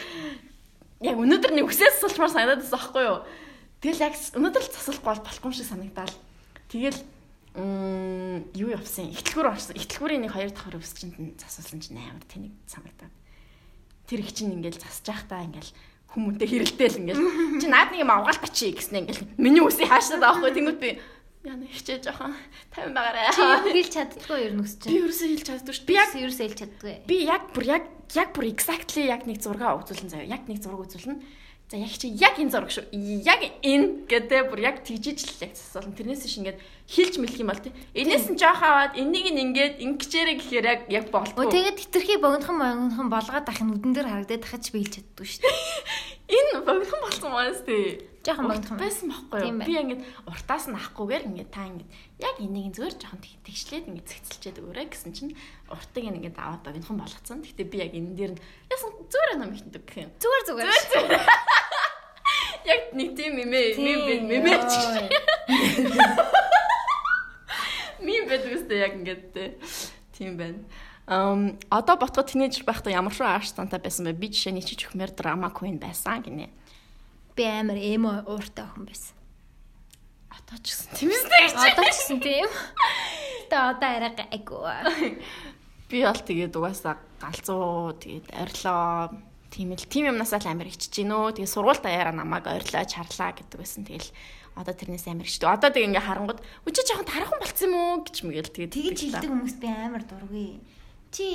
[1.05, 3.21] яг өнөөдөр нэг үсээс сулчмаар санагдаад байсан байхгүй юу.
[3.85, 6.17] Тэгэл яг өнөөдөр л засахгүй бол болохгүй юм шиг санагдаал.
[6.73, 6.99] Тэгэл
[7.55, 9.13] м юу явсан?
[9.13, 9.77] Ихтлгүүр орсон.
[9.77, 13.15] Ихтлгүүрийн нэг хоёр давхар өсчөнд нь засуулсан чинь амар тэнэг санагдаад.
[14.09, 15.71] Тэр их чинь ингээл засаж байхдаа ингээл
[16.13, 17.25] хүмүүнтэй хэрэлдээл ингээл
[17.61, 21.01] чи наад нэг юм авгаалт чи гэснэ ингээл миний үсийг хаашаад авахгүй тэнгууд би
[21.43, 22.35] яна хичээж жоохон
[22.71, 23.35] 50 байгаарай.
[23.35, 23.43] Чи
[23.75, 24.87] хэлж чаддгүй ер нь өсч.
[24.87, 25.87] Би ерөөсөө хэлж чаддгүй шүү.
[25.91, 26.95] Би яг ерөөсөө хэлж чаддгүй.
[27.11, 27.85] би яг бүр яг
[28.15, 30.31] яг бүр exactly яг нэг зураг үзүүлэн заяа.
[30.31, 31.19] Яг нэг зураг үзүүлнэ.
[31.67, 32.87] За яг чи яг энэ зураг шүү.
[33.27, 35.99] Яг энэ гэдэг бүр яг тэгжиж л яг засуулна.
[35.99, 37.73] Тэрнээс шиг ингээд хилж мэлх юм бол тий.
[37.95, 41.49] Энээс нь жоох аваад энийг нь ингээд ингэчээрэ гэхээр яг яг болтгоо.
[41.49, 45.27] тэгээд хитрхи богинохон богинохон болгоод ах нь үдэн дээр харагдаад тахад ч би хэлж чаддгүй
[45.27, 45.57] шүү дээ.
[46.37, 48.09] Энэ богинохон болсон маас тий.
[48.23, 48.79] Жоохон Урт богинохон.
[48.79, 49.59] байсан байхгүй юу?
[49.67, 51.91] Би ингээд уртаас нь ахгүйгээр ингээд та ингээд
[52.23, 55.33] яг энийг зөөр жоохон тэг- тэгшлээд ингээд цэгцэлчээд өгөөрэй гэсэн чинь
[55.73, 57.43] уртыг ингээд аваад богинохон болгоцсон.
[57.43, 60.11] Гэтэ би яг энэ дээр нь ясан зөөр нам ихэндэг гэх юм.
[60.23, 60.71] Зүгээр зүгээр.
[62.63, 64.73] Яг нэг тийм мэмэ мем мэмэ ч
[68.03, 69.55] мем бэд үстэй яг ингээд те.
[70.13, 70.61] Тийм байна.
[71.07, 74.19] Ам одоо ботгоо тинейжер байхдаа ямар шүү ааш цантай байсан бэ?
[74.19, 76.47] Би жишээ нь чиж өхмөр драма queen байсан гинэ.
[77.35, 79.17] Би амар эмо ууртай охин байсан.
[80.31, 81.43] Одоо ч гэсэн тийм үстэй.
[81.59, 82.49] Одоо ч гэсэн тийм.
[83.51, 85.19] Тэ одоо арай гайгүй.
[85.91, 89.13] Би бол тэгээд угаасаа галзуу тэгээд орилоо
[89.53, 91.37] тийм л тийм юмнасаа л амар хичж гинөө.
[91.37, 93.85] Тэгээд сургууль даяараа намайг орилоо чарлаа гэдэг байсан.
[93.85, 94.09] Тэгэл
[94.55, 95.49] одоо тэрнээс амар хичдэг.
[95.49, 99.31] Одоо тэг ингээ харангууд үчи жоохон тархан болцсон юм уу гэж мэгэл тэгээд Тэгж хэлдэг
[99.33, 100.49] хүмүүс би амар дургүй.
[101.09, 101.27] Чи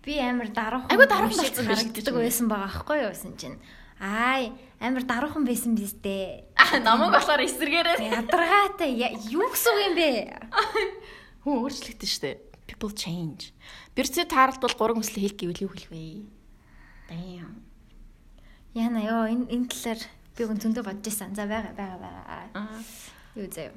[0.00, 0.88] би амар даруухан.
[0.88, 3.58] Айгу биш гэж харагддаг байсан байгаа аахгүй юу гэсэн чинь.
[4.00, 6.48] Аай амар даруухан байсан биз дээ.
[6.84, 8.90] Намайг болохоор эсэргээрээ ядаргаатай
[9.28, 10.10] юу гэсэн юм бэ?
[11.44, 12.40] хүн өөрчлөгдөн штэ.
[12.64, 13.52] People change.
[13.92, 16.24] Бэрцээ тааралт бол гурван хүслээ хийх гэвэл юу хэлэх вэ?
[17.12, 17.60] Damn.
[18.72, 20.00] Яна ёо энэ энэ талаар
[20.36, 21.34] би гон зөндөө бодож байсан.
[21.34, 22.48] За байгаа байгаа байгаа.
[22.54, 22.78] Аа.
[23.38, 23.72] Юу заяа.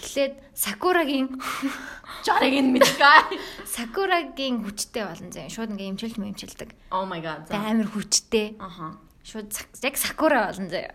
[0.00, 1.28] Эхлээд Сакурагийн
[2.26, 3.38] Жарыг нь мэдгүй.
[3.66, 5.52] Сакурагийн хүчтэй болно заяа.
[5.52, 6.70] Шууд ингээ имчилж мэмчилдэг.
[6.90, 7.46] Oh my god.
[7.52, 8.56] Амар хүчтэй.
[8.58, 8.96] Аха.
[9.22, 9.52] Шууд
[9.84, 10.94] яг Сакура болно заяа.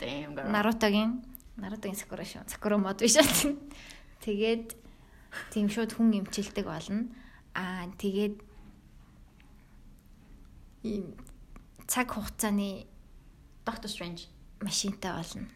[0.00, 0.50] Damn girl.
[0.50, 1.22] Нарутогийн
[1.56, 2.44] Нарутогийн Сакура шүү.
[2.50, 3.28] Сакура мод биш аа.
[4.26, 4.74] Тэгээд
[5.54, 7.08] тийм шууд хүн имчилдэг болно.
[7.54, 8.36] Аа тэгээд
[10.82, 11.14] ийм
[11.86, 12.90] цаг хугацааны
[13.64, 14.26] Doctor Strange.
[14.62, 15.46] машинтай болно.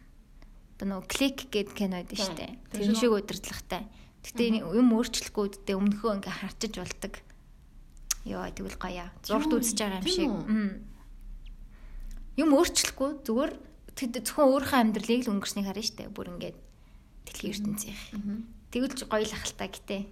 [0.77, 2.53] Нөгөө клик гэд кино байдаг шүү дээ.
[2.69, 2.93] Тийм.
[2.93, 3.83] Тэр шиг удирдлагатай.
[4.21, 7.13] Гэтэ юм өөрчлөхгүйдээ өмнөхөө ингээ харчиж болдог.
[8.27, 9.07] Йоо тэгвэл гоё.
[9.25, 9.57] Үү?
[9.57, 10.29] үзэж байгаа юм шиг.
[12.37, 13.51] Юм өөрчлөхгүй зүгээр
[13.97, 16.13] тэд зөвхөн өөрийнхөө амьдралыг л өнгөрснийг харна дээ.
[16.13, 16.57] Бүр ингээд
[17.25, 18.03] дэлхийн ертөнцийнх.
[18.69, 20.03] Тэгвэл ч гоё л ахaltaа гэтээ.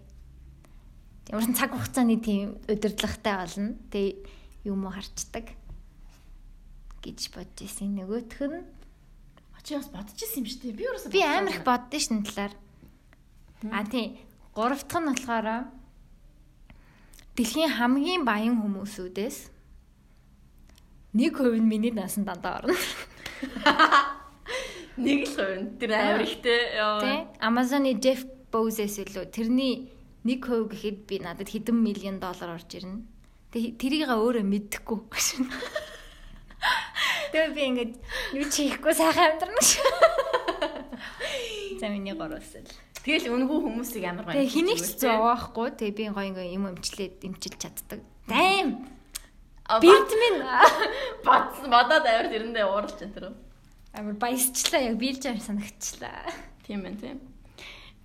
[1.30, 3.78] Ямар ч цаг хугацааны тийм удирдлагатай болно.
[3.94, 4.26] Тэг
[4.66, 5.54] юм уу харцдаг
[7.06, 7.94] гэж бодож ирсэн.
[8.02, 8.66] Нөгөөх нь
[9.66, 10.78] Чи бас бодож исэн юм шүү дээ.
[10.78, 12.54] Би өөрөөсөө Би амар их боддоо шин талаар.
[13.74, 14.22] А тий.
[14.54, 15.48] Гурав дахь нь болохоор
[17.34, 19.50] дэлхийн хамгийн баян хүмүүсүүдээс
[21.18, 22.78] нэг хувь нь миний наасан дандаа орно.
[25.02, 25.82] нэг л хувь.
[25.82, 26.78] Тэр амар ихтэй.
[27.02, 27.18] Тий.
[27.42, 28.22] Amazon-ы Jeff
[28.54, 29.90] Bezos үлээ тэрний
[30.30, 33.02] нэг хувь гэхэд би надад хэдэн мянган доллар орж ирнэ.
[33.50, 35.02] Тэг тэрийг өөрөө мэдхгүй.
[37.32, 37.94] Тэгээ би ингээд
[38.38, 39.90] юу ч хийхгүй сайхан амьдрна шүү.
[41.80, 42.70] За миний гороос л.
[43.06, 44.36] Тэгэл үнгүү хүмүүсийг амар гоё.
[44.40, 45.68] Тэгээ хэнийг ч зовоохгүй.
[45.78, 48.00] Тэгээ би гоё ингээ юм өмчлээд имчилж чаддаг.
[48.26, 48.88] Дайм.
[49.82, 50.42] Бит минь
[51.26, 53.26] бодсон бодоод амар тэрэндээ ууралж энэ тэр.
[53.96, 56.28] амар баясчлаа яг биелж амар санагчлаа.
[56.68, 57.20] Тийм байна тийм.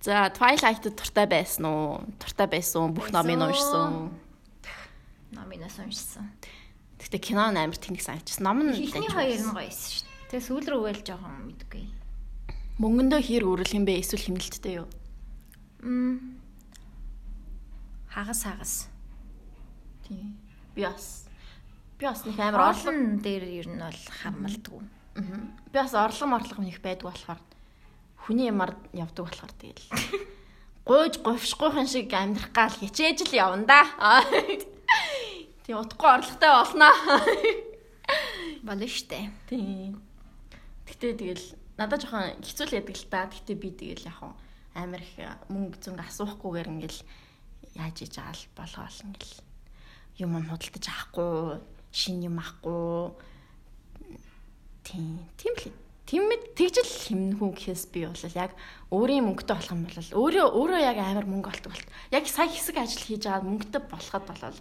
[0.01, 2.01] За Twilight-д туртай байсан уу?
[2.17, 2.95] Туртай байсан.
[2.95, 4.15] Бүх номыг уншсан.
[5.35, 6.31] Номинаас уншсан.
[7.01, 8.45] Гэтэ кино нь амар тэнэг санагдчихсан.
[8.45, 10.29] Ном нь Эхний хоёр нь гоё байсан шүү дээ.
[10.29, 11.85] Тэгээ сүүл рүү уйл жоохон мэдгүй.
[12.77, 14.01] мөнгөндөө хэр үрэл юм бэ?
[14.01, 14.87] Эсвэл химнэлттэй юу?
[15.81, 16.37] Мм.
[18.09, 18.73] Хагас хагас.
[20.05, 20.37] Тийм.
[20.77, 21.25] Би бас
[21.97, 24.85] би бас нэг амар Орлон дээр ер нь бол хамалдгүй.
[25.15, 25.41] Мгм.
[25.71, 27.41] би бас орлого морлого нэг байдаг болохоор
[28.25, 29.89] хүний юмар явдаг болохоор тэгэл
[30.87, 33.81] гуйж говшгүйхэн шиг амьдрах гал хичээж л явна да.
[35.71, 36.89] Тийм утгагүй орлоготой болно.
[38.67, 39.31] Болно штэ.
[39.47, 40.03] Тийм.
[40.83, 43.31] Гэтэ тэгэл надад жоохон хэцүү л яадаг л та.
[43.31, 44.19] Гэтэ би тэгэл яг
[44.75, 45.15] амар их
[45.47, 46.99] мөнгө зөнгө асуухгүйгээр ингээл
[47.79, 49.39] яаж иж байгаа л болгоол ингээл
[50.19, 51.63] юм юм худалдаж авахгүй,
[51.95, 53.15] шин юм авахгүй.
[54.83, 55.23] Тийм.
[55.39, 55.71] Тийм л.
[56.03, 58.51] Тийм мэд тэгжэл хэмнэхүү гэхээс би бол яг
[58.91, 61.87] өөрийн мөнгөтэй болох юм бол өөрөө өөрөө яг амар мөнгө олдог болт.
[62.11, 64.59] Яг сая хэсэг ажил хийж байгаа мөнгөтэй болоход болол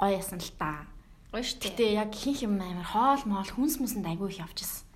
[0.00, 0.88] гоё ясан л та.
[1.28, 1.76] Гоё штэ.
[1.76, 4.88] Гэтэ яг хин хим амар хоол моол хүнс мүсэнд айгүй их явчихсан.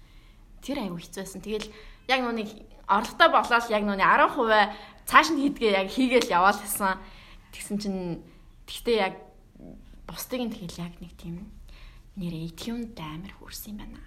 [0.64, 1.44] Тэр айгүй хэцүү байсан.
[1.44, 1.68] Тэгэл
[2.08, 2.48] яг нүг
[2.88, 6.96] орлоготой болоод яг нүг 10% цааш нь хийдгээ яг хийгээл яваал гэсэн.
[7.52, 8.24] Тэгсэн чинь
[8.64, 9.14] тэгтээ яг
[10.08, 11.52] бусдыг нь тэгэл яг нэг тийм
[12.16, 14.00] нэр ATM-д амар хүрсэн юм байна.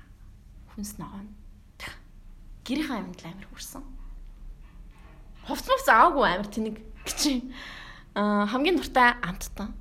[0.74, 1.30] Хүнс ногоон.
[2.66, 3.84] Гэрийнхаа юмд л амар хүрсэн.
[5.46, 6.76] Хувц мувц аагүй амар тэнэг
[7.06, 7.22] гэж.
[8.18, 9.72] Аа хамгийн дуртай амттан.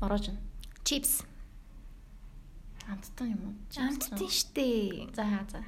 [0.00, 0.49] Морож нь.
[0.90, 1.22] Чипс.
[2.90, 3.54] Амттан юм уу?
[3.78, 5.06] Амттын штэ.
[5.14, 5.62] За за.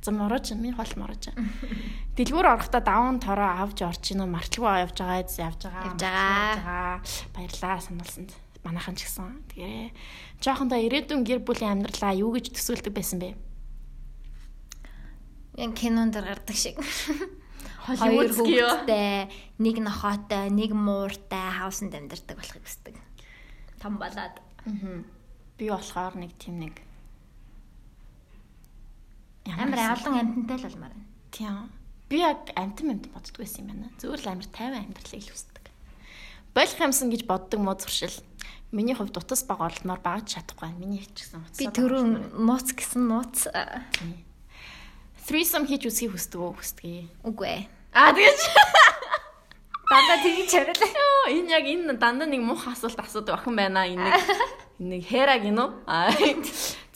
[0.00, 1.28] За морож минь хол морож.
[2.16, 5.84] Дэлгүүр орохдоо даван тороо авч орж ийн мартлаггүй явж байгаа явж байгаа.
[5.92, 7.04] Явж байгаа.
[7.36, 8.32] Баярлаа сануулсанд.
[8.64, 9.44] Манайхан ч гэсэн.
[9.52, 9.92] Тэгээ
[10.40, 13.36] жоохондоо ирээдүйн гэр бүлийн амьдралаа юу гэж төсөөлдөг байсан бэ?
[15.60, 16.80] Яг кинонд гардаг шиг.
[17.84, 19.28] Хоёр хүүхэдтэй,
[19.60, 22.96] нэг нохоотой, нэг мууртай хаусанд амьдардаг болохыг хүсдэг.
[23.76, 24.38] Том болоод.
[24.66, 25.02] Аа.
[25.58, 26.80] Би болохоор нэг тийм нэг
[29.46, 31.06] Амар олон амьтантай л болмаар байна.
[31.34, 31.66] Тийм.
[32.06, 33.90] Би яг амтан амт боддог байсан юм байна.
[33.98, 35.66] Зүгээр л амар 50 амьдралыг л хүсдэг.
[36.54, 38.14] Болох юмсан гэж боддог муу зуршил.
[38.70, 40.78] Миний хувьд утас баг орломоор багж чадахгүй байна.
[40.78, 41.58] Миний ч гэсэн утас.
[41.58, 43.50] Би түрүүн мууц гэсэн мууц
[45.26, 46.52] threesome хийж үсгийг хүсдэг үү?
[46.58, 47.10] Хүсдэг.
[47.26, 47.62] үгүй ээ.
[47.94, 48.40] Аа тэгэж.
[49.92, 50.88] Дандаа тэгж хариулаа.
[50.88, 53.84] Йоо, энэ яг энэ дандаа нэг мух асуулт асуудаг охин байна.
[53.84, 54.16] Энэ нэг
[54.80, 55.68] энэ нэг хэраг гинөө.
[55.84, 56.08] Аа.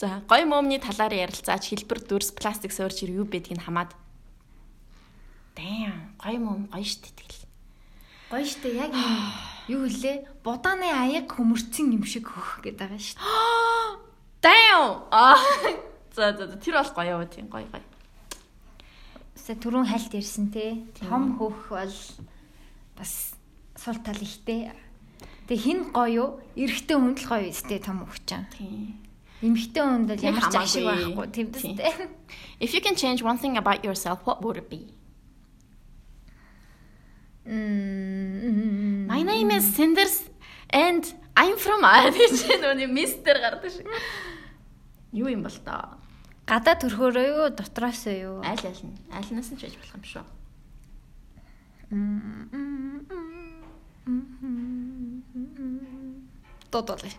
[0.00, 3.92] За, гой момны талаар ярилцаач хэлбэр дүрс пластик суурьчир юу байдгийг хамаад.
[5.52, 7.44] Damn, гой мом гоё штэ тэгэл.
[8.32, 8.92] Гоё штэ яг
[9.72, 10.40] юу хэлээ?
[10.40, 13.20] Будааны аяг хөмөрцөн юм шиг хөх гэдэг байгаа штэ.
[14.44, 15.04] Damn.
[15.12, 15.36] Аа.
[16.16, 17.84] За, за, тэр бол гоё юу тийм гоё гоё.
[19.36, 20.80] Тэ түрүүн хальт ирсэн те.
[20.96, 21.92] Том хөх бол
[22.96, 23.36] бас
[23.76, 24.72] сул тал ихтэй.
[25.46, 26.28] Тэг хин гоё юу?
[26.56, 28.48] Эрэгтэй хүнд л гоё өстэй том чам.
[28.50, 28.98] Тийм.
[29.44, 32.08] Эмэгтэй хүнд бол ямар ч ашиг байхгүй тийм дээ.
[32.58, 34.96] If you can change one thing about yourself, what would it be?
[37.46, 40.24] My name is Cinders
[40.70, 41.04] and
[41.36, 42.42] I'm from Irish.
[42.58, 43.86] Нүний мистер гардаг шиг.
[45.12, 46.00] Юу юм бол таа?
[46.48, 48.42] Гадаа төрхөөрөө юу дотроос юу?
[48.42, 48.98] Аль аль нь?
[49.14, 50.24] Альнаас нь ч байж болох юм шүү.
[56.70, 57.14] Дуудуулъя.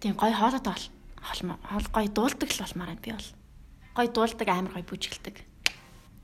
[0.00, 0.82] Тийм гой хоолой тоол.
[1.22, 3.28] Хоол гой дуулдаг л болмаар юм би бол.
[3.96, 5.36] Гой дуулдаг амар гой бүжгэлдэг.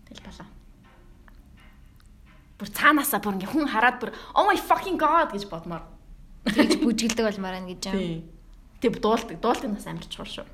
[0.09, 0.47] Тэл болоо.
[2.61, 5.89] Бүр цаанаасаа бүр ингээ хүн хараад бүр oh my fucking god гэж бодмоор.
[6.45, 7.97] Тэгж бүжгэлдэг болмаар байна гэж юм.
[7.97, 8.29] Тийм.
[8.85, 9.41] Тэг дуулдаг.
[9.41, 10.49] Дуулдаг нас амар чухал шүү.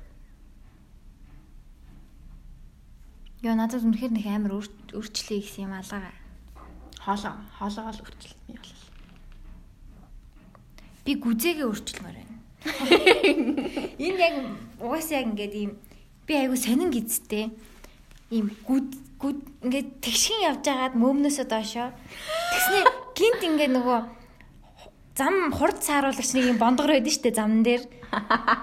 [3.43, 4.63] Йоо надад үнэхээр нэг амар
[4.95, 6.18] үрчлээ гэсэн юм алгаа.
[6.99, 8.73] Хоолоо хоолоогоо л өрчлөлт би бол.
[11.05, 12.35] Би гүзээгээ үрчлмээр байна.
[14.03, 14.35] Энэ яг
[14.83, 15.71] угаасаа яг ингээд ийм
[16.27, 17.49] би айгу сонин гизтэй.
[18.29, 18.89] Ийм гүд
[19.19, 21.89] гүд ингээд тэгшин явж байгаад мөөмнөөсөө доошоо
[22.51, 22.79] тэгснэ
[23.15, 23.99] гинт ингээд нөгөө
[25.19, 27.83] зам хурд сааруулагч нэг юм бондгор байдэн штэ замн дээр.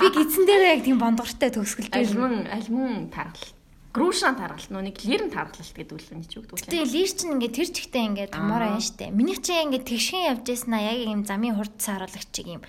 [0.00, 2.04] Би гидсэн дээр яг тийм бондгортой төгсгөлтэй.
[2.04, 3.55] Альман альман таргал.
[3.96, 6.68] Грушан таргал нөө нэг лирэн таргалт гэдэг үл нь ч үгдэг.
[6.68, 9.08] Тэгээ лир чинь ингээд тэр чигтээ ингээд томороо юм штэ.
[9.08, 12.62] Миний чинь ингээд тэгшин явж яснаа яг ийм замын хурд сааруулагч чиг юм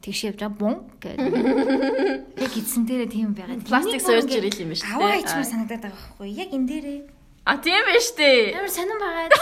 [0.00, 2.40] тэгш явж байгаа бун гэдэг.
[2.42, 3.62] Яг гидсэн дээрээ тийм байгаад.
[3.68, 4.90] Пластик сууж ирэл юм ба штэ.
[4.96, 7.00] Аваа ичмэр санагдаад байгаа байхгүй яг энэ дээрээ.
[7.46, 8.58] А тийм байж тээ.
[8.58, 9.32] Амар сонирн байгаад.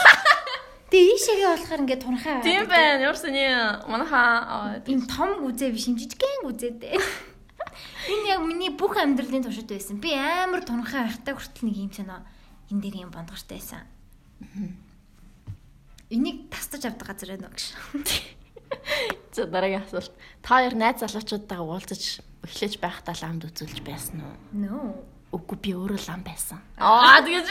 [0.91, 2.43] Тэгээ ийшээгээ болохоор ингээд тунхаа.
[2.43, 3.07] Тийм байна.
[3.07, 3.45] Ямар сони
[3.87, 6.99] манаха Ийм том гүзээ биш юм жижигхэн гүзээтэй.
[8.09, 10.01] Энэ яг миний бүх амьдралын туршид байсан.
[10.01, 12.21] Би амар тунхаа байхтай хүртэл нэг юм санаа
[12.71, 13.85] энэ дээр юм бондгортой байсан.
[16.11, 18.15] Энийг тастаж авдаг газар байна уу гэж.
[19.35, 20.11] За дараагийн асуулт.
[20.43, 24.35] Та хоёр найз залуучуудтайгаа уулзаж эхлэж байхдаа ламд үзүүлж байсан уу?
[24.59, 24.79] No.
[25.31, 26.59] Үгүй би өөрөө лам байсан.
[26.83, 27.47] Аа тэгэж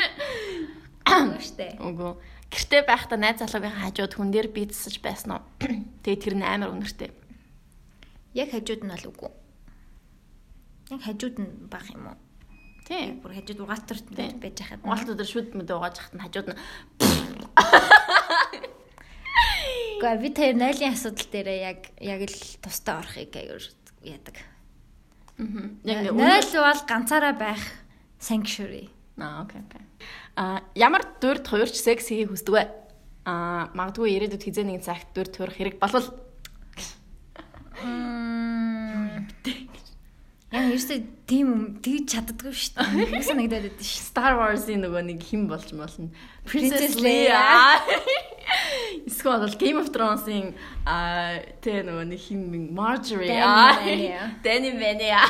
[1.08, 1.80] Үгүй штэ.
[1.80, 2.12] үгүй.
[2.52, 5.44] Гэртээ байхдаа найз залуугийн хажууд хүн дээр би засаж байсан уу?
[6.04, 7.16] Тэгээ тэр нь амар үнэртэй.
[8.36, 9.32] Яг хажууд нь бол үгүй.
[10.90, 12.18] Яг хажууд нь баг юм уу?
[12.90, 13.22] Тийм.
[13.22, 14.82] Бүр хажууд угаалтарт байж хахад.
[14.82, 16.58] Угаалт өдөр шүд мэдээ угааж хахад нь хажууд нь
[20.00, 23.62] Гэхдээ би тэр нойлын асуудал дээр яг яг л тустай орохыг аяар
[24.02, 24.38] яадаг.
[25.38, 25.84] мгм.
[25.84, 27.64] яг ингээ Нойл бол ганцаараа байх
[28.18, 28.90] sanctuary.
[29.20, 29.84] Аа окей окей.
[30.40, 32.64] А ямар дүрд хуурч секс хийхийг хүсдэг вэ?
[33.28, 36.08] А магадгүй ирээдүйд хизээ нэгэн цагт дүрд хуурах хэрэг болвол
[40.50, 41.00] Яг ерөөсөө
[41.30, 41.50] тийм
[41.86, 43.06] тэгж чаддаггүй шүү дээ.
[43.14, 44.02] Юу санагдаад байдаг шүү.
[44.02, 46.10] Star Wars-ийн нөгөө нэг хим болж болно.
[46.50, 47.78] Princess Leia.
[49.10, 50.58] Эсвэл бол Game of Thrones-ийн
[50.90, 53.30] а тэ нөгөө нэг хим Marjorie.
[53.38, 53.78] Аа.
[54.42, 55.22] Dany Vanya.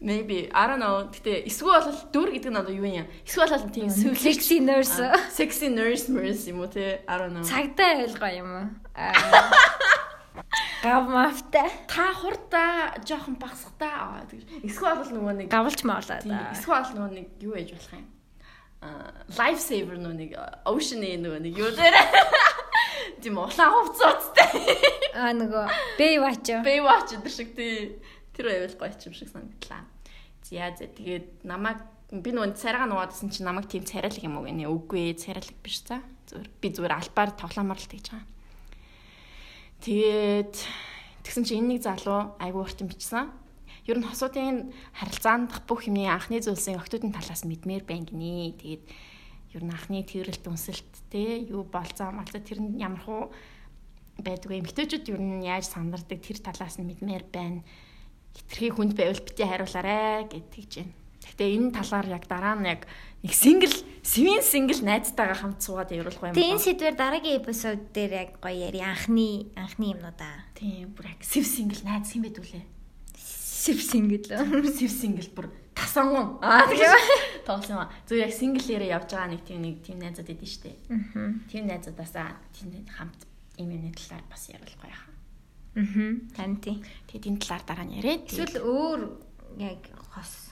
[0.00, 1.12] Maybe I don't know.
[1.12, 3.04] Гэтэ эсвэл бол дүр гэдэг нь одоо юу юм?
[3.28, 4.96] Эсвэл бол тийм Sexy nurse.
[5.28, 7.04] sexy nurse nurse юм уу те?
[7.04, 7.44] I don't know.
[7.44, 8.64] Цагдаа ойлгоо юм уу?
[10.82, 11.68] Гав мафта.
[11.86, 14.48] та хурдаа жоохон багсахтаа тэгж.
[14.64, 16.56] Эсвэл бол нөгөө нэг Гавлч маалаа тийм, да.
[16.56, 18.06] эсвэл бол нөгөө нэг юу ээж болох юм?
[18.80, 18.88] А
[19.36, 20.30] life saver нөгөө нэг
[20.64, 21.96] ocean-ийн нөгөө нэг юу дээр?
[23.20, 24.48] Тийм улаан хувцастай
[25.20, 25.64] Аа нөгөө
[26.00, 26.48] Baywatch.
[26.64, 28.00] Baywatch гэдэг шиг тий.
[28.32, 29.84] Тэр байвал гоё ч юм шиг санагдлаа.
[30.48, 34.64] Зя зя тэгээд намайг би нөгөө царайгаа нугаадсан чинь намайг тийм царайлаг юм уу гэнэ.
[34.64, 36.00] Үгүй царайлаг биш за.
[36.32, 38.39] Зүгээр би зүгээр албаар тоглоомор л тэгж байгаа
[39.80, 40.54] Тэгээд
[41.24, 43.32] тэгсэн чинь энэ нэг залуу айгүй урт юм бичсэн.
[43.88, 48.60] Ер нь хосуудын харилцаанд бүх юмний анхны зүйлсийн октодын талаас мэдмээр байна гинэ.
[48.60, 48.84] Тэгээд
[49.56, 53.22] ер нь анхны тэрэлт үнсэлт те юу болцоо малцаа тэр нь ямар хуу
[54.20, 57.64] байдгүй эмгтээчүүд ер нь яаж сандардаг тэр талаас нь мэдмээр байна.
[58.36, 60.92] Хитрхи хүнд байвал бити хариулаарэ гэдэг чинь.
[61.24, 62.84] Гэхдээ энэ талаар яг дараа нь яг
[63.22, 68.12] нэг сингл, свин сингл найзтайгаа хамт суугаад явуулах юм Тэгээ энэ сэдвэр дараагийн эпизод дээр
[68.16, 70.48] яг гоё яри анхны анхны юмнуудаа.
[70.56, 72.64] Тийм бүр яг сив сингл найз хэм байд үлээ.
[73.20, 74.24] Сив сингл.
[74.72, 76.40] Сив сингл бүр тасангун.
[76.40, 76.88] Аа тийм
[77.44, 77.88] тоглосон юм.
[78.08, 80.72] Зөв яг синглээрээ явж байгаа нэг тийм нэг тийм найзууд идэв штэ.
[80.88, 81.36] Аа.
[81.52, 83.20] Тийм найзуудаасаа тийм хамт
[83.60, 85.12] юм юм талаар бас яриулах гоё хаа.
[85.76, 86.12] Аа.
[86.36, 86.80] Тань тий.
[87.08, 88.24] Тэгээд энэ талаар дараа нь яриад.
[88.28, 89.00] Эсвэл өөр
[89.60, 89.80] яг
[90.12, 90.49] хос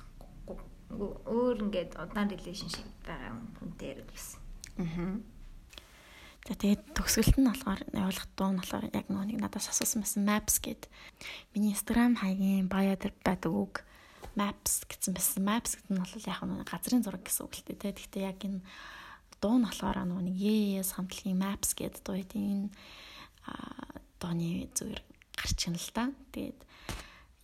[0.93, 4.40] өөр ингээд удаан relationship байгаа хүнтэй гэсэн.
[4.81, 5.20] Аа.
[6.48, 10.24] За тэгээд төгсгөлт нь болохоор явуулах дуу нь болохоор яг нөгөө нэг надаас асуусан байсан
[10.24, 10.89] Maps гэд.
[11.52, 13.74] Миний Instagram хаягийн bio дээр байдаг үг
[14.32, 15.44] maps гэсэн байсан.
[15.44, 17.85] Maps гэдэг нь бол яг нь газрын зураг гэсэн үг л дээ.
[17.85, 18.65] Тэгэхдээ яг энэ
[19.44, 22.73] дуу нь болохоор нэг yes хамтлагийн maps гэдэг дуу эдийн
[24.16, 25.02] дооны зүгээр
[25.36, 26.05] гарч ийн л да.
[26.32, 26.59] Тэгээд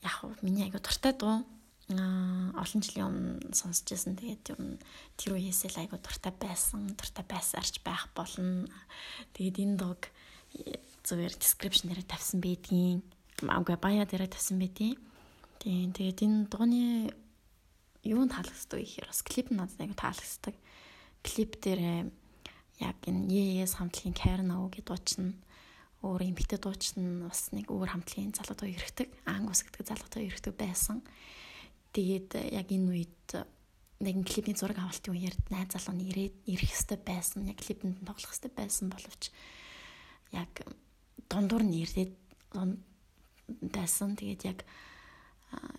[0.01, 1.45] яг миний айгу дуртай дуу
[2.55, 4.17] олон жилийн өмнө сонсч байсан.
[4.19, 4.79] Тэгээд нь
[5.19, 6.95] тэр үеэс л айгу дуртай байсан.
[6.95, 8.67] Дуртай байсаарч байх болно.
[9.37, 10.01] Тэгээд энэ дог
[11.05, 13.03] зүгээр description дээр тавьсан байдгийн.
[13.45, 14.99] Агай баяа дээр тавьсан байдгийн.
[15.61, 17.13] Тийм тэгээд энэ дууны
[18.05, 20.55] юу таалагддаг ихээр бас клип нь надад айгу таалагддаг.
[21.25, 22.13] Клип дээр
[22.81, 25.41] яг энэ Yes хамтлагийн Karen O гэдэг дуучин
[26.05, 29.09] өөр эмэгтэй дуучин бас нэг өөр хамтлагийн залуу дуу ирдэг.
[29.25, 31.01] Ангус гэдэг залуу дуу ирдэг байсан.
[31.95, 33.47] Тэгээд э, яг энэ үед э,
[34.03, 37.47] нэг клипний зураг авалтын үеэр найз залуу нь ирээд ирэх хэвээр байсан.
[37.47, 39.31] Яг клипэнд тоглох хэвээр байсан боловч
[40.35, 40.51] яг
[41.31, 42.13] дундуур нь ирээд
[43.71, 44.19] байсан.
[44.19, 44.59] Тэгээд яг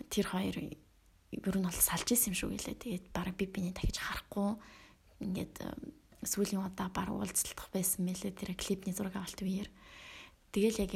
[0.07, 2.79] тэр хоёр ер нь бол салж исэн юм шүү гэлээ.
[2.79, 4.55] Тэгээд бараг би биний дахиж харахгүй
[5.19, 5.59] ингээд
[6.23, 9.69] сүүлийн удаа баг уулзалтах байсан мэлээ тэр клипний зураг авалтын үеэр.
[10.55, 10.93] Тэгэл яг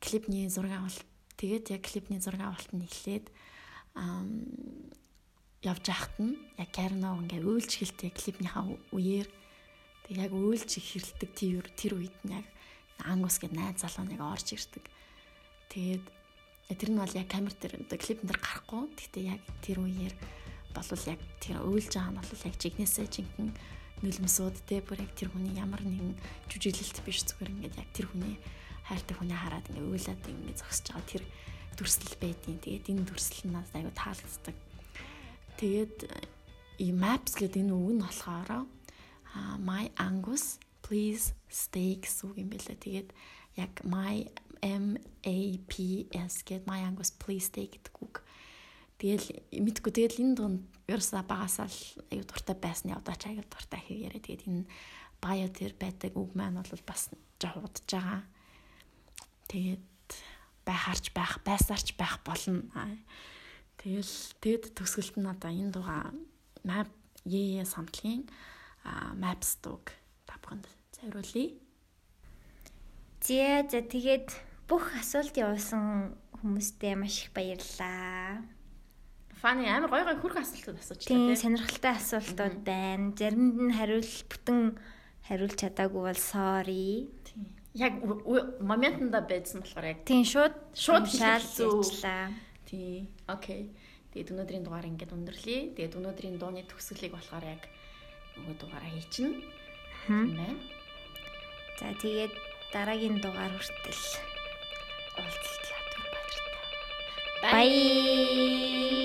[0.00, 1.04] клипний зураг авалт
[1.36, 3.28] тэгээд яг клипний зураг авалт нь эхлээд
[3.94, 9.28] явж байхад нь яг Карно ингээ уйлж хэлтэй клипнийхаа үеэр
[10.08, 12.46] тэг яг уйлж хэрэлдэг тэр тэр үед нь яг
[13.02, 14.84] ангус гэд найз залуу нэг орж ирдэг.
[15.70, 16.04] Тэгээд
[16.72, 18.82] тэр нь бол яг камер дээр клипэн дээр гарахгүй.
[18.96, 20.14] Гэхдээ яг тэр үеэр
[20.74, 23.54] болвол яг тэр уйлж байгаа нь бол яг жигнэсээ жинхэнэ
[24.02, 26.18] нулимсууд те бүр яг тэр хүний ямар нэгэн
[26.50, 28.34] жүжиглэлт биш зүгээр ингээд яг тэр хүний
[28.82, 31.22] хайртай хүнээ хараад ингээд уйлаад ингээд зогсож байгаа тэр
[31.78, 34.56] дүрслэл байдیں۔ Тэгээд энэ дүрслэл нь надад аюу таалагддаг.
[35.58, 35.96] Тэгээд
[36.78, 38.66] и maps гэдэг энэ үг нь болохоор
[39.62, 42.76] my angus please гэсэн үг юм байлаа.
[42.76, 43.08] Тэгээд
[43.56, 44.26] яг my
[44.62, 44.96] M
[45.26, 48.22] A P S гэдэг my angus please stay гэдэг үг.
[49.02, 51.80] Тэгэл мэдгүй тэгэл энэ дунд ерөөсөө багасаа л
[52.14, 54.64] аюу дуртай байсны одоо ч аюу дуртай хийгээрээ тэгээд энэ
[55.18, 57.10] баяа тэр байдаг үг маань бол бас
[57.42, 58.22] жоо удаж байгаа.
[59.50, 59.82] Тэгээд
[60.66, 62.62] байхаарч байх, байсаарч байх болно.
[63.82, 66.14] Тэгэл тэгэд төгсгөлт нь одоо энэ дугаа
[66.62, 66.88] map
[67.26, 68.26] ее самтлагийн
[69.18, 69.90] maps дууг
[70.26, 71.54] тавханд зориулъя.
[73.22, 74.28] За за тэгээд
[74.66, 78.42] бүх асуулт явуулсан хүмүүстээ маш их баярлалаа.
[79.42, 81.34] Фаны амар гой гой хүрх асуултууд асууж байна.
[81.34, 83.14] Тийм сонирхолтой асуултууд байна.
[83.18, 84.78] Заримд нь хариул бүтэн
[85.26, 87.10] хариулж чадаагүй бол sorry.
[87.74, 87.92] Яг
[88.60, 92.28] моментонда байдсан болохоор яг тийм шууд шууд шаалцлаа.
[92.68, 93.08] Тийм.
[93.28, 93.72] Окей.
[94.12, 95.72] Тэгээд өнөөдрийн дугаар ингээд өндөрлөе.
[95.72, 97.64] Тэгээд өнөөдрийн дууны төгсгөлийг болохоор яг
[98.36, 99.40] нөгөө дугаараа хийчихнэ.
[100.04, 100.60] Тийм байна.
[101.80, 102.34] За тэгээд
[102.76, 104.04] дараагийн дугаар хүртэл
[105.16, 106.82] ятвар баяртай.
[107.42, 109.01] Bye.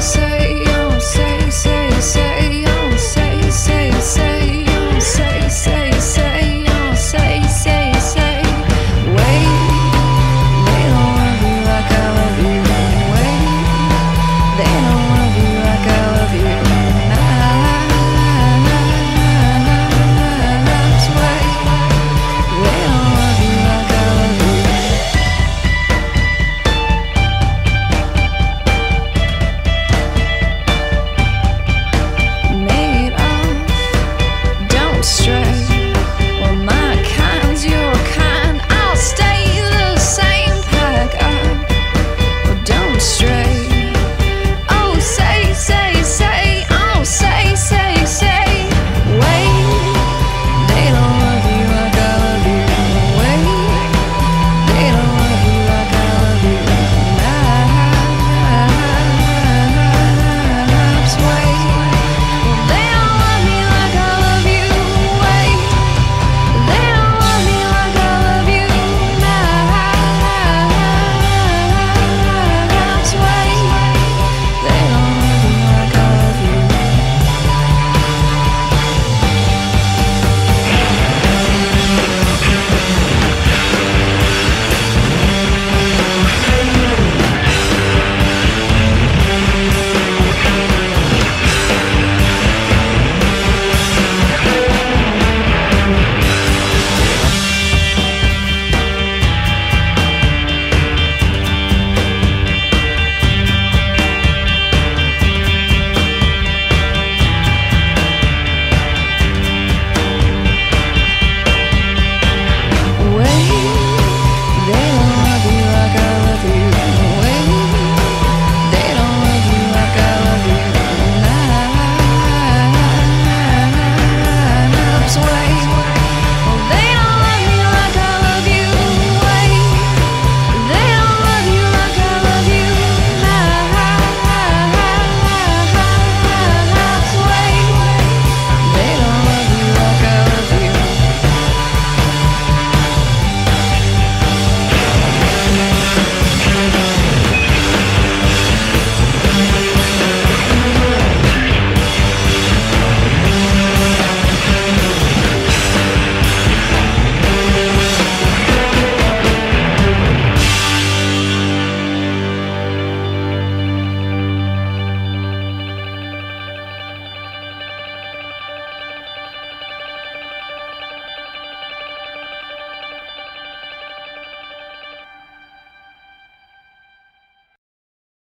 [0.00, 0.57] say